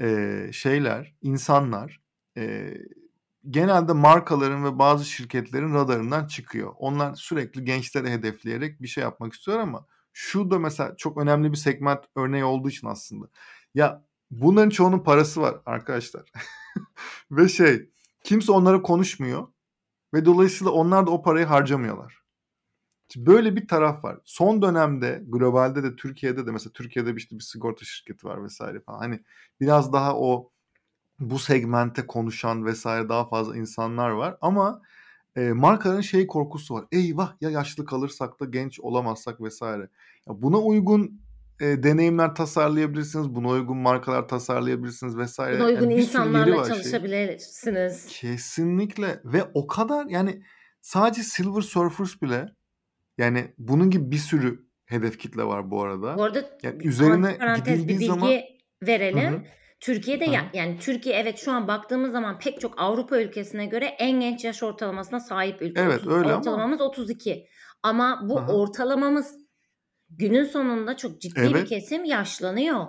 e, 0.00 0.48
şeyler, 0.52 1.14
insanlar 1.22 2.00
e, 2.36 2.74
genelde 3.50 3.92
markaların 3.92 4.64
ve 4.64 4.78
bazı 4.78 5.04
şirketlerin 5.04 5.74
radarından 5.74 6.26
çıkıyor. 6.26 6.74
Onlar 6.78 7.14
sürekli 7.14 7.64
gençleri 7.64 8.10
hedefleyerek 8.10 8.82
bir 8.82 8.88
şey 8.88 9.02
yapmak 9.02 9.32
istiyor 9.32 9.58
ama 9.58 9.86
şu 10.12 10.50
da 10.50 10.58
mesela 10.58 10.96
çok 10.96 11.18
önemli 11.18 11.52
bir 11.52 11.56
segment 11.56 12.04
örneği 12.16 12.44
olduğu 12.44 12.68
için 12.68 12.86
aslında. 12.86 13.26
Ya 13.74 14.04
bunların 14.30 14.70
çoğunun 14.70 14.98
parası 14.98 15.40
var 15.40 15.56
arkadaşlar. 15.66 16.32
ve 17.30 17.48
şey 17.48 17.90
kimse 18.24 18.52
onlara 18.52 18.82
konuşmuyor 18.82 19.48
ve 20.14 20.24
dolayısıyla 20.24 20.72
onlar 20.72 21.06
da 21.06 21.10
o 21.10 21.22
parayı 21.22 21.46
harcamıyorlar. 21.46 22.22
Böyle 23.16 23.56
bir 23.56 23.68
taraf 23.68 24.04
var. 24.04 24.18
Son 24.24 24.62
dönemde 24.62 25.22
globalde 25.26 25.82
de 25.82 25.96
Türkiye'de 25.96 26.46
de 26.46 26.50
mesela 26.50 26.72
Türkiye'de 26.72 27.16
bir 27.16 27.20
işte 27.20 27.36
bir 27.36 27.44
sigorta 27.44 27.84
şirketi 27.84 28.26
var 28.26 28.44
vesaire 28.44 28.80
falan. 28.80 28.98
Hani 28.98 29.20
biraz 29.60 29.92
daha 29.92 30.16
o 30.16 30.50
bu 31.20 31.38
segmente 31.38 32.06
konuşan 32.06 32.64
vesaire 32.64 33.08
daha 33.08 33.28
fazla 33.28 33.56
insanlar 33.56 34.10
var 34.10 34.38
ama 34.40 34.82
e, 35.36 35.40
markaların 35.52 36.00
şey 36.00 36.26
korkusu 36.26 36.74
var. 36.74 36.84
Eyvah 36.92 37.34
ya 37.40 37.50
yaşlı 37.50 37.84
kalırsak 37.84 38.40
da 38.40 38.44
genç 38.44 38.80
olamazsak 38.80 39.40
vesaire. 39.40 39.88
Ya 40.28 40.42
buna 40.42 40.58
uygun 40.58 41.20
e, 41.60 41.82
deneyimler 41.82 42.34
tasarlayabilirsiniz. 42.34 43.34
Buna 43.34 43.48
uygun 43.48 43.76
markalar 43.76 44.28
tasarlayabilirsiniz 44.28 45.16
vesaire. 45.18 45.58
Buna 45.58 45.66
uygun 45.66 45.90
Yani 45.90 46.00
insanlarla 46.00 46.64
şeyin. 46.64 46.82
çalışabilirsiniz. 46.82 48.06
Kesinlikle 48.06 49.20
ve 49.24 49.44
o 49.54 49.66
kadar 49.66 50.06
yani 50.06 50.42
sadece 50.80 51.22
Silver 51.22 51.60
Surfers 51.60 52.22
bile 52.22 52.46
yani 53.18 53.54
bunun 53.58 53.90
gibi 53.90 54.10
bir 54.10 54.16
sürü 54.16 54.66
hedef 54.86 55.18
kitle 55.18 55.44
var 55.44 55.70
bu 55.70 55.82
arada. 55.82 56.18
Bu 56.18 56.24
arada 56.24 56.58
Yani 56.62 56.86
üzerine 56.86 57.38
parantez 57.38 57.82
bir 57.84 57.88
bilgi 57.88 58.06
zaman 58.06 58.30
verelim. 58.82 59.34
hı. 59.34 59.42
Türkiye'de 59.80 60.26
Hı 60.26 60.30
ya, 60.30 60.50
yani 60.54 60.78
Türkiye 60.78 61.16
evet 61.16 61.38
şu 61.38 61.52
an 61.52 61.68
baktığımız 61.68 62.12
zaman 62.12 62.38
pek 62.38 62.60
çok 62.60 62.80
Avrupa 62.80 63.18
ülkesine 63.20 63.66
göre 63.66 63.84
en 63.84 64.20
genç 64.20 64.44
yaş 64.44 64.62
ortalamasına 64.62 65.20
sahip 65.20 65.62
ülke. 65.62 65.80
Evet 65.80 66.00
30, 66.00 66.12
öyle 66.12 66.28
ama 66.28 66.38
ortalamamız 66.38 66.80
32. 66.80 67.46
Ama 67.82 68.20
bu 68.28 68.40
hı. 68.40 68.52
ortalamamız 68.52 69.45
günün 70.10 70.44
sonunda 70.44 70.96
çok 70.96 71.20
ciddi 71.20 71.54
bir 71.54 71.64
Evet. 71.64 71.68
kesim 71.68 72.04
yaşlanıyor. 72.04 72.86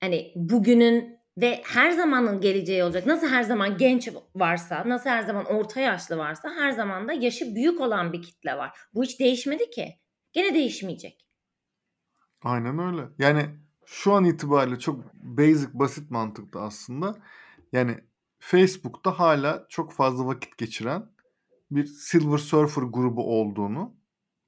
Hani 0.00 0.32
bugünün 0.36 1.20
ve 1.38 1.62
her 1.66 1.90
zamanın 1.90 2.40
geleceği 2.40 2.84
olacak. 2.84 3.06
Nasıl 3.06 3.26
her 3.28 3.42
zaman 3.42 3.76
genç 3.78 4.08
varsa, 4.34 4.82
nasıl 4.88 5.10
her 5.10 5.22
zaman 5.22 5.44
orta 5.44 5.80
yaşlı 5.80 6.18
varsa 6.18 6.50
her 6.54 6.70
zaman 6.70 7.08
da 7.08 7.12
yaşı 7.12 7.54
büyük 7.54 7.80
olan 7.80 8.12
bir 8.12 8.22
kitle 8.22 8.56
var. 8.56 8.78
Bu 8.94 9.04
hiç 9.04 9.20
değişmedi 9.20 9.70
ki. 9.70 9.88
Gene 10.32 10.54
değişmeyecek. 10.54 11.26
Aynen 12.42 12.78
öyle. 12.78 13.08
Yani 13.18 13.46
şu 13.86 14.12
an 14.12 14.24
itibariyle 14.24 14.78
çok 14.78 15.14
basic 15.14 15.68
basit 15.72 16.10
mantıkta 16.10 16.60
aslında. 16.60 17.18
Yani 17.72 17.98
Facebook'ta 18.38 19.18
hala 19.18 19.66
çok 19.68 19.92
fazla 19.92 20.26
vakit 20.26 20.58
geçiren 20.58 21.06
bir 21.70 21.86
Silver 21.86 22.38
Surfer 22.38 22.82
grubu 22.82 23.40
olduğunu 23.40 23.96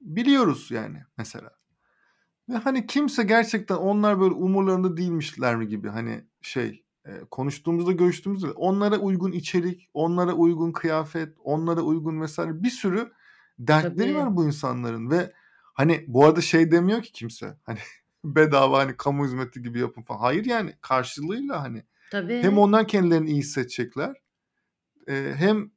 biliyoruz 0.03 0.71
yani 0.71 1.03
mesela. 1.17 1.51
Ve 2.49 2.53
hani 2.53 2.87
kimse 2.87 3.23
gerçekten 3.23 3.75
onlar 3.75 4.19
böyle 4.19 4.33
umurlarında 4.33 4.97
değilmişler 4.97 5.55
mi 5.55 5.67
gibi 5.67 5.89
hani 5.89 6.25
şey 6.41 6.83
e, 7.05 7.11
konuştuğumuzda 7.31 7.91
görüştüğümüzde 7.91 8.51
onlara 8.51 8.97
uygun 8.97 9.31
içerik, 9.31 9.89
onlara 9.93 10.33
uygun 10.33 10.71
kıyafet, 10.71 11.37
onlara 11.43 11.81
uygun 11.81 12.21
vesaire 12.21 12.63
bir 12.63 12.69
sürü 12.69 13.11
dertleri 13.59 14.13
Tabii. 14.13 14.15
var 14.15 14.35
bu 14.35 14.45
insanların 14.45 15.09
ve 15.09 15.33
hani 15.73 16.05
bu 16.07 16.25
arada 16.25 16.41
şey 16.41 16.71
demiyor 16.71 17.01
ki 17.01 17.11
kimse 17.11 17.57
hani 17.63 17.79
bedava 18.23 18.79
hani 18.79 18.97
kamu 18.97 19.25
hizmeti 19.25 19.61
gibi 19.61 19.79
yapın 19.79 20.01
falan. 20.01 20.19
Hayır 20.19 20.45
yani 20.45 20.73
karşılığıyla 20.81 21.63
hani 21.63 21.83
hem 22.11 22.41
Tabii. 22.41 22.49
onlar 22.49 22.87
kendilerini 22.87 23.29
iyi 23.29 23.39
hissedecekler 23.39 24.13
e, 25.07 25.33
hem 25.35 25.71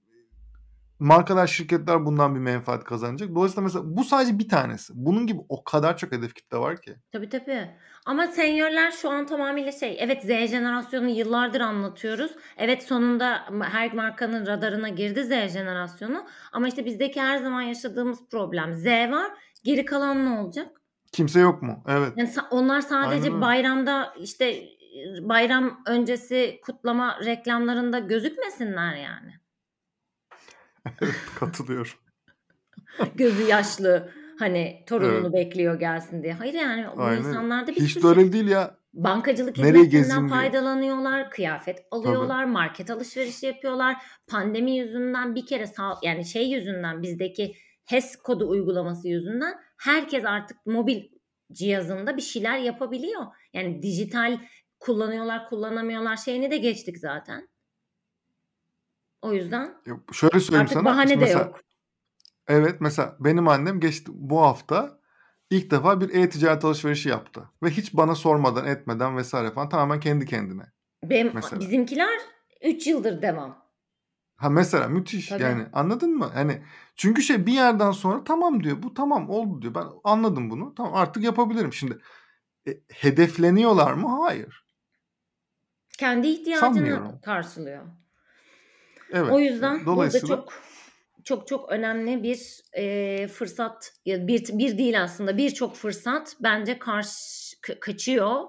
markalar, 0.99 1.47
şirketler 1.47 2.07
bundan 2.07 2.34
bir 2.34 2.40
menfaat 2.40 2.84
kazanacak. 2.84 3.34
Dolayısıyla 3.34 3.62
mesela 3.62 3.84
bu 3.86 4.05
sadece 4.05 4.38
bir 4.38 4.49
tanesi. 4.49 4.92
Bunun 4.97 5.26
gibi 5.26 5.40
o 5.49 5.64
kadar 5.64 5.97
çok 5.97 6.12
hedef 6.12 6.34
kitle 6.34 6.59
var 6.59 6.80
ki. 6.80 6.97
Tabii 7.12 7.28
tabii. 7.28 7.70
Ama 8.07 8.26
senyörler 8.26 8.90
şu 8.90 9.11
an 9.11 9.26
tamamıyla 9.26 9.72
şey, 9.72 9.97
evet 10.01 10.22
Z 10.22 10.26
jenerasyonu 10.26 11.09
yıllardır 11.09 11.61
anlatıyoruz. 11.61 12.32
Evet 12.57 12.82
sonunda 12.82 13.44
her 13.62 13.94
markanın 13.94 14.47
radarına 14.47 14.88
girdi 14.88 15.24
Z 15.24 15.53
jenerasyonu. 15.53 16.26
Ama 16.53 16.68
işte 16.68 16.84
bizdeki 16.84 17.20
her 17.20 17.38
zaman 17.38 17.62
yaşadığımız 17.62 18.18
problem 18.30 18.74
Z 18.74 18.86
var. 18.86 19.32
Geri 19.64 19.84
kalan 19.84 20.26
ne 20.26 20.40
olacak? 20.40 20.68
Kimse 21.12 21.40
yok 21.40 21.62
mu? 21.62 21.84
Evet. 21.88 22.12
Yani 22.16 22.30
onlar 22.51 22.80
sadece 22.80 23.28
Aynen 23.28 23.40
bayramda 23.40 24.14
işte 24.20 24.62
bayram 25.20 25.80
öncesi 25.86 26.61
kutlama 26.62 27.18
reklamlarında 27.24 27.99
gözükmesinler 27.99 28.97
yani. 28.97 29.45
Evet 31.03 31.14
katılıyorum. 31.39 31.93
Gözü 33.14 33.43
yaşlı, 33.43 34.11
Hani 34.39 34.82
torununu 34.87 35.26
Evet. 35.26 35.32
bekliyor 35.32 35.80
gelsin 35.80 36.22
diye. 36.22 36.32
Hayır 36.32 36.55
yani 36.55 36.87
bu 36.97 37.03
Aynen. 37.03 37.18
insanlarda 37.18 37.66
bir 37.66 37.80
Hiç 37.80 37.93
sürü 37.93 38.03
de 38.03 38.14
şey 38.14 38.22
öyle 38.22 38.32
değil 38.32 38.49
ya. 38.49 38.78
Bankacılık 38.95 39.59
Nereye 39.59 39.91
diyor. 39.91 40.28
faydalanıyorlar, 40.28 41.30
kıyafet 41.30 41.76
Tabii. 41.76 41.87
alıyorlar, 41.91 42.45
market 42.45 42.91
alışverişi 42.91 43.47
yapıyorlar. 43.47 43.97
Pandemi 44.26 44.76
yüzünden 44.76 45.34
bir 45.34 45.47
kere 45.47 45.66
sağ 45.66 45.99
yani 46.03 46.24
şey 46.24 46.51
yüzünden 46.51 47.03
bizdeki 47.03 47.55
HES 47.84 48.16
kodu 48.16 48.49
uygulaması 48.49 49.09
yüzünden 49.09 49.55
herkes 49.78 50.24
artık 50.24 50.66
mobil 50.66 51.03
cihazında 51.53 52.16
bir 52.16 52.22
şeyler 52.22 52.59
yapabiliyor. 52.59 53.22
Yani 53.53 53.82
dijital 53.82 54.39
kullanıyorlar, 54.80 55.49
kullanamıyorlar 55.49 56.16
şeyini 56.16 56.51
de 56.51 56.57
geçtik 56.57 56.99
zaten. 56.99 57.49
O 59.23 59.33
yüzden 59.33 59.75
Ya 59.87 59.95
şöyle 60.12 60.41
söyleyeyim 60.41 60.64
artık 60.64 60.75
sana. 60.75 60.85
bahane 60.85 61.09
Şimdi 61.09 61.21
de 61.21 61.21
mesela 61.21 61.45
yok. 61.45 61.61
evet 62.49 62.81
mesela 62.81 63.17
benim 63.21 63.49
annem 63.49 63.81
geçti 63.81 64.11
bu 64.14 64.41
hafta 64.43 64.99
ilk 65.51 65.71
defa 65.71 66.01
bir 66.01 66.14
e-ticaret 66.14 66.64
alışverişi 66.64 67.09
yaptı 67.09 67.51
ve 67.62 67.71
hiç 67.71 67.95
bana 67.95 68.14
sormadan 68.14 68.67
etmeden 68.67 69.17
vesaire 69.17 69.51
falan 69.51 69.69
tamamen 69.69 70.01
kendi 70.01 70.27
kendine 70.27 70.62
Benim 71.05 71.31
mesela. 71.35 71.61
bizimkiler 71.61 72.19
3 72.62 72.87
yıldır 72.87 73.23
devam. 73.23 73.67
Ha 74.37 74.51
mesela 74.51 74.89
müthiş 74.89 75.29
Tabii. 75.29 75.43
yani 75.43 75.67
anladın 75.73 76.11
mı? 76.19 76.31
Hani 76.35 76.62
çünkü 76.97 77.23
şey 77.23 77.47
bir 77.47 77.53
yerden 77.53 77.91
sonra 77.91 78.25
tamam 78.25 78.62
diyor 78.64 78.83
bu 78.83 78.95
tamam 78.95 79.31
oldu 79.31 79.62
diyor 79.62 79.75
ben 79.75 79.87
anladım 80.05 80.51
bunu 80.51 80.75
tamam 80.75 80.95
artık 80.95 81.25
yapabilirim 81.25 81.73
şimdi 81.73 81.99
e, 82.69 82.71
hedefleniyorlar 82.93 83.93
mı? 83.93 84.09
Hayır 84.09 84.67
Kendi 85.99 86.27
ihtiyacını 86.27 86.75
sanmıyorum. 86.75 87.19
karşılıyor. 87.23 87.83
Evet 89.13 89.33
O 89.33 89.39
yüzden 89.41 89.75
burada 89.75 89.87
dolayısıyla 89.87 90.27
çok 90.37 90.53
çok 91.25 91.47
çok 91.49 91.71
önemli 91.73 92.23
bir 92.23 92.61
e, 92.73 93.29
fırsat 93.29 93.93
ya 94.07 94.27
bir 94.27 94.59
bir 94.59 94.79
değil 94.79 95.03
aslında 95.03 95.37
birçok 95.37 95.77
fırsat 95.77 96.37
bence 96.41 96.79
karşı 96.79 97.57
ka- 97.63 97.79
kaçıyor. 97.81 98.41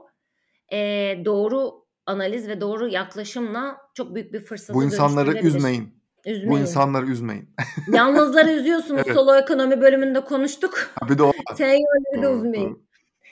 E, 0.73 0.77
doğru 1.25 1.85
analiz 2.05 2.47
ve 2.47 2.61
doğru 2.61 2.87
yaklaşımla 2.87 3.77
çok 3.93 4.15
büyük 4.15 4.33
bir 4.33 4.41
bu 4.41 4.45
fırsata 4.45 4.83
insanları 4.83 5.25
dönüştürülebilir. 5.27 5.57
üzmeyin. 5.57 5.97
Bu 6.25 6.29
Üzmeyin. 6.29 6.61
insanları 6.61 7.05
üzmeyin. 7.05 7.49
Yalnızları 7.93 8.51
üzüyorsunuz. 8.51 9.01
Evet. 9.05 9.15
Solo 9.15 9.35
ekonomi 9.35 9.81
bölümünde 9.81 10.21
konuştuk. 10.25 10.91
Ha, 10.99 11.09
bir 11.09 11.17
de 11.17 11.23
o. 11.23 11.31
Seniorları 11.55 12.17
da 12.17 12.23
Doğru, 12.23 12.37
üzmeyin. 12.37 12.69
doğru. 12.69 12.81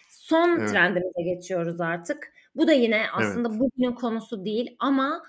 Son 0.09 0.59
Evet. 0.59 0.69
trendimize 0.69 1.21
geçiyoruz 1.35 1.81
artık. 1.81 2.33
Bu 2.55 2.67
da 2.67 2.73
yine 2.73 2.95
Evet. 2.97 3.09
aslında 3.13 3.59
bugünün 3.59 3.95
konusu 3.95 4.45
değil 4.45 4.75
ama 4.79 5.23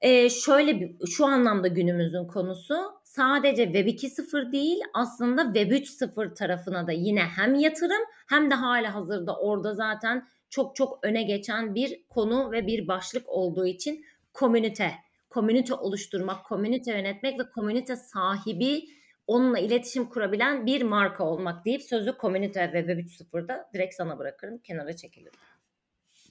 e, 0.00 0.30
şöyle 0.30 0.80
bir 0.80 1.06
şu 1.06 1.26
anlamda 1.26 1.68
günümüzün 1.68 2.24
konusu 2.24 2.74
sadece 3.04 3.64
Web 3.64 3.86
2.0 3.86 4.52
değil 4.52 4.80
aslında 4.94 5.44
Web 5.44 5.70
3.0 5.70 6.34
tarafına 6.34 6.86
da 6.86 6.92
yine 6.92 7.22
hem 7.22 7.54
yatırım 7.54 8.02
hem 8.28 8.50
de 8.50 8.54
hala 8.54 8.94
hazırda 8.94 9.36
orada 9.36 9.74
zaten 9.74 10.28
çok 10.50 10.76
çok 10.76 10.98
öne 11.02 11.22
geçen 11.22 11.74
bir 11.74 12.04
konu 12.08 12.52
ve 12.52 12.66
bir 12.66 12.88
başlık 12.88 13.28
olduğu 13.28 13.66
için 13.66 14.04
komünite, 14.32 14.92
komünite 15.30 15.74
oluşturmak, 15.74 16.46
komünite 16.46 16.92
yönetmek 16.92 17.40
ve 17.40 17.50
komünite 17.50 17.96
sahibi 17.96 18.84
onunla 19.26 19.58
iletişim 19.58 20.08
kurabilen 20.08 20.66
bir 20.66 20.82
marka 20.82 21.24
olmak 21.24 21.64
deyip 21.64 21.82
sözü 21.82 22.16
komünite 22.16 22.72
ve 22.72 22.78
Web 22.78 22.98
3.0'da 22.98 23.70
direkt 23.74 23.94
sana 23.94 24.18
bırakırım. 24.18 24.58
Kenara 24.58 24.96
çekilirim. 24.96 25.32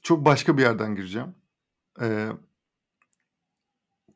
Çok 0.01 0.25
başka 0.25 0.57
bir 0.57 0.61
yerden 0.61 0.95
gireceğim. 0.95 1.35
Ee, 2.01 2.27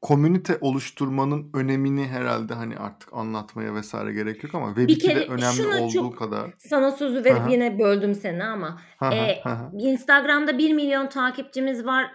komünite 0.03 0.57
oluşturmanın 0.61 1.49
önemini 1.53 2.07
herhalde 2.07 2.53
hani 2.53 2.77
artık 2.77 3.13
anlatmaya 3.13 3.75
vesaire 3.75 4.13
gerek 4.13 4.43
yok 4.43 4.55
ama 4.55 4.67
Web 4.67 4.87
Bir 4.87 4.95
2'de 4.99 5.07
kere 5.07 5.27
önemli 5.27 5.67
olduğu 5.67 5.93
çok 5.93 6.17
kadar. 6.17 6.53
sana 6.57 6.91
sözü 6.91 7.23
verip 7.25 7.51
yine 7.51 7.79
böldüm 7.79 8.15
seni 8.15 8.43
ama 8.43 8.81
e. 9.13 9.41
Instagram'da 9.77 10.57
1 10.57 10.73
milyon 10.73 11.09
takipçimiz 11.09 11.85
var 11.85 12.11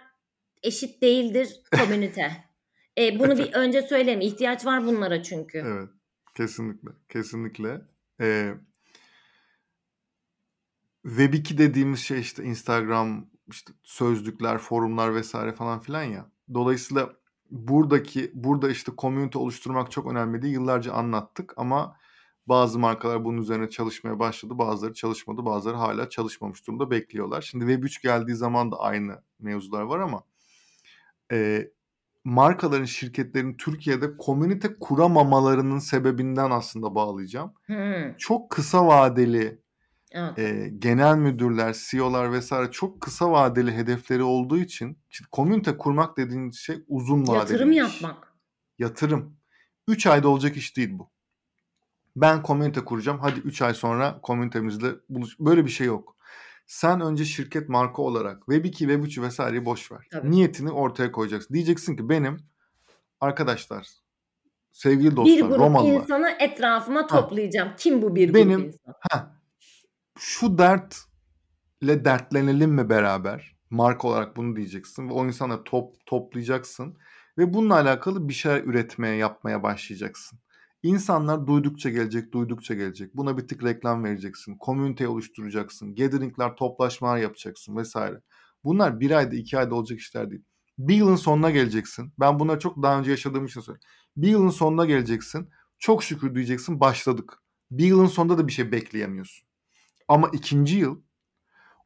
eşit 0.63 1.03
değildir 1.03 1.61
komünite. 1.79 2.33
E, 2.99 3.19
bunu 3.19 3.39
bir 3.39 3.53
önce 3.53 3.83
söyleyeyim. 3.83 4.21
İhtiyaç 4.21 4.67
var 4.67 4.87
bunlara 4.87 5.23
çünkü. 5.23 5.59
Evet. 5.59 5.89
Kesinlikle. 6.35 6.91
Kesinlikle. 7.09 7.81
Ee, 8.21 8.55
Web 11.03 11.35
2 11.35 11.59
dediğimiz 11.59 12.01
şey 12.01 12.21
işte 12.21 12.45
Instagram, 12.45 13.27
işte 13.51 13.73
sözlükler, 13.83 14.59
forumlar 14.59 15.15
vesaire 15.15 15.53
falan 15.53 15.81
filan 15.81 16.03
ya. 16.03 16.31
Dolayısıyla 16.55 17.19
buradaki 17.51 18.31
burada 18.35 18.71
işte 18.71 18.93
komünite 18.97 19.39
oluşturmak 19.39 19.91
çok 19.91 20.13
önemli 20.13 20.43
değil. 20.43 20.55
Yıllarca 20.55 20.93
anlattık 20.93 21.55
ama 21.57 21.97
bazı 22.47 22.79
markalar 22.79 23.25
bunun 23.25 23.39
üzerine 23.39 23.71
çalışmaya 23.71 24.19
başladı. 24.19 24.59
Bazıları 24.59 24.95
çalışmadı. 24.95 25.45
Bazıları 25.45 25.77
hala 25.77 26.09
çalışmamış 26.09 26.67
durumda 26.67 26.91
bekliyorlar. 26.91 27.43
Şimdi 27.43 27.67
Web 27.67 27.85
3 27.85 28.03
geldiği 28.03 28.35
zaman 28.35 28.73
da 28.73 28.77
aynı 28.81 29.23
mevzular 29.39 29.83
var 29.83 30.01
ama 30.01 30.23
e, 31.33 31.69
markaların, 32.25 32.85
şirketlerin 32.85 33.57
Türkiye'de 33.57 34.17
komünite 34.17 34.79
kuramamalarının 34.81 35.79
sebebinden 35.79 36.51
aslında 36.51 36.95
bağlayacağım. 36.95 37.53
Hmm, 37.67 38.17
Çok 38.19 38.51
kısa 38.51 38.87
vadeli 38.87 39.59
evet. 40.13 40.39
e, 40.39 40.69
genel 40.79 41.17
müdürler, 41.17 41.77
CEO'lar 41.91 42.33
vesaire 42.33 42.71
çok 42.71 43.01
kısa 43.01 43.31
vadeli 43.33 43.73
hedefleri 43.73 44.23
olduğu 44.23 44.59
için 44.59 44.99
şimdi 45.09 45.31
komünite 45.31 45.77
kurmak 45.77 46.17
dediğin 46.17 46.51
şey 46.51 46.85
uzun 46.89 47.23
vadeli 47.23 47.37
Yatırım 47.39 47.71
bir 47.71 47.75
iş. 47.87 48.03
yapmak. 48.03 48.33
Yatırım. 48.79 49.37
3 49.89 50.07
ayda 50.07 50.29
olacak 50.29 50.57
iş 50.57 50.77
değil 50.77 50.91
bu. 50.99 51.11
Ben 52.17 52.43
komünite 52.43 52.85
kuracağım. 52.85 53.19
Hadi 53.19 53.41
3 53.41 53.63
ay 53.63 53.75
sonra 53.75 54.21
komünitemizle 54.23 54.89
buluş. 55.09 55.41
Böyle 55.41 55.65
bir 55.65 55.71
şey 55.71 55.87
yok. 55.87 56.17
Sen 56.67 57.01
önce 57.01 57.25
şirket 57.25 57.69
marka 57.69 58.03
olarak 58.03 58.39
Web 58.39 58.65
2, 58.65 58.79
Web 58.79 59.05
3 59.05 59.19
vesaireyi 59.19 59.65
boş 59.65 59.93
ver. 59.93 60.07
Tabii. 60.11 60.31
Niyetini 60.31 60.71
ortaya 60.71 61.13
koyacaksın. 61.13 61.55
Diyeceksin 61.55 61.97
ki 61.97 62.09
benim 62.09 62.37
arkadaşlar, 63.21 63.89
sevgili 64.73 65.11
Bir 65.11 65.17
dostlar, 65.17 65.49
grup 65.49 65.59
Romalılar. 65.59 66.01
insanı 66.01 66.31
etrafıma 66.41 67.03
Ha, 67.03 67.07
toplayacağım. 67.07 67.69
Kim 67.79 68.03
bu 68.03 68.15
bir 68.17 68.25
grup 68.27 68.35
benim 68.37 68.61
insan? 68.61 68.95
ha, 69.11 69.38
şu 70.19 70.59
dertle 70.59 72.05
dertlenelim 72.05 72.71
mi 72.71 72.89
beraber? 72.91 73.57
Marka 73.71 74.09
olarak 74.09 74.37
bunu 74.37 74.57
diyeceksin 74.57 75.09
ve 75.09 75.13
o 75.13 75.27
insanları 75.27 75.65
top, 75.65 76.07
toplayacaksın 76.07 76.97
ve 77.39 77.55
bununla 77.55 77.75
alakalı 77.75 78.29
bir 78.29 78.35
şeyler 78.35 78.65
üretmeye, 78.65 79.17
yapmaya 79.17 79.63
başlayacaksın. 79.63 80.39
İnsanlar 80.83 81.47
duydukça 81.47 81.91
gelecek, 81.91 82.33
duydukça 82.33 82.75
gelecek. 82.75 83.17
Buna 83.17 83.39
bir 83.39 83.49
tık 83.49 83.65
reklam 83.65 84.05
vereceksin. 84.05 84.59
Komünite 84.59 85.09
oluşturacaksın. 85.09 85.95
Gathering'ler, 85.95 86.57
toplaşmalar 86.57 87.19
yapacaksın 87.19 87.77
vesaire. 87.77 88.21
Bunlar 88.65 89.01
bir 89.01 89.11
ayda, 89.11 89.37
iki 89.37 89.59
ayda 89.59 89.75
olacak 89.75 89.99
işler 89.99 90.31
değil. 90.31 90.43
Bir 90.79 90.95
yılın 90.95 91.17
sonuna 91.17 91.51
geleceksin. 91.51 92.13
Ben 92.21 92.39
bunları 92.39 92.59
çok 92.59 92.83
daha 92.83 92.99
önce 92.99 93.11
yaşadığım 93.11 93.47
için 93.47 93.61
söylüyorum. 93.61 93.89
Bir 94.17 94.29
yılın 94.29 94.51
sonuna 94.51 94.85
geleceksin. 94.85 95.51
Çok 95.79 96.05
şükür 96.05 96.35
diyeceksin 96.35 96.81
başladık. 96.81 97.43
Bir 97.71 97.85
yılın 97.85 98.07
sonunda 98.07 98.39
da 98.39 98.47
bir 98.47 98.53
şey 98.53 98.73
bekleyemiyorsun. 98.73 99.48
Ama 100.09 100.29
ikinci 100.33 100.77
yıl 100.77 101.01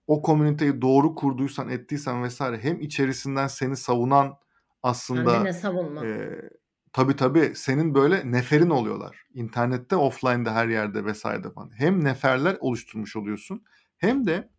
o 0.06 0.22
komüniteyi 0.22 0.82
doğru 0.82 1.14
kurduysan, 1.14 1.68
ettiysen 1.68 2.22
vesaire 2.22 2.58
hem 2.58 2.80
içerisinden 2.80 3.46
seni 3.46 3.76
savunan 3.76 4.34
aslında 4.82 5.42
ne 5.42 5.52
savunma. 5.52 6.04
e, 6.04 6.30
tabii 6.92 7.16
tabii 7.16 7.52
senin 7.56 7.94
böyle 7.94 8.32
neferin 8.32 8.70
oluyorlar. 8.70 9.22
İnternette, 9.34 9.96
offline'da 9.96 10.54
her 10.54 10.68
yerde 10.68 11.04
vesaire 11.04 11.50
falan. 11.50 11.70
Hem 11.78 12.04
neferler 12.04 12.56
oluşturmuş 12.60 13.16
oluyorsun 13.16 13.64
hem 13.98 14.26
de 14.26 14.50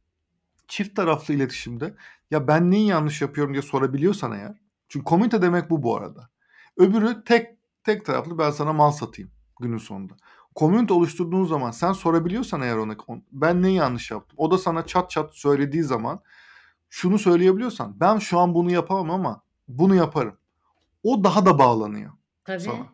çift 0.68 0.96
taraflı 0.96 1.34
iletişimde 1.34 1.96
ya 2.32 2.48
ben 2.48 2.72
neyi 2.72 2.88
yanlış 2.88 3.22
yapıyorum 3.22 3.54
diye 3.54 3.62
sorabiliyorsan 3.62 4.32
eğer. 4.32 4.62
Çünkü 4.90 5.04
komünite 5.06 5.42
demek 5.42 5.70
bu 5.70 5.84
bu 5.84 5.98
arada. 5.98 6.30
Öbürü 6.78 7.24
tek 7.24 7.48
tek 7.84 8.06
taraflı 8.06 8.38
ben 8.38 8.52
sana 8.52 8.74
mal 8.74 8.92
satayım 8.92 9.32
günün 9.62 9.78
sonunda. 9.78 10.14
Komünite 10.56 10.94
oluşturduğun 10.94 11.46
zaman 11.46 11.72
sen 11.72 11.92
sorabiliyorsan 11.94 12.62
eğer 12.62 12.78
ona 12.78 12.96
ben 13.32 13.62
neyi 13.62 13.76
yanlış 13.76 14.12
yaptım. 14.12 14.36
O 14.40 14.52
da 14.52 14.58
sana 14.58 14.86
çat 14.86 15.10
çat 15.10 15.36
söylediği 15.36 15.84
zaman 15.84 16.20
şunu 16.90 17.20
söyleyebiliyorsan 17.20 18.00
ben 18.00 18.18
şu 18.18 18.40
an 18.40 18.54
bunu 18.54 18.72
yapamam 18.72 19.12
ama 19.12 19.42
bunu 19.68 19.96
yaparım. 19.96 20.38
O 21.04 21.24
daha 21.24 21.46
da 21.46 21.60
bağlanıyor 21.60 22.12
Tabii. 22.46 22.60
sana. 22.60 22.88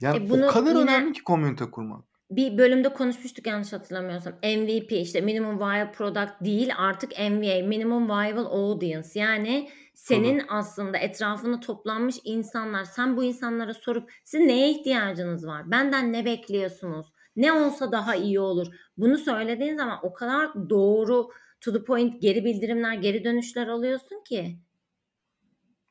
Yani 0.00 0.16
E 0.26 0.30
bunu 0.30 0.46
o 0.46 0.48
kadar 0.50 0.74
önemli 0.82 1.12
ki 1.12 1.22
komünite 1.24 1.70
kurmak. 1.70 2.04
bir 2.30 2.58
bölümde 2.58 2.92
konuşmuştuk 2.92 3.46
yanlış 3.46 3.72
hatırlamıyorsam. 3.72 4.32
MVP 4.42 4.92
işte 4.92 5.20
minimum 5.20 5.58
viable 5.58 5.92
product 5.92 6.32
değil 6.40 6.70
artık 6.76 7.10
MVA 7.18 7.66
minimum 7.66 8.08
viable 8.08 8.40
audience. 8.48 9.08
Yani 9.14 9.70
senin 9.94 10.38
Tabii. 10.38 10.50
aslında 10.50 10.98
etrafında 10.98 11.60
toplanmış 11.60 12.16
insanlar 12.24 12.84
sen 12.84 13.16
bu 13.16 13.24
insanlara 13.24 13.74
sorup 13.74 14.12
sizin 14.24 14.48
neye 14.48 14.70
ihtiyacınız 14.70 15.46
var? 15.46 15.70
Benden 15.70 16.12
ne 16.12 16.24
bekliyorsunuz? 16.24 17.06
Ne 17.36 17.52
olsa 17.52 17.92
daha 17.92 18.14
iyi 18.14 18.40
olur. 18.40 18.66
Bunu 18.96 19.18
söylediğin 19.18 19.76
zaman 19.76 19.98
o 20.02 20.12
kadar 20.12 20.70
doğru 20.70 21.28
to 21.60 21.72
the 21.72 21.84
point 21.84 22.22
geri 22.22 22.44
bildirimler, 22.44 22.94
geri 22.94 23.24
dönüşler 23.24 23.66
alıyorsun 23.66 24.24
ki. 24.24 24.58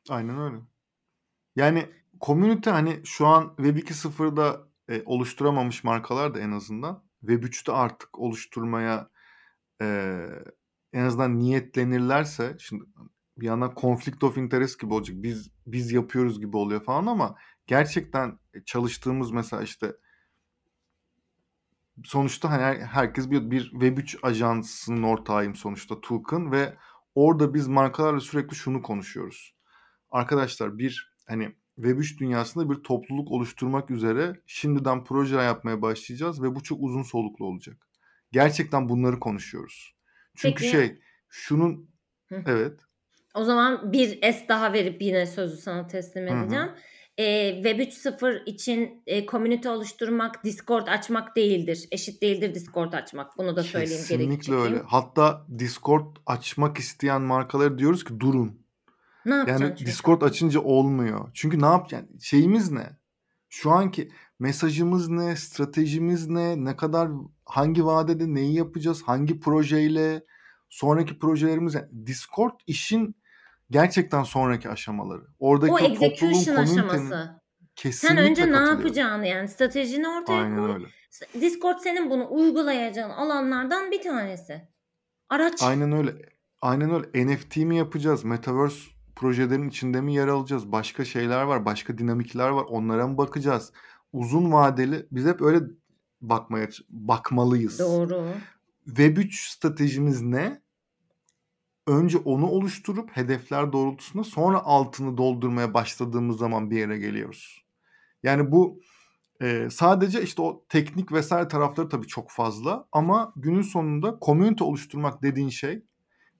Aynen 0.08 0.40
öyle. 0.40 0.56
Yani 1.56 1.86
komünite 2.20 2.70
hani 2.70 3.00
şu 3.04 3.26
an 3.26 3.54
Web 3.56 3.76
2.0'da 3.76 4.68
e, 4.88 5.02
oluşturamamış 5.06 5.84
markalar 5.84 6.34
da 6.34 6.40
en 6.40 6.50
azından 6.50 7.04
Web3'te 7.24 7.72
artık 7.72 8.18
oluşturmaya 8.18 9.10
e, 9.82 10.18
en 10.92 11.04
azından 11.04 11.38
niyetlenirlerse 11.38 12.56
şimdi 12.58 12.84
bir 13.36 13.46
yandan 13.46 13.74
conflict 13.76 14.24
of 14.24 14.38
interest 14.38 14.80
gibi 14.80 14.94
olacak. 14.94 15.16
Biz 15.22 15.50
biz 15.66 15.92
yapıyoruz 15.92 16.40
gibi 16.40 16.56
oluyor 16.56 16.84
falan 16.84 17.06
ama 17.06 17.36
gerçekten 17.66 18.38
çalıştığımız 18.64 19.30
mesela 19.30 19.62
işte 19.62 19.92
sonuçta 22.04 22.50
hani 22.50 22.84
herkes 22.84 23.30
bir, 23.30 23.50
bir 23.50 23.72
Web3 23.72 24.18
ajansının 24.22 25.02
ortağıyım 25.02 25.54
sonuçta 25.54 26.00
Token 26.00 26.52
ve 26.52 26.76
orada 27.14 27.54
biz 27.54 27.68
markalarla 27.68 28.20
sürekli 28.20 28.56
şunu 28.56 28.82
konuşuyoruz. 28.82 29.54
Arkadaşlar 30.10 30.78
bir 30.78 31.14
hani 31.26 31.54
Web3 31.78 32.18
dünyasında 32.18 32.70
bir 32.70 32.82
topluluk 32.82 33.30
oluşturmak 33.30 33.90
üzere 33.90 34.40
şimdiden 34.46 35.04
projeler 35.04 35.44
yapmaya 35.44 35.82
başlayacağız 35.82 36.42
ve 36.42 36.54
bu 36.54 36.62
çok 36.62 36.82
uzun 36.82 37.02
soluklu 37.02 37.44
olacak. 37.44 37.88
Gerçekten 38.32 38.88
bunları 38.88 39.20
konuşuyoruz. 39.20 39.94
Çünkü 40.36 40.62
Peki. 40.62 40.70
şey 40.70 40.98
şunun 41.28 41.90
Hı. 42.28 42.42
evet 42.46 42.80
O 43.34 43.44
zaman 43.44 43.92
bir 43.92 44.32
S 44.32 44.44
daha 44.48 44.72
verip 44.72 45.02
yine 45.02 45.26
sözü 45.26 45.56
sana 45.56 45.86
teslim 45.86 46.26
Hı 46.26 46.34
hı. 46.34 46.42
edeceğim. 46.42 46.70
Ee, 47.18 47.54
Web 47.54 47.80
3.0 47.80 48.44
için 48.44 49.02
e, 49.06 49.26
community 49.26 49.68
oluşturmak, 49.68 50.44
Discord 50.44 50.86
açmak 50.86 51.36
değildir. 51.36 51.88
Eşit 51.92 52.22
değildir 52.22 52.54
Discord 52.54 52.92
açmak. 52.92 53.38
Bunu 53.38 53.56
da 53.56 53.62
söyleyeyim 53.62 54.04
geri 54.08 54.18
kesinlikle 54.18 54.54
öyle. 54.54 54.82
Hatta 54.86 55.46
Discord 55.58 56.16
açmak 56.26 56.78
isteyen 56.78 57.22
markalara 57.22 57.78
diyoruz 57.78 58.04
ki 58.04 58.20
durun. 58.20 58.64
Ne 59.26 59.34
yapacaksın 59.34 59.64
Yani 59.64 59.74
çünkü? 59.78 59.90
Discord 59.90 60.22
açınca 60.22 60.60
olmuyor. 60.60 61.30
Çünkü 61.34 61.60
ne 61.60 61.66
yapacaksın? 61.66 62.18
Şeyimiz 62.18 62.70
ne? 62.70 62.96
Şu 63.48 63.70
anki 63.70 64.10
mesajımız 64.38 65.08
ne? 65.08 65.36
Stratejimiz 65.36 66.28
ne? 66.28 66.64
Ne 66.64 66.76
kadar 66.76 67.08
hangi 67.44 67.84
vadede 67.86 68.34
neyi 68.34 68.54
yapacağız? 68.54 69.02
Hangi 69.02 69.40
projeyle? 69.40 70.24
Sonraki 70.68 71.18
projelerimiz 71.18 71.74
ne? 71.74 71.88
Discord 72.06 72.60
işin 72.66 73.16
gerçekten 73.74 74.22
sonraki 74.22 74.68
aşamaları. 74.68 75.22
Oradaki 75.38 75.72
O 75.72 75.78
execution 75.78 76.56
aşaması. 76.56 77.08
Sen 77.08 77.40
kesinlikle 77.76 78.22
önce 78.22 78.52
ne 78.52 78.56
yapacağını 78.56 79.26
yani 79.26 79.48
stratejini 79.48 80.08
ortaya 80.08 80.42
Aynen 80.42 80.58
koy. 80.58 80.74
öyle. 80.74 80.86
Discord 81.40 81.78
senin 81.78 82.10
bunu 82.10 82.26
uygulayacağın 82.30 83.10
alanlardan 83.10 83.90
bir 83.90 84.02
tanesi. 84.02 84.68
Araç. 85.28 85.62
Aynen 85.62 85.92
öyle. 85.92 86.14
Aynen 86.62 86.90
öyle. 86.90 87.26
NFT 87.26 87.56
mi 87.56 87.76
yapacağız? 87.76 88.24
Metaverse 88.24 88.80
projelerin 89.16 89.68
içinde 89.68 90.00
mi 90.00 90.14
yer 90.14 90.28
alacağız? 90.28 90.72
Başka 90.72 91.04
şeyler 91.04 91.42
var, 91.42 91.64
başka 91.64 91.98
dinamikler 91.98 92.48
var. 92.48 92.64
Onlara 92.68 93.06
mı 93.06 93.18
bakacağız? 93.18 93.72
Uzun 94.12 94.52
vadeli 94.52 95.06
biz 95.10 95.26
hep 95.26 95.42
öyle 95.42 95.60
bakmaya 96.20 96.68
bakmalıyız. 96.90 97.78
Doğru. 97.78 98.26
Web3 98.86 99.50
stratejimiz 99.50 100.22
ne? 100.22 100.63
Önce 101.86 102.18
onu 102.18 102.46
oluşturup 102.46 103.10
hedefler 103.10 103.72
doğrultusunda 103.72 104.24
sonra 104.24 104.58
altını 104.64 105.16
doldurmaya 105.16 105.74
başladığımız 105.74 106.38
zaman 106.38 106.70
bir 106.70 106.78
yere 106.78 106.98
geliyoruz. 106.98 107.64
Yani 108.22 108.52
bu 108.52 108.80
e, 109.42 109.68
sadece 109.70 110.22
işte 110.22 110.42
o 110.42 110.64
teknik 110.68 111.12
vesaire 111.12 111.48
tarafları 111.48 111.88
tabii 111.88 112.06
çok 112.06 112.30
fazla 112.30 112.88
ama 112.92 113.32
günün 113.36 113.62
sonunda 113.62 114.18
community 114.22 114.64
oluşturmak 114.64 115.22
dediğin 115.22 115.48
şey 115.48 115.82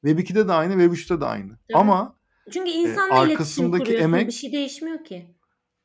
Web 0.04 0.18
2'de 0.18 0.48
de 0.48 0.52
aynı, 0.52 0.72
Web 0.72 0.92
3'te 0.92 1.20
de 1.20 1.24
aynı. 1.24 1.48
Tabii. 1.48 1.78
Ama 1.78 2.16
Çünkü 2.52 2.70
e, 2.70 2.74
insanla 2.74 3.16
iletişim 3.16 3.32
arkasındaki 3.32 3.84
kuruyorsun. 3.84 4.12
Bir 4.12 4.18
emek 4.18 4.32
şey 4.32 4.52
değişmiyor 4.52 5.04
ki. 5.04 5.26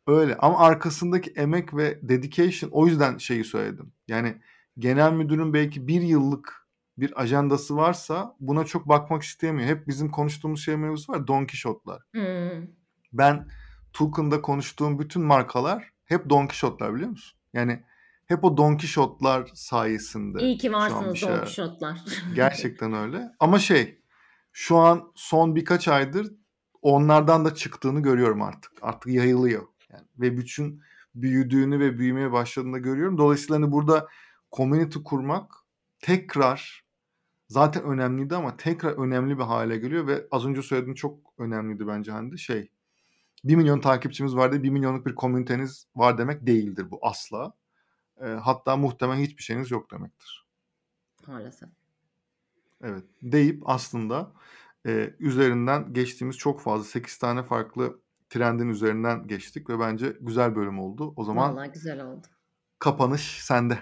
öyle 0.08 0.36
ama 0.36 0.60
arkasındaki 0.60 1.30
emek 1.30 1.74
ve 1.76 2.00
dedication 2.02 2.72
o 2.72 2.88
yüzden 2.88 3.18
şeyi 3.18 3.44
söyledim. 3.44 3.94
Yani 4.08 4.36
genel 4.78 5.14
müdürün 5.14 5.54
belki 5.54 5.88
bir 5.88 6.02
yıllık 6.02 6.59
bir 7.02 7.22
ajandası 7.22 7.76
varsa 7.76 8.36
buna 8.40 8.66
çok 8.66 8.88
bakmak 8.88 9.24
istemiyor. 9.24 9.70
Hep 9.70 9.88
bizim 9.88 10.12
konuştuğumuz 10.12 10.66
şey 10.66 10.78
mevzusu 10.78 11.14
var. 11.14 11.28
Don 11.28 11.46
Quixote'lar. 11.46 12.02
Hmm. 12.12 12.68
Ben 13.14 13.48
Token'da 13.94 14.42
konuştuğum 14.42 15.00
bütün 15.00 15.22
markalar 15.22 15.90
hep 16.06 16.30
Don 16.30 16.48
Quixote'lar 16.48 16.96
biliyor 16.96 17.10
musun? 17.10 17.40
Yani 17.54 17.84
hep 18.26 18.44
o 18.44 18.58
Don 18.58 18.78
Quixote'lar 18.78 19.52
sayesinde 19.54 20.40
İyi 20.42 20.58
ki 20.58 20.74
varsınız 20.74 21.22
Don. 21.22 21.38
Quixote'lar. 21.38 22.00
Gerçekten 22.36 22.94
öyle. 22.94 23.32
Ama 23.40 23.60
şey 23.60 24.02
şu 24.52 24.78
an 24.78 25.12
son 25.16 25.56
birkaç 25.56 25.88
aydır 25.88 26.32
onlardan 26.82 27.46
da 27.46 27.56
çıktığını 27.56 28.02
görüyorum 28.02 28.42
artık. 28.42 28.72
Artık 28.82 29.08
yayılıyor. 29.14 29.68
Yani 29.90 30.06
ve 30.20 30.38
bütün 30.38 30.82
büyüdüğünü 31.16 31.80
ve 31.80 31.98
büyümeye 31.98 32.32
başladığını 32.32 32.74
da 32.74 32.78
görüyorum. 32.78 33.18
Dolayısıyla 33.18 33.56
hani 33.56 33.72
burada 33.72 34.08
community 34.52 35.00
kurmak 35.06 35.52
tekrar 36.00 36.86
zaten 37.50 37.84
önemliydi 37.84 38.36
ama 38.36 38.58
tekrar 38.58 38.92
önemli 38.92 39.38
bir 39.38 39.44
hale 39.44 39.78
geliyor 39.78 40.08
ve 40.08 40.28
az 40.32 40.46
önce 40.46 40.62
söylediğin 40.62 40.96
çok 40.96 41.20
önemliydi 41.38 41.88
bence 41.88 42.12
Hande. 42.12 42.38
Şey 42.38 42.72
1 43.44 43.56
milyon 43.56 43.80
takipçimiz 43.80 44.36
var 44.36 44.52
diye 44.52 44.64
1 44.64 44.70
milyonluk 44.70 45.06
bir 45.06 45.16
komüniteniz 45.16 45.88
var 45.96 46.18
demek 46.18 46.48
değildir 46.48 46.92
bu 46.92 47.00
asla. 47.02 47.54
E, 48.22 48.26
hatta 48.26 48.78
muhtemelen 48.78 49.20
hiçbir 49.20 49.44
şeyiniz 49.44 49.72
yok 49.72 49.92
demektir. 49.92 50.46
Maalesef. 51.28 51.70
Evet. 52.84 53.04
Deyip 53.22 53.64
aslında 53.66 54.32
e, 54.88 55.14
üzerinden 55.20 55.94
geçtiğimiz 55.94 56.38
çok 56.38 56.62
fazla 56.62 56.84
8 56.86 57.18
tane 57.18 57.44
farklı 57.44 58.00
trendin 58.30 58.70
üzerinden 58.70 59.28
geçtik 59.28 59.70
ve 59.70 59.80
bence 59.80 60.18
güzel 60.22 60.56
bölüm 60.56 60.80
oldu. 60.80 61.14
O 61.16 61.24
zaman 61.24 61.56
Vallahi 61.56 61.72
güzel 61.72 62.06
oldu. 62.06 62.28
kapanış 62.80 63.44
sende. 63.44 63.80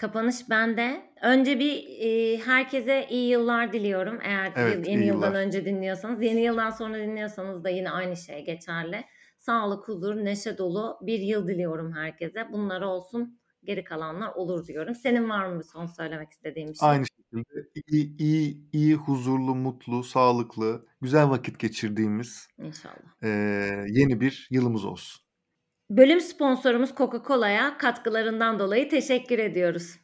Kapanış 0.00 0.50
bende. 0.50 1.02
Önce 1.22 1.58
bir 1.58 1.84
e, 2.00 2.38
herkese 2.38 3.06
iyi 3.10 3.28
yıllar 3.30 3.72
diliyorum. 3.72 4.18
Eğer 4.22 4.52
Evet, 4.56 4.88
yeni 4.88 5.06
yıldan 5.06 5.26
yıllar. 5.28 5.40
önce 5.46 5.64
dinliyorsanız. 5.64 6.22
Yeni 6.22 6.40
yıldan 6.40 6.70
sonra 6.70 6.98
dinliyorsanız 6.98 7.64
da 7.64 7.68
yine 7.70 7.90
aynı 7.90 8.16
şey 8.16 8.44
geçerli. 8.44 9.04
Sağlık, 9.38 9.88
huzur, 9.88 10.16
neşe 10.16 10.58
dolu 10.58 10.98
bir 11.02 11.18
yıl 11.18 11.48
diliyorum 11.48 11.92
herkese. 11.92 12.52
Bunlar 12.52 12.80
olsun. 12.80 13.40
Geri 13.64 13.84
kalanlar 13.84 14.34
olur 14.34 14.66
diyorum. 14.66 14.94
Senin 14.94 15.30
var 15.30 15.46
mı 15.46 15.58
bir 15.58 15.64
son 15.64 15.86
söylemek 15.86 16.30
istediğin 16.30 16.68
bir 16.68 16.74
şey? 16.74 16.88
Aynı 16.88 17.04
şekilde 17.06 17.68
iyi, 17.86 18.16
iyi, 18.18 18.68
iyi, 18.72 18.94
huzurlu, 18.94 19.54
mutlu, 19.54 20.04
sağlıklı, 20.04 20.86
güzel 21.00 21.30
vakit 21.30 21.58
geçirdiğimiz 21.58 22.48
İnşallah. 22.58 23.22
e, 23.22 23.28
yeni 23.88 24.20
bir 24.20 24.48
yılımız 24.50 24.84
olsun. 24.84 25.22
Bölüm 25.90 26.20
sponsorumuz 26.20 26.90
Coca-Cola'ya 26.96 27.78
katkılarından 27.78 28.58
dolayı 28.58 28.88
teşekkür 28.88 29.38
ediyoruz. 29.38 29.96